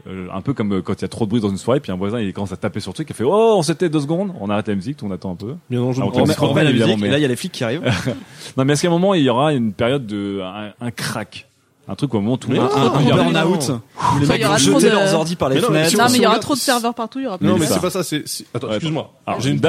[0.08, 1.80] Euh, un peu comme euh, quand il y a trop de bruit dans une soirée,
[1.82, 3.90] puis un voisin il commence à taper sur le truc, il fait oh on s'était
[3.90, 5.56] deux secondes, on arrête la musique, tout, on attend un peu.
[5.70, 6.00] Bien entendu.
[6.02, 6.22] Ah, ok, On
[6.52, 7.84] on la musique, mais- et là il y a les flics qui arrivent.
[8.58, 11.48] Non mais est-ce qu'à un moment il y aura une période de un, un crack,
[11.90, 13.82] un truc où un moment tout le Mais monde non, un, non, non, non.
[14.16, 15.68] où les mecs il y aura vont jeter de- leurs ordi par les Mais non,
[15.70, 15.90] mais fenêtres.
[15.92, 17.48] si Non, on mais il y aura trop de serveurs partout, il y aura plus
[17.48, 18.24] Non mais c'est pas ça c'est
[18.54, 19.12] attends excuse-moi.
[19.28, 19.60] Alors, J'ai une,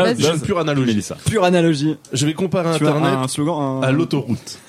[0.40, 1.02] pure analogie.
[1.26, 1.96] Pure analogie.
[2.12, 3.60] Je vais comparer internet un slogan.
[3.60, 4.58] un- à l'autoroute.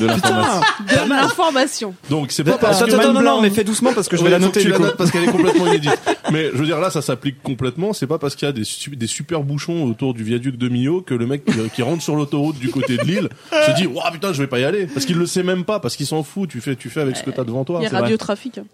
[0.00, 0.60] de l'information.
[1.04, 1.94] de l'information.
[2.10, 4.38] Donc c'est pas parce que attends, non, mais fais doucement parce que je vais la
[4.38, 4.82] noter tu du la coup.
[4.84, 5.98] notes parce qu'elle est complètement inédite.
[6.32, 7.92] Mais je veux dire là, ça s'applique complètement.
[7.92, 10.68] C'est pas parce qu'il y a des, su- des super bouchons autour du viaduc de
[10.68, 13.28] Millau que le mec qui, qui rentre sur l'autoroute du côté de Lille
[13.66, 15.80] se dit "Waouh putain, je vais pas y aller" parce qu'il le sait même pas,
[15.80, 16.48] parce qu'il s'en fout.
[16.48, 17.80] Tu fais, tu fais avec ce que t'as devant toi.
[17.80, 18.00] Il y a.
[18.00, 18.58] Radio Trafic.
[18.58, 18.64] hein.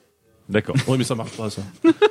[0.49, 0.75] D'accord.
[0.89, 1.63] Oui, mais ça marche pas ça.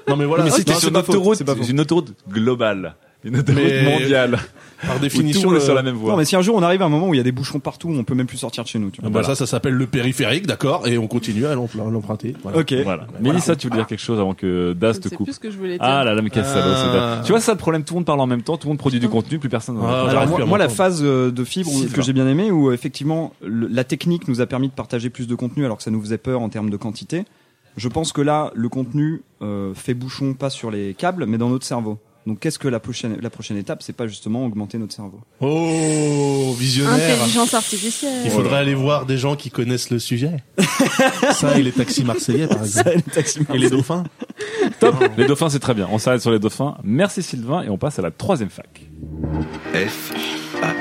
[0.08, 0.44] Non mais voilà.
[0.46, 4.40] Mais c'était c'est sur une autoroute, c'est une autoroute globale, une autoroute Mais- mondiale.
[4.88, 6.12] Par définition, monde est sur la même voie.
[6.12, 7.32] Non, mais si un jour on arrive à un moment où il y a des
[7.32, 8.90] bouchons partout, on peut même plus sortir de chez nous.
[8.90, 9.22] Tu Ah vois.
[9.22, 12.36] bah, ça, ça s'appelle le périphérique, d'accord, et on continue à l'empr- à l'emprunter.
[12.44, 12.58] Voilà.
[12.60, 12.74] Ok.
[12.84, 13.08] Voilà.
[13.20, 15.58] Mélissa, tu veux dire quelque chose avant que Das te coupe plus ce que je
[15.58, 15.80] voulais dire.
[15.82, 16.74] Ah là là, mais quel salaud.
[16.76, 17.22] Ah.
[17.24, 18.80] Tu vois ça le problème, tout le monde parle en même temps, tout le monde
[18.80, 19.76] produit du contenu, plus personne.
[19.76, 23.34] n'en Ah, Alors moi, la phase euh, de fibre que j'ai bien aimé où effectivement
[23.44, 26.02] le- la technique nous a permis de partager plus de contenu alors que ça nous
[26.02, 27.24] faisait peur en termes de quantité.
[27.78, 31.50] Je pense que là le contenu euh, fait bouchon pas sur les câbles mais dans
[31.50, 31.98] notre cerveau.
[32.28, 35.22] Donc qu'est-ce que la prochaine la prochaine étape c'est pas justement augmenter notre cerveau.
[35.40, 37.20] Oh, visionnaire.
[37.20, 38.22] Intelligence artificielle.
[38.26, 40.38] Il faudrait aller voir des gens qui connaissent le sujet.
[41.32, 43.02] ça et les taxis marseillais, par exemple.
[43.54, 44.04] Et les dauphins.
[44.78, 45.88] Stop, les dauphins c'est très bien.
[45.92, 46.78] On s'arrête sur les dauphins.
[46.84, 48.82] Merci Sylvain et on passe à la troisième fac.
[49.74, 50.14] F,
[50.62, 50.74] A,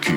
[0.00, 0.12] Q.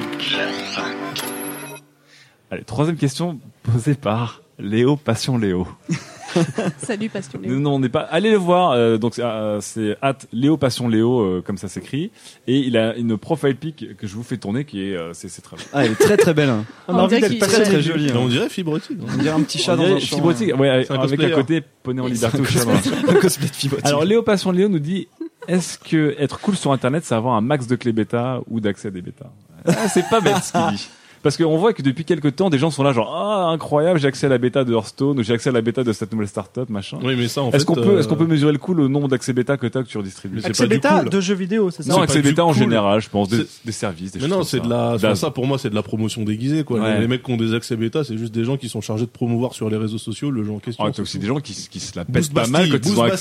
[2.50, 5.68] Allez, troisième question posée par Léo Passion Léo.
[6.78, 7.58] Salut Passion Léo.
[7.60, 8.02] Non, on n'est pas.
[8.02, 8.72] Allez le voir.
[8.72, 12.12] euh, donc c'est euh, c'est at Léo Passion Léo euh, comme ça s'écrit.
[12.48, 15.30] Et il a une profile pic que je vous fais tourner qui est euh, c'est
[15.30, 15.66] c'est très bien.
[15.74, 16.50] Ah, elle est très très belle.
[16.50, 16.66] hein.
[16.88, 17.64] On On a envie dirait d'être qu'il- passionné.
[17.66, 18.10] Très très jolie.
[18.12, 18.16] Hein.
[18.20, 18.98] on dirait fibrotique.
[19.02, 20.16] On dirait un petit chat On dans un champ.
[20.18, 22.38] Fibrotique, ouais, C'est un avec à côté poney en liberté.
[22.38, 23.86] Un cosplay de Fibrotique.
[23.86, 25.08] Alors Léo Passion Léo nous dit
[25.48, 28.90] est-ce que être cool sur internet c'est avoir un max de clés bêta ou d'accès
[28.90, 29.32] à des bêtas?
[29.66, 30.90] Ah, C'est pas bête ce qu'il dit.
[31.24, 34.08] Parce qu'on voit que depuis quelques temps, des gens sont là genre ah incroyable, j'ai
[34.08, 36.28] accès à la bêta de Hearthstone ou j'ai accès à la bêta de cette nouvelle
[36.28, 36.98] startup machin.
[37.04, 37.58] Oui, mais ça, en fait.
[37.58, 39.68] Est-ce qu'on peut euh, est-ce qu'on peut mesurer le coût le nombre d'accès bêta que
[39.68, 40.42] t'as que tu redistribues?
[40.42, 41.10] C'est Accès pas du bêta cool.
[41.10, 41.94] de jeux vidéo, c'est ça?
[41.94, 44.12] Non, accès bêta en général, je pense des, services.
[44.12, 45.16] Des Mais choses non, c'est de la.
[45.16, 46.80] ça pour moi, c'est de la promotion déguisée, quoi.
[46.80, 47.00] Ouais.
[47.00, 49.12] Les mecs qui ont des accès bêta, c'est juste des gens qui sont chargés de
[49.12, 50.84] promouvoir sur les réseaux sociaux le jeu en question.
[50.86, 52.78] Ah, t'as aussi des gens qui, qui se la pètent pas mal quand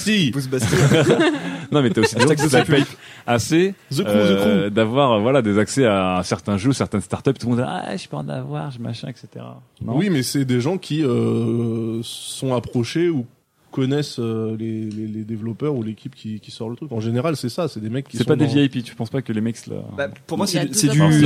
[0.07, 0.33] ils.
[1.73, 5.19] Non, mais t'as aussi des gens qui se la pètent assez euh, The d'avoir euh,
[5.21, 7.33] voilà des accès à certains jeux, certaines startups.
[7.35, 9.29] Tout le monde dit ah je peux en avoir, je machin, etc.
[9.81, 13.25] Non Oui, mais c'est des gens qui euh, sont approchés ou
[13.71, 16.91] connaissent euh, les, les, les développeurs ou l'équipe qui, qui sort le truc.
[16.93, 18.83] En général, c'est ça, c'est des mecs qui c'est pas des dans- VIP.
[18.83, 19.77] Tu penses pas que les mecs la...
[19.97, 20.73] Bah, pour moi, c'est du,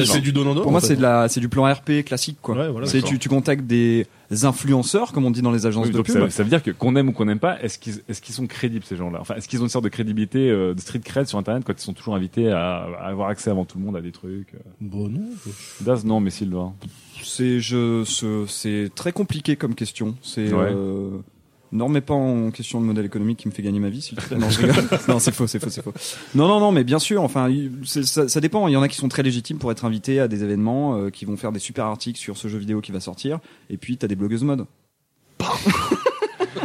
[0.04, 2.56] C'est du donnant pour moi, c'est de la, c'est du plan RP classique, quoi.
[2.56, 3.10] Ouais, voilà, c'est d'accord.
[3.10, 4.06] tu, tu contactes des
[4.44, 6.14] influenceurs, comme on dit dans les agences Oui, de pub.
[6.14, 8.34] ça, ça veut dire que qu'on aime ou qu'on n'aime pas, est-ce qu'ils est-ce qu'ils
[8.34, 9.18] sont crédibles ces gens-là?
[9.20, 11.72] Enfin, est-ce qu'ils ont une sorte de crédibilité euh, de street cred sur Internet quand
[11.72, 14.54] ils sont toujours invités à, à avoir accès avant tout le monde à des trucs
[14.54, 14.58] euh?
[14.80, 15.28] Bon, non.
[15.80, 16.74] Daz, non, mais Sylvain.
[17.22, 20.14] C'est je ce- c'est très compliqué comme question.
[20.22, 20.70] C'est Ouais.
[20.72, 21.18] euh,
[21.72, 24.18] non mais pas en question de modèle économique qui me fait gagner ma vie s'il
[24.18, 24.38] te plaît.
[24.38, 24.48] Non,
[25.08, 25.92] non, c'est faux, c'est faux, c'est faux.
[26.34, 27.48] Non non non, mais bien sûr, enfin
[27.84, 30.28] ça, ça dépend, il y en a qui sont très légitimes pour être invités à
[30.28, 33.00] des événements euh, qui vont faire des super articles sur ce jeu vidéo qui va
[33.00, 34.66] sortir et puis t'as des blogueuses mode.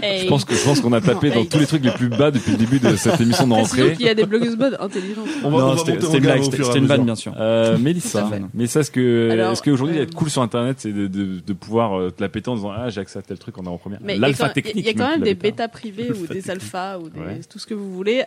[0.02, 2.32] Je pense que je pense qu'on a tapé dans tous les trucs les plus bas
[2.32, 3.94] depuis le début de cette émission de rentrée.
[3.94, 5.28] qu'il y a des blogueuses mode intelligentes.
[5.44, 7.34] On va, on non, c'était en une blague, c'était une vanne bien sûr.
[7.40, 8.30] Euh, Mélissa,
[8.68, 11.98] ça, est-ce que, est-ce qu'aujourd'hui euh, être cool sur Internet, c'est de, de, de pouvoir
[12.00, 14.00] euh, te la péter en disant ah j'ai accès à tel truc en avant-première.
[14.02, 14.76] Mais il y a L'alpha technique.
[14.78, 15.64] Il y a quand même des bêta.
[15.64, 17.10] bêtas privées ou des alphas ou
[17.50, 18.24] tout ce que vous voulez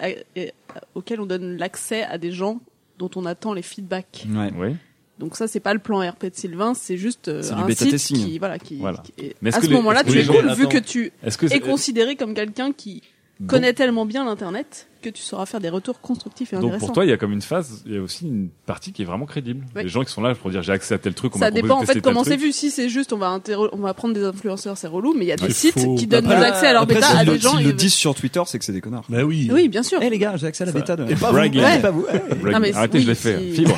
[0.95, 2.61] auxquels on donne l'accès à des gens
[2.99, 4.27] dont on attend les feedbacks.
[4.29, 4.51] Ouais.
[4.59, 4.77] Oui.
[5.19, 8.39] Donc ça c'est pas le plan RP de Sylvain, c'est juste euh, un site qui
[8.39, 8.99] voilà qui, Voilà.
[8.99, 10.69] qui est- Mais à ce moment-là tu es gens- cool vu attends.
[10.71, 13.03] que tu que es considéré comme quelqu'un qui
[13.47, 16.87] connaît tellement bien l'internet que tu sauras faire des retours constructifs et Donc intéressants.
[16.87, 19.03] pour toi, il y a comme une phase, il y a aussi une partie qui
[19.03, 19.65] est vraiment crédible.
[19.75, 19.83] Ouais.
[19.85, 21.77] Les gens qui sont là pour dire j'ai accès à tel truc, on ça dépend
[21.81, 22.53] en fait comment c'est vu.
[22.53, 23.39] Si c'est juste on va
[23.73, 26.07] on va prendre des influenceurs, c'est relou, mais il y a des Ouais, sites qui
[26.07, 27.51] donnent Après, des accès à leur Après, bêta à le- des gens.
[27.57, 29.05] s'ils et- le disent sur Twitter, c'est que c'est des connards.
[29.09, 29.49] Bah oui.
[29.53, 29.99] Oui, bien sûr.
[30.03, 31.05] Eh les gars, j'ai accès à la bêta de.
[31.11, 31.33] Et pas vous.
[31.35, 31.63] Bragging.
[31.63, 31.81] Ouais.
[31.81, 32.03] pas vous.
[32.03, 32.51] Bragging.
[32.53, 33.39] Non, mais Arrêtez, oui, je l'ai fait.
[33.53, 33.77] Fibre.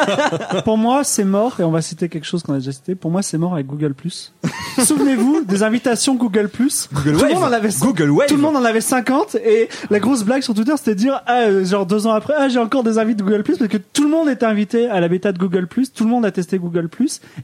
[0.64, 2.94] Pour moi, c'est mort, et on va citer quelque chose qu'on a déjà cité.
[2.94, 3.94] Pour moi, c'est mort avec Google+.
[4.84, 6.50] Souvenez-vous des invitations Google+.
[6.92, 8.28] Google tout le monde en avait Google Wave.
[8.28, 11.20] Tout le monde en avait 50 et la grosse blague sur Twitter c'était de dire
[11.26, 13.76] ah euh, genre deux ans après ah j'ai encore des invités de Google parce que
[13.76, 16.58] tout le monde était invité à la bêta de Google tout le monde a testé
[16.58, 16.88] Google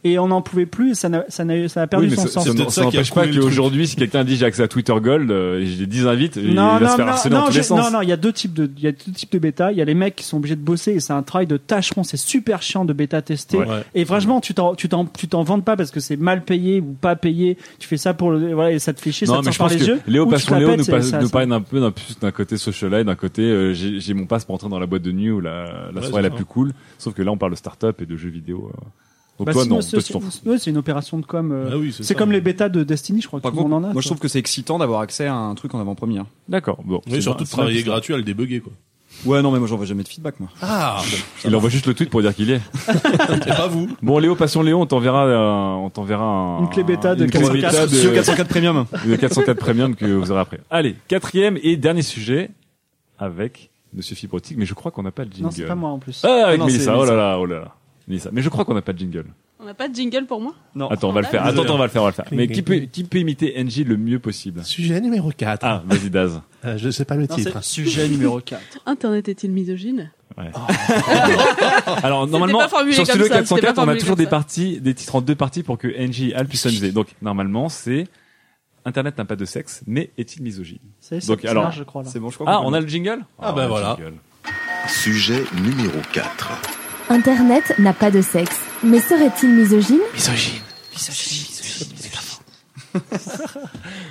[0.04, 2.22] et on n'en pouvait plus et ça n'a ça n'a ça a perdu Oui, son
[2.22, 2.44] ça, sens.
[2.46, 5.60] ça, ça ça n'empêche pas qu'aujourd'hui, si quelqu'un dit j'ai accès à Twitter Gold, euh,
[5.60, 7.54] et j'ai 10 invites, il Non, va non, se faire non, harceler dans non, tous
[7.54, 7.80] les sens.
[7.84, 9.72] non, non, il y a deux types de, il y a deux types de bêta.
[9.72, 11.56] Il y a les mecs qui sont obligés de bosser et c'est un travail de
[11.56, 12.04] tâcheron.
[12.04, 13.58] C'est super chiant de bêta tester.
[13.58, 13.66] Ouais.
[13.94, 16.80] Et franchement, tu t'en, tu t'en, tu t'en vantes pas parce que c'est mal payé
[16.80, 17.56] ou pas payé.
[17.78, 19.52] Tu fais ça pour le, voilà, et ça te fait chier, ça Non, te mais
[19.52, 20.00] sort par les yeux.
[20.06, 22.30] Léo te Passion Léo nous, ça- ça- parle un peu d'un plus d'un
[22.92, 25.30] socialite, d'un côté euh, j'ai j'ai mon passe pour entrer dans la boîte de nuit
[25.30, 26.72] ou la, la Ouais, soirée la plus cool.
[26.98, 28.70] Sauf que là, on parle de start-up et de jeux vidéo.
[28.72, 28.80] euh.
[29.38, 29.80] Donc Bah, toi, si, non,
[30.58, 31.50] c'est, une opération de com.
[31.52, 33.62] euh, Ah oui, c'est comme les bêtas de Destiny, je crois que Par tout le
[33.62, 33.92] contre, monde en a.
[33.92, 36.26] moi je trouve que c'est excitant d'avoir accès à un truc en avant-première.
[36.48, 36.80] D'accord.
[36.84, 37.00] Bon.
[37.06, 38.72] c'est Oui, surtout de travailler gratuit à le débugger, quoi.
[39.26, 40.48] Ouais, non, mais moi j'envoie jamais de feedback, moi.
[40.62, 41.00] Ah,
[41.44, 42.60] Il envoie juste le tweet pour dire qu'il y est.
[42.74, 43.88] c'est pas vous.
[44.02, 47.30] Bon, Léo Passion Léo, on t'enverra, euh, on t'enverra un, Une clé bêta de une
[47.30, 47.72] clé 404.
[47.72, 48.84] bêta de- Sur 404 Premium.
[49.06, 50.60] de 404 Premium que vous aurez après.
[50.70, 52.50] Allez, quatrième et dernier sujet
[53.22, 55.44] avec Monsieur Fibrotique, mais je crois qu'on n'a pas de jingle.
[55.44, 56.22] Non, c'est pas moi en plus.
[56.24, 56.98] Ah, avec Non, c'est Mélissa.
[56.98, 57.74] Oh là là, oh là là.
[58.08, 58.30] Mélissa.
[58.32, 59.26] Mais je crois qu'on n'a pas de jingle.
[59.60, 60.54] On n'a pas de jingle pour moi?
[60.74, 60.88] Non.
[60.88, 61.46] Attends, on va le faire.
[61.46, 62.26] Attends, on va le faire, on va le faire.
[62.32, 64.64] Mais qui peut, qui peut imiter NJ le mieux possible?
[64.64, 65.60] Sujet numéro 4.
[65.62, 66.40] Ah, vas-y Daz.
[66.64, 67.62] Euh, je sais pas le Non, titre.
[67.62, 68.60] sujet numéro 4.
[68.86, 70.10] Internet est-il misogyne?
[70.36, 70.50] Ouais.
[72.02, 72.28] Alors
[72.70, 75.20] formulé sur Studio ça, c'était 404 pas on a toujours des parties, des titres en
[75.20, 76.90] deux parties pour que NJ et Al puissent s'amuser.
[76.90, 78.06] Donc normalement c'est
[78.84, 80.78] Internet n'a pas de sexe, mais est-il misogyne?
[81.00, 82.08] Ça y est, ça- Donc, ça alors- marche, je crois là.
[82.12, 82.46] C'est bon, je crois.
[82.50, 83.24] Ah, qu'on on a le jingle?
[83.38, 83.96] Ah, bah le voilà.
[83.98, 84.14] jingle.
[84.88, 86.50] Sujet numéro 4.
[87.10, 88.58] Internet n'a pas de sexe.
[88.82, 90.00] Mais serait-il misogyne?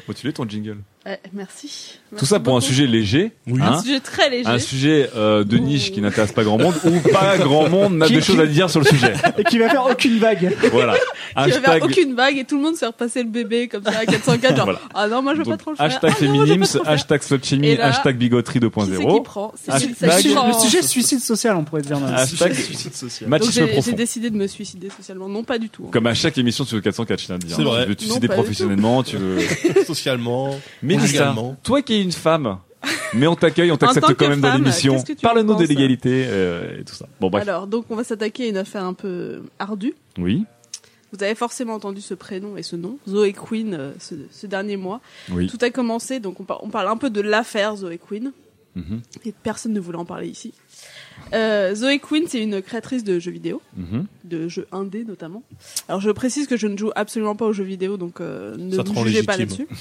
[0.08, 1.98] Bon, tu l'as ton jingle Eh, merci.
[2.16, 3.60] Tout ça pour un sujet léger, Oui.
[3.60, 4.48] hein, Un sujet très léger.
[4.48, 8.06] un sujet euh, de niche qui n'intéresse pas grand monde ou pas grand monde n'a
[8.06, 9.14] Qui- des choses qui- à dire sur le sujet.
[9.40, 10.56] Et qui va faire aucune vague.
[10.72, 10.94] Voilà.
[11.32, 13.70] Qui va faire Hashtag, aucune vague et tout le monde se faire passer le bébé
[13.70, 14.82] comme ça à 404 genre Voilà.
[14.94, 17.22] ah non moi je veux donc, pas trop le faire hashtag ah, féminisme, hashtag
[17.78, 21.64] là, hashtag bigoterie qui c'est qui 2.0, prend c'est Hashtag- Le sujet suicide social, on
[21.64, 21.98] pourrait dire.
[22.00, 22.18] maintenant.
[22.18, 23.30] hashtag Suicide social.
[23.82, 25.90] j'ai décidé de me suicider socialement non pas du tout hein.
[25.94, 27.62] Comme à chaque émission sur le 404, je tiens à dire.
[27.62, 27.84] Vrai.
[27.84, 29.38] Tu veux te suicider professionnellement, tu veux...
[29.88, 30.60] Socialement.
[30.98, 31.56] Légalement.
[31.64, 32.58] toi qui es une femme,
[33.14, 34.98] mais on t'accueille, on t'accepte quand même dans l'émission.
[35.22, 37.08] Parle-nous en de l'égalité euh, et tout ça.
[37.20, 37.48] Bon bref.
[37.48, 40.46] alors donc on va s'attaquer à une affaire un peu ardue Oui,
[41.14, 44.78] vous avez forcément entendu ce prénom et ce nom Zoé Quinn euh, ce, ce dernier
[44.78, 45.48] mois oui.
[45.48, 48.32] tout a commencé donc on, par- on parle un peu de l'affaire Zoé Quinn
[48.74, 50.54] Mhm, et personne ne voulait en parler ici
[51.34, 54.06] euh, Zoé Quinn c'est une créatrice de jeux vidéo mhm.
[54.24, 55.44] de jeux indés notamment.
[55.88, 58.76] Alors je précise que je ne joue absolument pas aux jeux vidéo, donc euh, ne
[58.76, 59.68] Ça rend jugez pas là-dessus.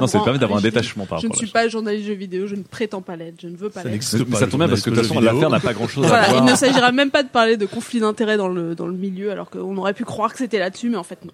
[0.00, 2.14] Non, ça me permet d'avoir un détachement par Je ne rapport suis pas journaliste jeux
[2.14, 4.00] vidéo, je ne prétends pas l'être, je ne veux pas Ça l'être.
[4.30, 4.38] pas.
[4.38, 6.08] Ça le tombe bien parce que de toute façon l'affaire n'a pas grand chose à
[6.08, 6.44] Voilà, il voir.
[6.44, 9.50] ne s'agira même pas de parler de conflit d'intérêts dans le, dans le milieu, alors
[9.50, 11.32] qu'on aurait pu croire que c'était là-dessus, mais en fait non.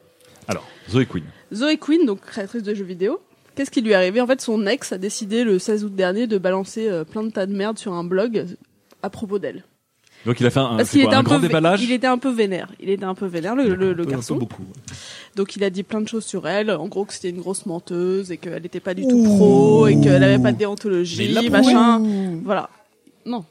[0.49, 1.25] Alors, Zoé Quinn.
[1.53, 3.21] Zoé Quinn, donc créatrice de jeux vidéo,
[3.55, 4.21] qu'est-ce qui lui est arrivé?
[4.21, 7.31] En fait, son ex a décidé le 16 août dernier de balancer euh, plein de
[7.31, 8.47] tas de merde sur un blog
[9.03, 9.65] à propos d'elle.
[10.27, 11.83] Donc il a fait un, Parce c'est qu'il quoi, était un un grand peu, déballage.
[11.83, 12.69] il était un peu vénère.
[12.81, 14.37] Il était un peu vénère, le, le, le peu- garçon.
[14.37, 14.65] beaucoup.
[15.37, 17.67] Donc il a dit plein de choses sur elle, en gros que c'était une grosse
[17.67, 22.03] menteuse et qu'elle n'était pas du tout pro et qu'elle avait pas de déontologie, machin.
[22.45, 22.69] Voilà.
[23.25, 23.45] Non.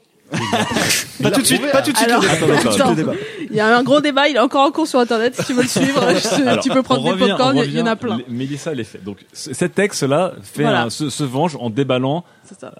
[1.22, 1.98] Pas tout de suite, pas tout de.
[1.98, 3.12] Alors, le débat.
[3.50, 5.54] Il y a un gros débat, il est encore en cours sur internet si tu
[5.54, 6.00] veux le suivre.
[6.14, 8.20] Je- Alors, tu peux prendre on des revient- popcorn, il y en a revient, plein.
[8.28, 9.02] Mélissa les fait.
[9.02, 10.82] Donc cet texte-là fait Voilà.
[10.84, 12.24] un- se, se venge en déballant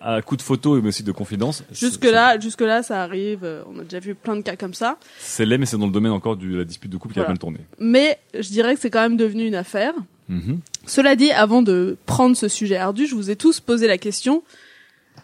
[0.01, 1.65] à coups de photos mais aussi de confidence.
[1.73, 3.41] Jusque là, jusque là, ça arrive.
[3.45, 4.99] euh, On a déjà vu plein de cas comme ça.
[5.19, 7.23] C'est laid mais c'est dans le domaine encore de la dispute de couple qui a
[7.23, 7.31] Voilà.
[7.33, 7.59] mal tourné.
[7.79, 9.95] Mais je dirais que c'est quand même devenu une affaire.
[10.29, 10.61] Mhm.
[10.87, 14.43] Cela dit, avant de prendre ce sujet ardu, je vous ai tous posé la question.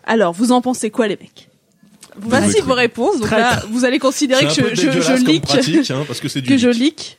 [0.06, 1.48] Alors, vous en pensez quoi, les mecs?
[2.16, 3.20] Voici vos réponses.
[3.20, 6.40] Donc là, vous allez considérer que je, je, je leak, pratique, hein, parce que c'est
[6.40, 7.18] du que je leak.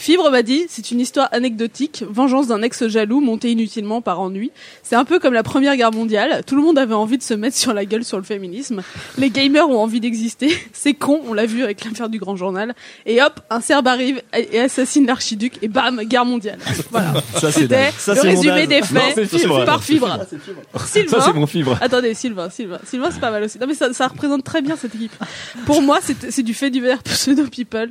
[0.00, 4.50] Fibre m'a dit, c'est une histoire anecdotique, vengeance d'un ex jaloux monté inutilement par ennui.
[4.82, 6.42] C'est un peu comme la première guerre mondiale.
[6.46, 8.80] Tout le monde avait envie de se mettre sur la gueule sur le féminisme.
[9.18, 10.56] Les gamers ont envie d'exister.
[10.72, 12.74] C'est con, on l'a vu avec l'affaire du grand journal.
[13.04, 16.58] Et hop, un Serbe arrive et assassine l'archiduc et bam, guerre mondiale.
[16.90, 17.22] Voilà.
[17.38, 17.92] Ça, C'était.
[17.98, 19.66] Ça, le résumé des Non, faits Fibre.
[19.66, 20.18] par Fibre.
[20.86, 21.76] Sylvain, Ça c'est mon fibre.
[21.82, 23.58] Attendez, Sylvain, Sylvain, Sylvain, c'est pas mal aussi.
[23.58, 25.12] Non mais ça, ça représente très bien cette équipe.
[25.66, 27.90] Pour moi, c'est c'est du fait divers pseudo people.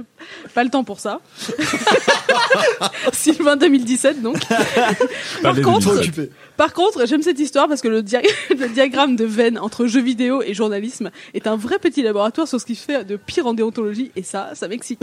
[0.56, 1.20] Pas le temps pour ça.
[3.14, 4.38] Sylvain 2017 donc.
[5.42, 6.32] Par contre, 2017.
[6.58, 10.02] par contre, j'aime cette histoire parce que le, dia- le diagramme de veine entre jeux
[10.02, 13.48] vidéo et journalisme est un vrai petit laboratoire sur ce qui se fait de pire
[13.48, 15.02] en déontologie et ça, ça m'excite.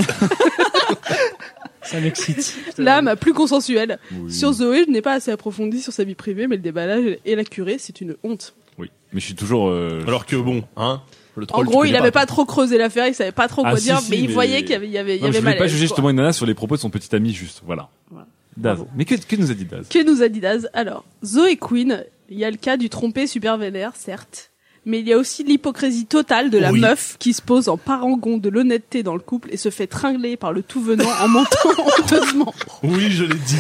[1.83, 2.57] Ça m'excite.
[2.79, 3.99] L'âme plus consensuelle.
[4.13, 4.33] Oui.
[4.33, 7.37] Sur Zoé, je n'ai pas assez approfondi sur sa vie privée, mais le déballage et
[7.37, 8.55] la curée, c'est une honte.
[8.79, 9.69] Oui, mais je suis toujours.
[9.69, 11.01] euh, Alors que bon, hein?
[11.37, 13.63] Le En troll, gros, il connais avait pas trop creusé l'affaire, il savait pas trop
[13.65, 15.19] Ah, quoi si, dire, si, mais il voyait qu'il y avait, il y avait, il
[15.19, 17.15] y je avait voulais pas juger justement une nana sur les propos de son petit
[17.15, 17.63] ami juste.
[17.67, 17.91] Voilà.
[18.11, 18.27] Voilà.
[18.57, 18.79] Daz.
[18.97, 19.87] Mais que, que nous a dit Daz?
[19.89, 20.71] Que nous a dit Daz?
[20.73, 24.51] Alors, Zoé Quinn, il y a le cas du trompé super vénère, certes,
[24.87, 26.81] mais il y a aussi l'hypocrisie totale de la Oui.
[26.81, 30.37] meuf qui se pose en parangon de l'honnêteté dans le couple et se fait tringler
[30.37, 31.69] par le tout venant en mentant
[31.99, 32.55] honteusement.
[32.83, 33.57] Oui, je l'ai dit.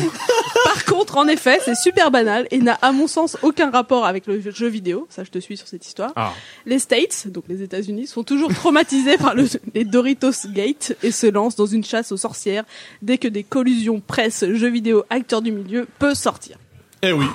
[0.64, 4.26] Par contre, en effet, c'est super banal et n'a à mon sens aucun rapport avec
[4.26, 5.06] le jeu vidéo.
[5.10, 6.12] Ça, je te suis sur cette histoire.
[6.16, 6.32] Ah.
[6.64, 11.26] Les States, donc les États-Unis, sont toujours traumatisés par le, les Doritos Gate et se
[11.26, 12.64] lancent dans une chasse aux sorcières
[13.02, 16.56] dès que des collusions presse, jeux vidéo, acteurs du milieu peut sortir.
[17.02, 17.26] Eh oui.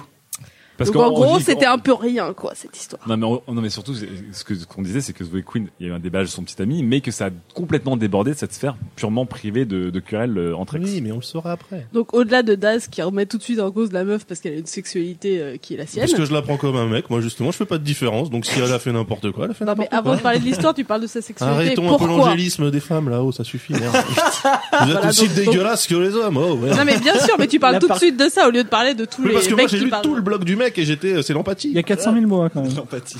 [0.84, 3.02] Parce donc qu'en- en gros, c'était un peu rien, quoi, cette histoire.
[3.08, 5.68] Non mais, on- non mais surtout ce que ce qu'on disait c'est que Zoé Quinn
[5.80, 7.98] il y a eu un débat avec son petit ami mais que ça a complètement
[7.98, 10.86] débordé de cette sphère purement privée de, de querelles euh, entre ex.
[10.90, 11.88] Oui, mais on le saura après.
[11.94, 14.54] Donc au-delà de Daz qui remet tout de suite en cause la meuf parce qu'elle
[14.54, 16.06] a une sexualité euh, qui est la sienne.
[16.06, 18.30] Parce que je la prends comme un mec, moi justement, je fais pas de différence.
[18.30, 20.18] Donc si elle a fait n'importe quoi, elle a fait Non mais n'importe avant quoi.
[20.18, 21.56] de parler de l'histoire, tu parles de sa sexualité.
[21.56, 23.74] Arrêtons un peu Pourquoi l'angélisme des femmes là-haut, ça suffit.
[23.74, 23.84] Merde.
[23.96, 26.38] Vous êtes Voilà, aussi donc- donc- dégueulasses que les hommes.
[26.38, 26.70] Oh, ouais.
[26.72, 28.52] Non mais bien sûr, mais tu parles La tout de par- suite de ça au
[28.52, 30.04] lieu de parler de tous Mais les parce que moi j'ai lu parlent.
[30.04, 31.70] tout le blog du mec et j'étais, euh, c'est l'empathie.
[31.70, 32.76] Il y a 400 000 mots hein, quand même.
[32.76, 33.18] L'empathie.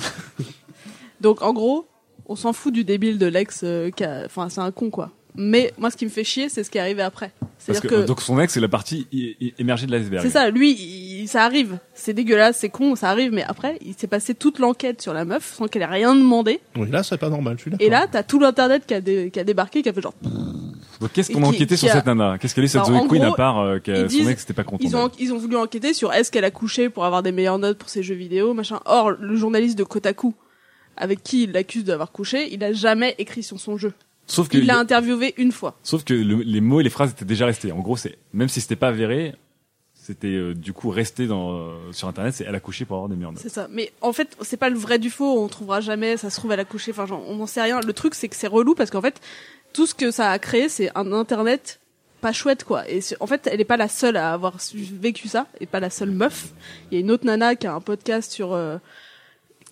[1.20, 1.88] Donc en gros,
[2.26, 3.90] on s'en fout du débile de l'ex euh.
[4.26, 5.12] Enfin, c'est un con quoi.
[5.34, 7.32] Mais moi, ce qui me fait chier, c'est ce qui est arrivé après.
[7.58, 9.06] C'est-à-dire que, que, donc son ex c'est la partie
[9.58, 10.22] émergée de l'iceberg.
[10.22, 10.50] c'est ça.
[10.50, 11.78] Lui, il- ça arrive.
[11.94, 13.32] C'est dégueulasse, c'est con, ça arrive.
[13.32, 16.60] Mais après, il s'est passé toute l'enquête sur la meuf sans qu'elle ait rien demandé.
[16.76, 17.70] Oui, là c'est pas normal, je suis.
[17.80, 20.14] Et là, t'as tout l'internet qui a, dé- qui a débarqué, qui a fait genre.
[21.00, 22.36] Donc qu'est-ce qu'on a enquêté sur a- cette nana?
[22.38, 24.42] Qu'est-ce qu'elle est cette Bah, Zoé en Quinn à part euh, que son disent- ex
[24.42, 27.04] n'était pas content Ils ont, ils ont voulu enquêter sur est-ce qu'elle a couché pour
[27.04, 28.80] avoir des meilleures notes pour ses jeux vidéo, machin.
[28.84, 30.34] Or, le journaliste de Kotaku,
[30.96, 33.92] avec qui il l'accuse d'avoir couché, il a jamais écrit sur son jeu.
[34.26, 35.76] Sauf que Il l'a interviewé une fois.
[35.82, 37.72] sauf que le- les mots et les phrases étaient déjà restés.
[37.72, 39.34] En gros c'est même si c'était pas avéré,
[39.94, 43.08] C'était euh, du coup rester dans euh, sur internet, c'est elle a couché pour avoir
[43.08, 43.40] des meilleures notes.
[43.42, 43.68] C'est ça.
[43.70, 45.40] Mais en fait, c'est pas le vrai du faux.
[45.40, 46.16] On trouvera jamais.
[46.16, 46.90] Ça se trouve à la coucher.
[46.90, 47.78] Enfin, genre, on n'en sait rien.
[47.80, 49.20] Le truc, c'est que c'est relou parce qu'en fait,
[49.72, 51.78] tout ce que ça a créé, c'est un internet
[52.20, 52.88] pas chouette quoi.
[52.90, 55.46] Et en fait, elle est pas la seule à avoir vécu ça.
[55.60, 56.48] Et pas la seule meuf.
[56.90, 58.78] Il y a une autre nana qui a un podcast sur euh,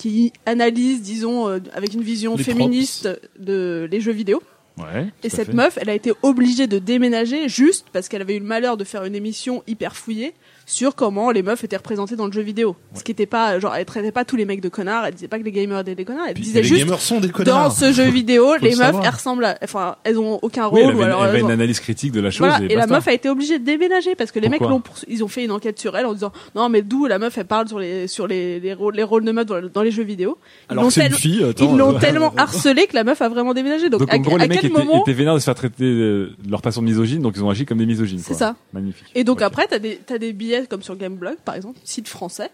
[0.01, 3.07] qui analyse, disons, euh, avec une vision Les féministe
[3.39, 4.43] de les jeux vidéo.
[4.79, 5.09] Ouais.
[5.23, 5.53] Et cette fait.
[5.53, 8.85] meuf, elle a été obligée de déménager juste parce qu'elle avait eu le malheur de
[8.85, 10.33] faire une émission hyper fouillée
[10.71, 12.77] sur comment les meufs étaient représentées dans le jeu vidéo.
[12.95, 15.27] Ce qui était pas, genre, elle traitait pas tous les mecs de connards, elle disait
[15.29, 17.29] pas que les gamers étaient des connards, elle Puis disait les juste gamers sont des
[17.29, 17.73] dans connards.
[17.73, 20.91] ce jeu vidéo, le les meufs, elles ressemblent à, enfin, elles ont aucun Oui, rôle
[20.91, 22.47] elle ou avait, alors elle avait une analyse critique de la chose.
[22.47, 24.83] voilà, et, et la meuf a été obligée de déménager parce que les mecs l'ont
[25.09, 27.47] ils ont fait une enquête sur elle en disant non mais d'où la meuf elle
[27.47, 30.05] parle sur les sur les les rôles les rôles de meuf dans, dans les jeux
[30.05, 30.39] vidéo.
[30.71, 33.55] Ils Alors c'est une fille, attends, Ils l'ont tellement harcelé que la meuf a vraiment
[33.55, 33.91] déménagé.
[33.91, 35.55] Donc, Donc à, en gros, à les mecs étaient, moment étaient vénères de se faire
[35.55, 38.21] traiter de leur passion de misogyne, donc ils ont agi comme des misogynes.
[38.21, 38.57] C'est ça.
[38.73, 39.07] Magnifique.
[39.15, 42.51] Et donc après, t'as des, t'as des billets comme sur Gameblog, par exemple, site français,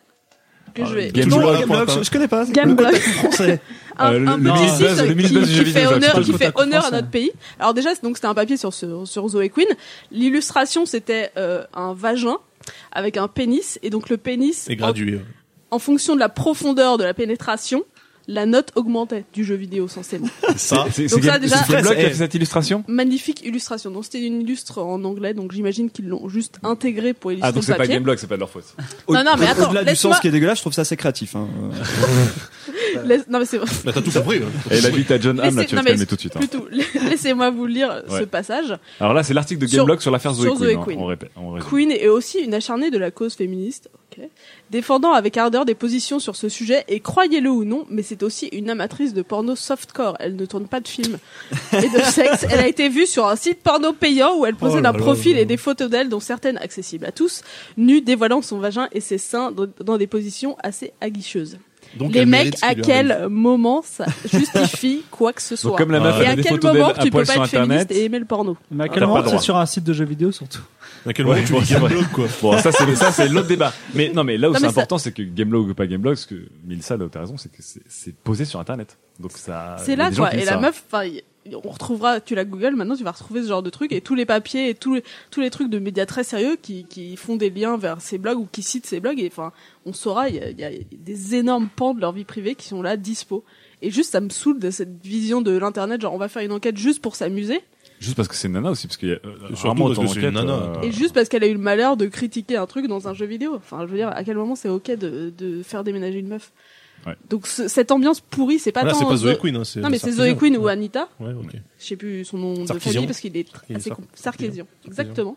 [0.74, 1.10] que Ah, je vais...
[1.10, 2.00] Game Toujours Blog, à la pointe, hein.
[2.02, 2.44] je connais pas.
[2.46, 3.60] Gameblog, Français.
[3.98, 6.60] un, Euh, le- un le petit site qui, fait honneur, c'est qui le fait Kotaku
[6.62, 7.30] honneur à notre pays.
[7.58, 9.68] Alors déjà, c'est- donc c'était un papier sur, ce, sur Zoé Queen.
[10.10, 12.36] L'illustration, c'était euh, un vagin
[12.92, 13.78] avec un pénis.
[13.82, 15.20] Et donc le pénis, en, gradué.
[15.70, 17.84] en fonction de la profondeur de la pénétration,
[18.28, 20.26] la note augmentait du jeu vidéo censément.
[20.56, 20.86] Ça.
[20.92, 22.08] C'est ça, c'est Gameblog qui a Eh.
[22.08, 23.90] fait cette illustration Magnifique illustration.
[23.90, 27.52] Donc c'était une illustre en anglais, donc j'imagine qu'ils l'ont juste intégré pour illustrer Ah
[27.52, 27.86] donc c'est pas.
[27.86, 28.64] Gameblog, c'est pas de leur faute.
[29.08, 31.36] Non, non, mais attends, Au-delà du sens qui est dégueulasse, je trouve ça assez créatif.
[31.36, 31.48] Hein.
[33.04, 34.38] Laisse- Non mais c'est Bah, t'as tout compris.
[34.38, 34.48] hein.
[34.70, 36.36] Et elle habite à John Ham, là tu vas te mais calmer tout de suite.
[36.36, 36.40] hein.
[36.40, 36.66] Plutôt,
[37.08, 38.76] laissez-moi vous lire ce passage.
[39.00, 40.64] Alors là, c'est l'article de Gameblog sur l'affaire Zoé sur Queen.
[40.70, 40.82] Zoé hein.
[40.84, 40.98] Queen.
[40.98, 41.30] On répète.
[41.36, 41.68] on résume.
[41.70, 43.90] Queen est aussi une acharnée de la cause féministe,
[44.70, 48.46] défendant avec ardeur des positions sur ce sujet, et croyez-le ou non, mais c'est aussi
[48.46, 50.16] une amatrice de porno softcore.
[50.20, 51.18] Elle ne tourne pas de films
[51.72, 52.46] et de sexe.
[52.50, 55.34] Elle a été vue sur un site porno payant où elle possède Oh un profil
[55.34, 57.42] là et des photos d'elle, dont certaines accessibles à tous,
[57.76, 61.58] nues dévoilant son vagin et ses seins dans des positions assez aguicheuses.
[61.98, 66.00] Donc, Les mecs, à quel moment ça justifie quoi que ce soit Donc comme la
[66.00, 67.90] meuf Et à quel moment tu peux pas être féministe internet.
[67.92, 70.30] et aimer le porno Mais à quel moment c'est sur un site de jeux vidéo
[70.32, 70.60] surtout
[71.06, 71.88] À quel Ouais, moment tu vrai.
[71.88, 72.26] Gameblog, quoi.
[72.42, 73.72] Bon, ça c'est ça c'est l'autre débat.
[73.94, 76.34] Mais non, mais là où c'est important, c'est que Gameblog ou pas Gameblog, ce que
[76.66, 78.96] Milsa là où t'as raison, c'est que c'est- posé sur Internet.
[79.20, 79.76] Donc ça.
[79.84, 80.34] C'est là quoi.
[80.34, 80.82] Et la meuf,
[81.54, 84.14] on retrouvera, tu la Google maintenant, tu vas retrouver ce genre de trucs et tous
[84.14, 87.36] les papiers et tous les, tous les trucs de médias très sérieux qui, qui font
[87.36, 89.52] des liens vers ces blogs ou qui citent ces blogs et enfin,
[89.84, 92.54] on saura, il y a, il y a des énormes pans de leur vie privée
[92.54, 93.44] qui sont là, dispo.
[93.82, 96.52] Et juste, ça me saoule de cette vision de l'internet, genre on va faire une
[96.52, 97.60] enquête juste pour s'amuser
[97.98, 100.20] Juste parce que c'est nana aussi, parce qu'il y a euh, rarement parce autant que
[100.20, 100.52] d'enquêtes, nana.
[100.52, 103.14] euh, et juste parce qu'elle a eu le malheur de critiquer un truc dans un
[103.14, 103.54] jeu vidéo.
[103.54, 106.52] Enfin, je veux dire, à quel moment c'est ok de, de faire déménager une meuf?
[107.06, 107.14] Ouais.
[107.30, 109.56] Donc ce- cette ambiance pourrie, c'est pas Là, tant c'est pas Zo- Zoé Queen.
[109.56, 110.24] hein, c'est Non mais c'est Sarkisian.
[110.26, 111.08] Zoé Queen ou Anita.
[111.20, 111.52] Ouais, ok.
[111.78, 112.92] je sais plus son nom de Sarkisian.
[112.94, 114.66] famille parce qu'il est assez Sar- com- Sarkisian.
[114.86, 115.36] Exactement.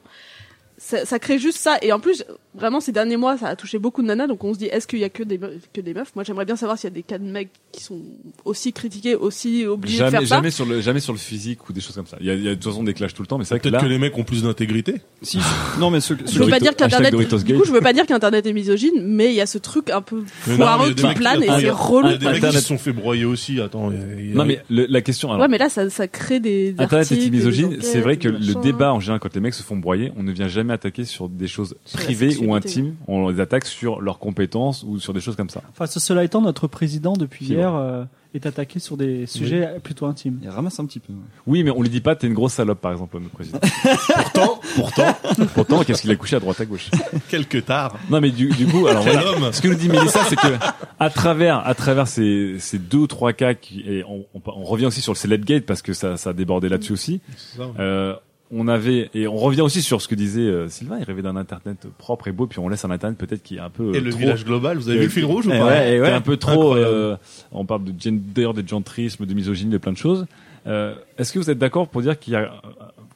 [0.82, 2.24] Ça, ça crée juste ça et en plus
[2.56, 4.88] vraiment ces derniers mois ça a touché beaucoup de nanas donc on se dit est-ce
[4.88, 6.16] qu'il y a que des meufs, que des meufs?
[6.16, 8.00] Moi j'aimerais bien savoir s'il y a des cas de mecs qui sont
[8.46, 11.68] aussi critiqués aussi obligés de jamais, faire ça jamais sur le, jamais sur le physique
[11.70, 12.16] ou des choses comme ça.
[12.22, 13.44] Il y a, il y a de toute façon des clashs tout le temps, mais
[13.44, 13.82] c'est vrai que Peut-être là.
[13.82, 14.96] que les mecs ont plus d'intégrité.
[15.22, 15.38] Si,
[15.80, 17.28] non, mais ce, je ce- veux pas dire qu'internet du
[17.58, 20.02] coup je veux pas dire qu'internet est misogyne mais il y a ce truc un
[20.02, 22.62] peu foireux qui plane et c'est relou Il y a des mecs qui Internet.
[22.62, 23.60] se sont fait broyer aussi.
[23.60, 23.90] Attends.
[23.92, 25.30] Non mais la question.
[25.30, 27.78] Alors, ouais mais là ça, crée des Internet est misogyne.
[27.82, 30.32] C'est vrai que le débat en général quand les mecs se font broyer, on ne
[30.32, 32.96] vient jamais attaquer sur des choses Sur privées ou intimes.
[33.08, 35.62] On les attaque sur leurs compétences ou sur des choses comme ça.
[35.72, 38.04] Enfin, ce- cela étant, notre président depuis hier euh,
[38.34, 40.40] est attaqué sur des sujets plutôt intimes.
[40.44, 41.14] il ramasse un petit peu.
[41.48, 43.60] Oui, mais on lui dit pas t'es une grosse salope par exemple notre président.
[44.16, 45.16] Pourtant, pourtant,
[45.56, 46.90] Pourtant, qu'est-ce qu'il a couché à droite à gauche?
[47.30, 47.98] Quelque tard.
[48.10, 49.52] Non mais du, du coup, alors voilà.
[49.52, 50.56] Ce que nous dit Mélissa, c'est que
[51.00, 54.64] à travers, à travers ces, ces deux ou trois cas, qui, et on, on, on
[54.64, 57.22] revient aussi sur le Celebgate parce que ça, ça a débordé là-dessus aussi.
[57.58, 57.74] Ça, ouais.
[57.80, 58.16] Euh,
[58.52, 60.97] on avait et on revient aussi sur ce que disait euh, Sylvain.
[61.00, 63.60] Il rêvait d'un internet propre et beau, puis on laisse un internet peut-être qui est
[63.60, 65.47] un peu Et euh, le trop, village global, vous avez Euh, vu le fil rouge
[65.47, 66.76] ou eh pas ouais, eh est un peu trop.
[66.76, 67.16] Euh,
[67.52, 70.26] on parle de gender, de gentrisme, de misogynie, de plein de choses.
[70.68, 72.52] Euh, Est-ce que vous êtes d'accord pour dire qu'il y a,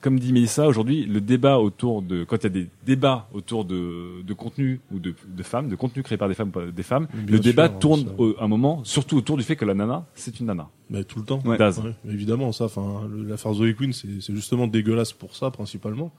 [0.03, 3.63] comme dit Mélissa aujourd'hui, le débat autour de quand il y a des débats autour
[3.65, 7.07] de, de contenu ou de, de femmes, de contenu créé par des femmes, des femmes,
[7.13, 10.39] Bien le débat tourne au, un moment, surtout autour du fait que la nana, c'est
[10.39, 10.67] une nana.
[10.89, 11.41] Mais tout le temps.
[11.45, 11.57] Ouais.
[11.57, 11.79] Daz.
[11.79, 12.65] Ouais, évidemment, ça.
[12.65, 16.11] Enfin, l'affaire Zoé Queen, c'est c'est justement dégueulasse pour ça principalement.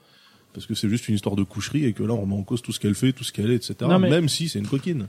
[0.53, 2.61] Parce que c'est juste une histoire de coucherie et que là on remet en cause
[2.61, 3.75] tout ce qu'elle fait, tout ce qu'elle est, etc.
[3.81, 5.07] Non, mais- Même si c'est une coquine.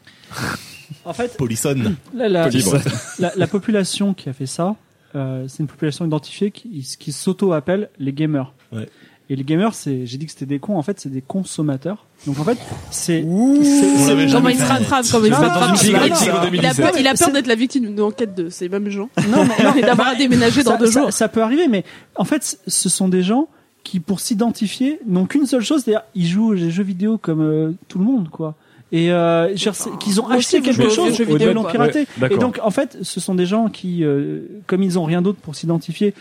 [1.04, 1.96] En fait, Polissonne.
[2.14, 2.78] la, Libre.
[3.20, 4.74] la, la population qui a fait ça,
[5.14, 8.52] euh, c'est une population identifiée qui, qui s'auto-appelle les gamers.
[8.72, 8.88] Ouais.
[9.28, 12.06] Et les gamers, c'est, j'ai dit que c'était des cons, en fait, c'est des consommateurs.
[12.26, 12.58] Donc en fait,
[12.92, 15.76] c'est, Comment il se rattrape, comment il se rattrape.
[15.84, 16.76] Il a- tigre- il tigre a 2017.
[16.76, 19.08] peur- il a peur d'être la victime d'une enquête de ces mêmes gens.
[19.28, 21.12] non, mais, non, Et d'avoir à déménager dans ça, deux ça- jours.
[21.12, 21.84] Ça peut arriver, mais
[22.14, 23.48] en fait, ce sont des gens
[23.82, 27.72] qui, pour s'identifier, n'ont qu'une seule chose, c'est-à-dire ils jouent aux jeux vidéo comme euh,
[27.88, 28.54] tout le monde, quoi.
[28.92, 31.54] Et euh, je veux dire, c'est- qu'ils ont acheté quelque chose jeux et vidéo, ils
[31.54, 32.06] l'ont piraté.
[32.30, 35.38] Et donc, en fait, ce sont des gens qui, euh, comme ils ont rien d'autre
[35.40, 36.14] pour s'identifier,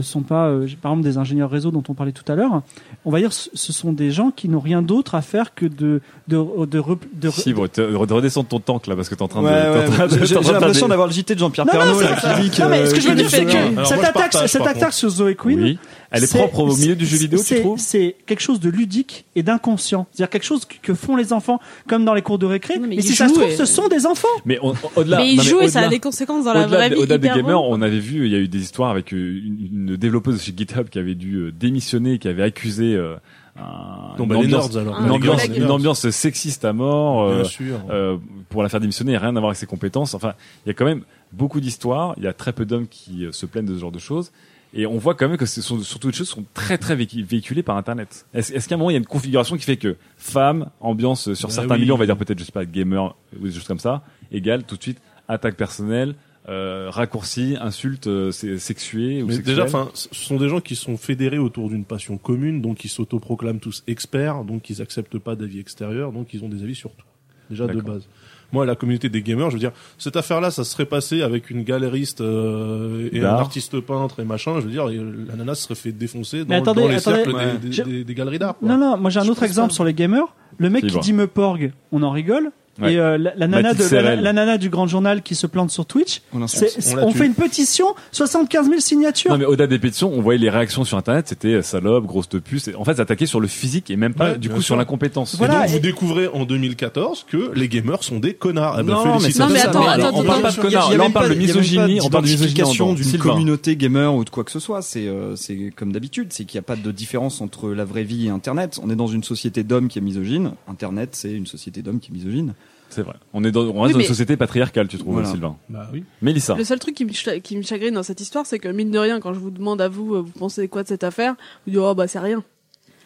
[0.00, 2.62] sont pas, euh, par exemple, des ingénieurs réseau dont on parlait tout à l'heure.
[3.04, 5.66] On va dire, ce ce sont des gens qui n'ont rien d'autre à faire que
[5.66, 6.82] de de de,
[7.14, 10.24] de, Si, bon, redescends ton tank là parce que t'es en train de.
[10.24, 12.62] J'ai- l'impression d'avoir le JT de Jean-Pierre Non, non, Pernaut là, qui dit que.
[12.62, 15.34] Non, mais ce que je veux dire, c'est que cette attaque, cette attaque sur Zoé
[15.34, 15.78] Queen, Oui.
[16.12, 18.68] Elle est propre au milieu du jeu vidéo, tu c'est- trouves C'est quelque chose de
[18.70, 20.06] ludique et d'inconscient.
[20.12, 22.78] C'est-à-dire quelque chose que- que font les enfants, comme dans les cours de récré.
[22.78, 24.28] Non, mais si ça se trouve, et- ce sont des enfants.
[24.44, 25.18] Mais on- au-delà.
[25.18, 26.96] mais ils non, jouent et ça a des conséquences dans la vraie vie.
[26.96, 29.88] au-delà des gamers, on avait vu, il y a eu des histoires avec euh, une,
[29.90, 33.16] une développeuse chez GitHub qui avait dû euh, démissionner, qui avait accusé euh,
[33.56, 34.98] un- Non, une, bah, ambiance, nerds, alors.
[35.00, 35.62] une Un ambiance, collègue.
[35.62, 37.22] une ambiance sexiste à mort.
[37.24, 37.80] euh, Bien sûr.
[37.90, 38.16] euh,
[38.48, 40.14] pour la faire démissionner, rien à voir avec ses compétences.
[40.14, 40.32] Enfin,
[40.64, 41.02] il y a quand même
[41.32, 42.14] beaucoup d'histoires.
[42.16, 44.32] Il y a très peu d'hommes qui se plaignent de ce genre de choses.
[44.74, 46.96] Et on voit quand même que ce sont surtout des choses qui sont très très
[46.96, 48.26] véhicu- véhiculées par Internet.
[48.32, 51.34] Est-ce, qu'à un moment il y a une configuration qui fait que femmes, ambiance euh,
[51.34, 51.80] sur Bah certains oui.
[51.82, 54.64] milieux, on va dire peut-être je sais pas gamer ou des choses comme ça, égale
[54.64, 56.14] tout de suite attaque personnelle,
[56.48, 60.74] euh, raccourci, insulte euh, sé- sexuée ou Mais déjà, enfin, ce sont des gens qui
[60.74, 65.36] sont fédérés autour d'une passion commune, donc ils s'autoproclament tous experts, donc ils acceptent pas
[65.36, 67.06] d'avis extérieurs, donc ils ont des avis sur tout.
[67.50, 68.08] Déjà de base.
[68.52, 71.62] Moi, la communauté des gamers, je veux dire, cette affaire-là, ça serait passé avec une
[71.64, 74.60] galériste euh, et un artiste peintre et machin.
[74.60, 74.96] Je veux dire, et
[75.28, 77.16] la nana se serait fait défoncer dans, Mais attendez, dans les attendez.
[77.24, 77.52] cercles Ouais.
[77.60, 78.56] des, des- Je- des- des galeries d'art.
[78.62, 80.34] Non, non, moi j'ai un Je autre exemple sur les gamers.
[80.58, 81.00] Le mec qui bon.
[81.00, 82.50] dit me porg, on en rigole.
[82.82, 82.94] Ouais.
[82.94, 85.86] Et euh, la, la nana de, la, nana du grand journal qui se plante sur
[85.86, 89.30] Twitch, On on fait une pétition, 75 000 signatures.
[89.30, 92.28] Non mais au-delà des pétitions, on voyait les réactions sur internet, c'était euh, salope, grosse
[92.28, 92.68] de puce.
[92.68, 94.64] Et En fait, s'attaquer sur le physique et même pas Ouais, du coup sûr.
[94.64, 95.36] sur l'incompétence.
[95.36, 95.54] Voilà.
[95.54, 98.76] et donc, et- vous découvrez en 2014 que les gamers sont des connards.
[98.80, 99.28] Eh ben, Non, mais.
[99.38, 102.24] Non, attends, attends, on parle pas de connards, là, on parle de misogynie, on parle
[102.24, 104.82] de misogynie d'une communauté gamer ou de quoi que ce soit.
[104.82, 108.04] C'est euh, c'est comme d'habitude, c'est qu'il n'y a pas de différence entre la vraie
[108.04, 108.80] vie et Internet.
[108.82, 110.52] On est dans une société d'hommes qui est misogyne.
[110.68, 112.54] Internet, c'est une société d'hommes qui est misogyne.
[112.94, 113.14] C'est vrai.
[113.32, 115.28] On est dans, on reste Oui, dans une société patriarcale, tu trouves, Voilà.
[115.28, 115.56] Sylvain.
[115.70, 116.04] Bah oui.
[116.20, 116.54] Mélissa.
[116.54, 118.90] Le seul truc qui me, ch- qui me chagrine dans cette histoire, c'est que mine
[118.90, 121.34] de rien, quand je vous demande à vous, euh, vous pensez quoi de cette affaire,
[121.66, 122.44] vous dites oh bah c'est rien.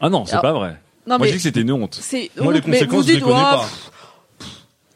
[0.01, 0.81] Ah non, c'est pas vrai.
[1.07, 1.97] Non Moi, mais j'ai dit que c'était une honte.
[2.01, 3.59] c'est Moi, les honte, mais conséquences, je les connais oh, pas.
[3.61, 3.91] pff.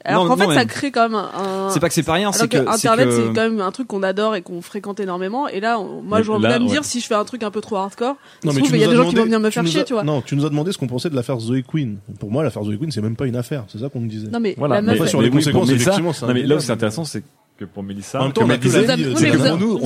[0.04, 1.68] Alors qu'en fait, non, ça mais- crée quand même un.
[1.70, 3.70] C'est pas que c'est pas rien, c'est que, que Internet, c'est que- quand même un
[3.70, 5.46] truc qu'on adore et qu'on fréquente énormément.
[5.48, 7.50] Et là, on- moi, Mais je à me dire si je fais un truc un
[7.50, 8.16] peu trop hardcore.
[8.44, 9.80] Non, mais il y a des as gens qui vont demandé- venir me faire chier,
[9.80, 10.02] as- tu vois.
[10.04, 11.98] Non, tu nous as demandé ce qu'on pensait de l'affaire Zoe Queen.
[12.18, 13.64] Pour moi, l'affaire Zoe Queen, c'est même pas une affaire.
[13.68, 14.28] C'est ça qu'on me disait.
[14.28, 14.76] Non mais Voilà.
[14.76, 17.04] la Mais, sur mais les conséquences, Mélissa- effectivement, c'est non, mais là où c'est intéressant,
[17.04, 17.22] c'est
[17.58, 18.70] que pour Mélissa, En même temps, on a Vous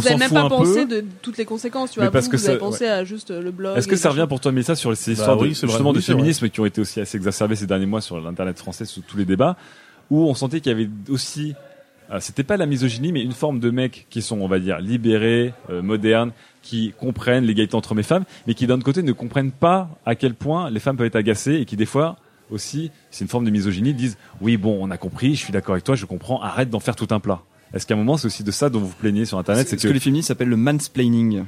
[0.05, 2.13] mais même pas pensé de toutes les conséquences, tu Mais vois.
[2.13, 3.77] parce vous, que vous avez ça- pensé à juste euh, le blog.
[3.77, 6.49] Est-ce que ça revient pour toi, Mélissa, sur ces Bah histoires de, justement de féminisme
[6.51, 9.25] qui ont été aussi assez exacerbées ces derniers mois sur l'internet français, sous tous les
[9.25, 9.57] débats,
[10.11, 11.55] où on sentait qu'il y avait aussi,
[12.11, 14.79] euh, c'était pas la misogynie, mais une forme de mecs qui sont, on va dire,
[14.81, 16.33] libérés, euh, modernes,
[16.63, 20.15] qui comprennent l'égalité entre mes femmes, mais qui d'un autre côté ne comprennent pas à
[20.15, 22.17] quel point les femmes peuvent être agacées et qui des fois
[22.51, 25.73] aussi, c'est une forme de misogynie, disent oui bon, on a compris, je suis d'accord
[25.75, 27.41] avec toi, je comprends, arrête d'en faire tout un plat.
[27.73, 29.83] Est-ce qu'à un moment c'est aussi de ça dont vous plaignez sur internet, c'est ce
[29.83, 31.43] que, que les féministes appellent le mansplaining.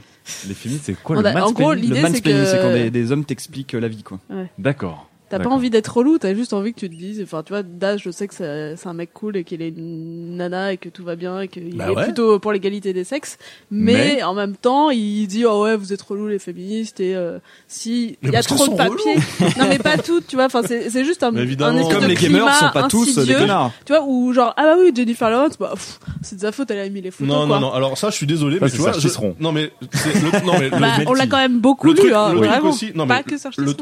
[0.49, 1.83] les féministes c'est quoi On le a- en gros, mansplaining?
[1.83, 4.19] L'idée, Le c'est mansplaining, que- c'est quand des, des hommes t'expliquent la vie, quoi.
[4.59, 5.09] D'accord.
[5.29, 7.65] T'as pas envie d'être relou, t'as juste envie que tu te dises, enfin tu vois,
[7.65, 10.77] Daz, je sais que c'est c'est un mec cool et qu'il est une nana et
[10.77, 12.05] que tout va bien et qu'il Bah est ouais.
[12.05, 13.37] plutôt pour l'égalité des sexes,
[13.71, 17.17] mais, Mais- en même temps il dit oh ouais vous êtes relou les féministes et
[17.17, 19.17] euh, si il y a trop de sont papier,
[19.59, 21.77] non mais pas toutes, tu vois, enfin c'est c'est juste un, un évidemment.
[21.79, 23.73] espèce Comme de les gamers climat sont pas tous des connards.
[23.85, 25.75] tu vois, ou genre ah bah oui Jennifer Lawrence, bah
[26.23, 27.59] c'est de sa faute elle a mis les photos Non, quoi.
[27.59, 27.73] non, non.
[27.73, 30.53] Alors ça, je suis désolé, Ça, mais c'est tu vois, je- non mais le, non
[30.59, 32.73] mais le- Bah, on l'a quand même beaucoup lu, hein, vraiment.
[33.09, 33.35] pas que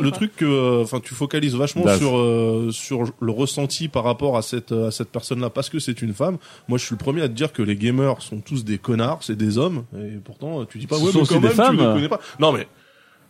[0.03, 1.99] le, truc que, enfin, tu focalises vachement Daz.
[1.99, 6.01] sur euh, sur le ressenti par rapport à cette à cette personne-là parce que c'est
[6.03, 6.39] une femme.
[6.69, 9.23] Moi, je suis le premier à te dire que les gamers sont tous des connards,
[9.23, 11.57] c'est des hommes, et pourtant tu dis pas Ce ouais, sont mais quand des même,
[11.57, 11.77] femmes.
[11.77, 12.21] tu les connais pas.
[12.39, 12.67] Non mais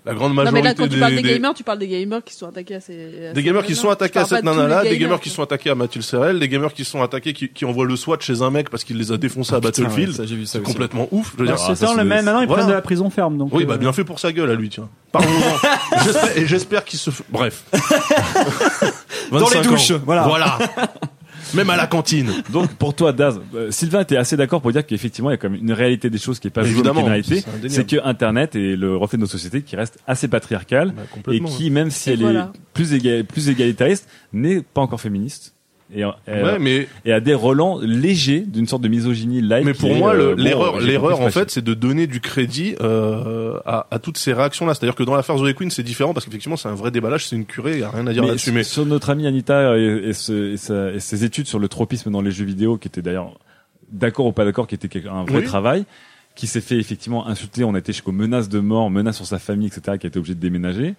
[0.06, 1.78] la grande Non majorité mais là quand tu des, parles des, des- gamers, tu parles
[1.78, 4.24] des gamers qui sont attaqués à ces à des ces gamers qui sont attaqués à
[4.24, 7.02] Tu cette nana-là, des gamers qui sont attaqués à Mathilde Serrel, des gamers qui sont
[7.02, 9.60] attaqués, qui, qui envoient le SWAT chez un mec parce qu'il les a défoncés à
[9.60, 10.12] Battlefield.
[10.14, 11.32] ça, j'ai vu ça c'est complètement ouf.
[11.36, 12.24] Je veux dire, c'est c'est le des- même.
[12.26, 12.62] Maintenant, ils voilà.
[12.64, 13.38] prennent de la prison ferme.
[13.38, 14.88] Donc, oui, euh, bah bien fait pour sa gueule à lui, tiens.
[15.12, 15.98] Parlons-en.
[16.04, 17.10] J'espère- et j'espère qu'il se.
[17.10, 17.64] f- Bref.
[19.30, 20.22] Dans les 25 douches, voilà.
[20.24, 20.58] Voilà.
[21.54, 22.30] Même à la cantine.
[22.52, 25.36] Donc pour toi, Daz, euh, Sylvain était assez d'accord pour dire qu'effectivement il y a
[25.38, 27.12] quand même une réalité des choses qui est pas jouée, mais qui est Évidemment, une
[27.12, 27.44] réalité.
[27.68, 31.40] c'est que Internet est le reflet de nos sociétés qui reste assez patriarcale Bah, et
[31.40, 32.52] qui, même si elle voilà.
[32.54, 35.53] est plus, éga- plus égalitariste, n'est pas encore féministe.
[35.94, 39.64] Et, et, Ouais, mais et a des relents légers d'une sorte de misogynie light.
[39.64, 43.86] mais pour moi, euh, l'erreur, l'erreur en fait, c'est de donner du crédit euh, à,
[43.90, 44.74] à toutes ces réactions-là.
[44.74, 47.36] C'est-à-dire que dans l'affaire Zoé Queen, c'est différent parce qu'effectivement, c'est un vrai déballage, c'est
[47.36, 48.52] une curée, il y a rien à dire là-dessus.
[48.52, 51.68] Mais sur notre amie Anita et, et, ce- et sa- et ses études sur le
[51.68, 53.38] tropisme dans les jeux vidéo, qui étaient d'ailleurs
[53.92, 55.44] d'accord ou pas d'accord, qui était un vrai Oui.
[55.44, 55.84] travail.
[56.34, 57.62] qui s'est fait effectivement insulter.
[57.62, 60.18] On a été jusqu'aux menaces de mort, menaces sur sa famille, etc., qui a été
[60.18, 60.94] obligé de déménager.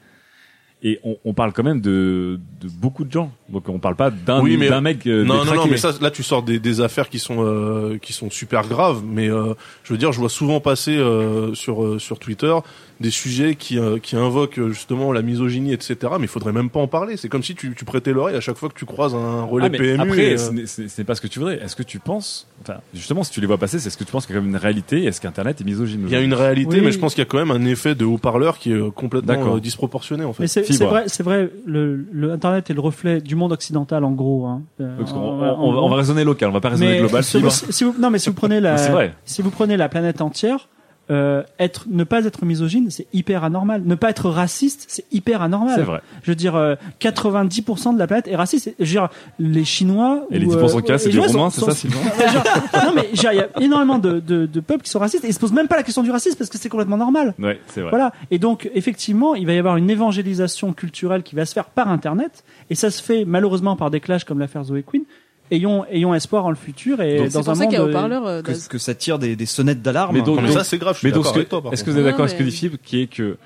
[0.88, 3.32] Et on, on parle quand même de, de beaucoup de gens.
[3.50, 5.08] Donc on parle pas d'un Oui, d'un mec.
[5.08, 7.98] euh, non, non, non, mais ça, là, tu sors des, des affaires qui sont euh,
[8.00, 9.02] qui sont super graves.
[9.04, 12.54] Mais euh, je veux dire, je vois souvent passer euh, sur euh, sur Twitter
[13.02, 15.98] des sujets qui euh, qui invoquent justement la misogynie, etc.
[16.20, 17.18] Mais il faudrait même pas en parler.
[17.18, 19.66] C'est comme si tu, tu prêtais l'oreille à chaque fois que tu croises un relais
[19.66, 20.02] Ah, mais PMU.
[20.02, 21.56] après, et, euh, ce n'est- ce n'est ce n'est pas ce que tu voudrais.
[21.64, 24.12] Est-ce que tu penses, enfin, justement, si tu les vois passer, c'est ce que tu
[24.12, 26.34] penses qu'il y a comme une réalité Est-ce qu'Internet est misogyne il y a une
[26.36, 26.86] réalité, Oui.
[26.86, 29.58] mais je pense qu'il y a quand même un effet de haut-parleur qui est complètement
[29.58, 30.44] disproportionné en fait.
[30.44, 31.50] Mais c'est vrai, c'est vrai.
[31.66, 34.46] Le, le Internet est le reflet du monde occidental en gros.
[34.46, 34.62] Hein.
[34.82, 37.24] Euh, on, va, on va raisonner local, on va pas raisonner Mais global.
[37.24, 38.78] si si vous- non, mais si vous prenez la,
[39.26, 40.68] si vous prenez la planète entière,
[41.12, 43.84] euh, être, ne pas être misogyne, c'est hyper anormal.
[43.86, 45.76] Ne pas être raciste, c'est hyper anormal.
[45.76, 46.02] C'est vrai.
[46.24, 48.74] Je veux dire, euh, 90% de la planète est raciste.
[48.80, 51.62] Je veux dire, les Chinois Et les ou, 10% de cas, c'est des Roumains, c'est
[51.62, 52.00] ça, Sylvain
[52.34, 52.44] Genre,
[52.86, 55.34] Non, mais il y a énormément de, de, de peuples qui sont racistes et ils
[55.34, 57.36] se posent même pas la question du racisme parce que c'est complètement normal.
[57.38, 57.92] Ouais, c'est vrai.
[57.92, 58.12] Voilà.
[58.32, 61.90] Et donc, effectivement, il va y avoir une évangélisation culturelle qui va se faire par
[61.90, 62.44] Internet.
[62.70, 65.04] Et ça se fait malheureusement par des clashs comme l'affaire Zoé Queen.
[65.52, 67.70] Ayons, ayons espoir en le futur et Donc, dans C'est un pour ça monde.
[67.72, 68.68] qu'il y a euh, haut-parleur euh, Que, Daz.
[68.68, 70.16] que ça tire des, des sonnettes d'alarme.
[70.16, 70.96] Mais donc- Non, mais donc- ça c'est grave.
[70.96, 71.62] Je suis Mais donc, d'accord ce que- avec toi.
[71.62, 71.94] par est-ce que contre.
[71.94, 73.38] vous êtes d'accord avec ce que dit Fibre, qui est que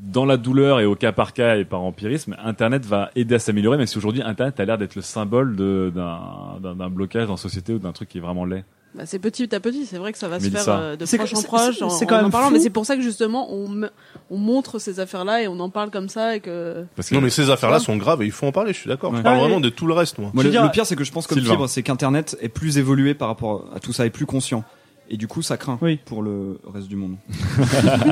[0.00, 3.38] dans la douleur et au cas par cas et par empirisme, Internet va aider à
[3.38, 6.18] s'améliorer, même si aujourd'hui Internet a l'air d'être le symbole de- d'un
[6.62, 8.64] d'un- d'un blocage dans la société ou d'un truc qui est vraiment laid.
[8.94, 11.16] Bah, c'est petit à petit, c'est vrai que ça va se faire euh, de C'est-
[11.16, 12.52] proche en proche c'est- en, c'est en parlant, fou.
[12.52, 13.90] mais c'est pour ça que justement on, me-
[14.30, 17.22] on montre ces affaires-là et on en parle comme ça et que Parce que Non,
[17.22, 18.74] mais ces affaires-là sont graves et il faut en parler.
[18.74, 19.10] Je suis d'accord.
[19.12, 19.22] Je Ouais.
[19.22, 20.30] parle Ah, vraiment de tout le reste, moi.
[20.34, 21.54] Moi, Je le, dire- le pire, c'est que je pense comme Sylvain.
[21.54, 24.62] Fibre, c'est qu'Internet est plus évolué par rapport à tout ça, est plus conscient.
[25.08, 25.98] Et du coup, ça craint Oui.
[26.04, 27.16] pour le reste du monde.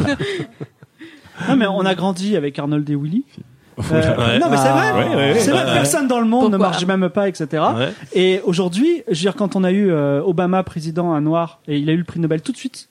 [1.49, 3.25] Non, mais on a grandi avec Arnold et Willy.
[3.93, 4.39] Euh, Ouais.
[4.39, 4.93] Non, mais c'est vrai.
[4.93, 5.65] ouais, ouais, c'est vrai.
[5.65, 5.73] ouais.
[5.73, 7.47] Personne dans le monde ne marche même pas, etc.
[7.77, 7.89] Ouais.
[8.13, 11.79] Et aujourd'hui, je veux dire, quand on a eu euh, Obama président, un noir, et
[11.79, 12.89] il a eu le prix Nobel tout de suite,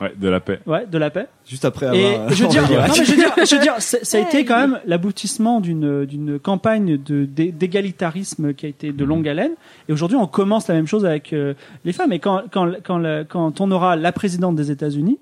[0.00, 0.60] ouais, de la paix.
[0.66, 1.26] ouais, de la paix.
[1.44, 2.28] Juste après Et avoir.
[2.32, 4.44] je veux dire, envoyé non, mais je veux dire, je veux dire, ça a été
[4.44, 9.52] quand même l'aboutissement d'une d'une campagne de d'égalitarisme qui a été de longue haleine.
[9.88, 12.12] Et aujourd'hui, on commence la même chose avec euh, les femmes.
[12.12, 15.18] Et quand quand quand la- quand on aura la présidente des États-Unis,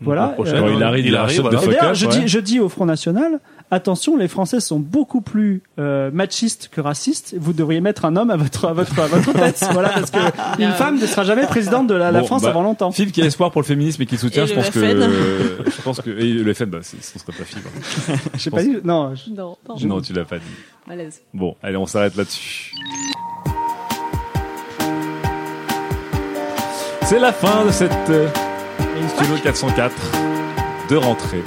[0.00, 0.34] voilà.
[0.38, 0.44] Euh, Quand
[0.76, 1.62] il arrive, il arrive, voilà.
[1.62, 2.12] et d'ailleurs, je ouais.
[2.20, 3.38] dis, je dis au Front National,
[3.74, 7.34] attention, les Français sont beaucoup plus euh, machistes que racistes.
[7.38, 10.18] Vous devriez mettre un homme à votre à votre à votre tête, voilà, parce que
[10.62, 12.90] une femme ne sera jamais présidente de la, France bah, avant longtemps.
[12.92, 14.70] Fibre qui a espoir pour le féminisme et qui le soutient, Et je le pense
[14.70, 15.70] que, FN.
[15.76, 17.68] je pense que, et le FN, bah, c'est- ce serait pas Fibre.
[18.38, 19.14] J'ai pas dit, non.
[19.14, 20.44] je- non, non, Non, tu l'as pas dit.
[20.88, 21.20] malaise.
[21.34, 22.72] Bon, allez, on s'arrête là-dessus.
[27.02, 28.28] C'est la fin de cette euh,
[29.16, 29.94] Studio 404
[30.88, 31.42] de rentrée.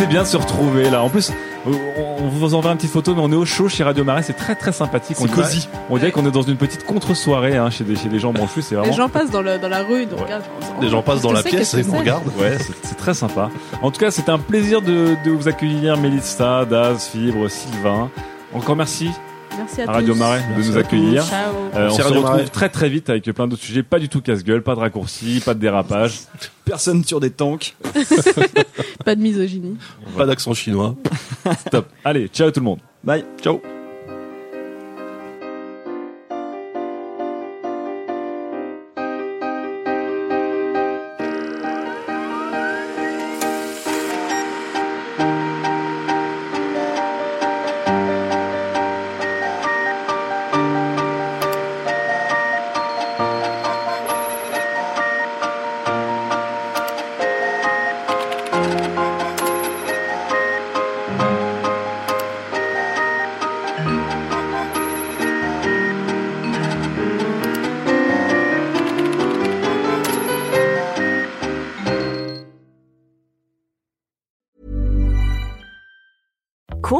[0.00, 1.02] C'était bien de se retrouver là.
[1.02, 1.30] En plus,
[1.66, 1.72] on
[2.22, 4.22] on vous envoie une petite photo, mais on est au chaud chez Radio Marais.
[4.22, 5.18] C'est très très sympathique.
[5.20, 5.68] On C'est dirait- cosy.
[5.90, 8.62] On dirait qu'on est dans une petite contre-soirée hein, chez des chez des gens branchus.
[8.62, 10.22] C'est Les gens passent dans, le, dans la rue, ils nous Ouais.
[10.22, 10.44] regardent.
[10.80, 12.28] Des gens passent dans la c'est, pièce et nous regardent.
[12.38, 13.50] Ouais, c'est c'est très sympa.
[13.82, 18.08] En tout cas, c'était un plaisir de, de vous accueillir, Mélissa, Daz, Fibre, Sylvain.
[18.54, 19.10] Encore merci
[19.60, 20.18] Merci à, à Radio tous.
[20.18, 21.24] Marais de Merci nous accueillir.
[21.24, 21.52] Ciao.
[21.74, 22.44] Euh, on se Radio retrouve Marais.
[22.48, 25.54] très très vite avec plein d'autres sujets, pas du tout casse-gueule, pas de raccourcis, pas
[25.54, 26.20] de dérapage.
[26.64, 27.76] Personne sur des tanks.
[29.04, 29.76] Pas de misogynie.
[30.16, 30.94] Pas d'accent chinois.
[31.70, 31.88] Top.
[32.04, 32.78] Allez, ciao tout le monde.
[33.02, 33.24] Bye.
[33.42, 33.60] Ciao.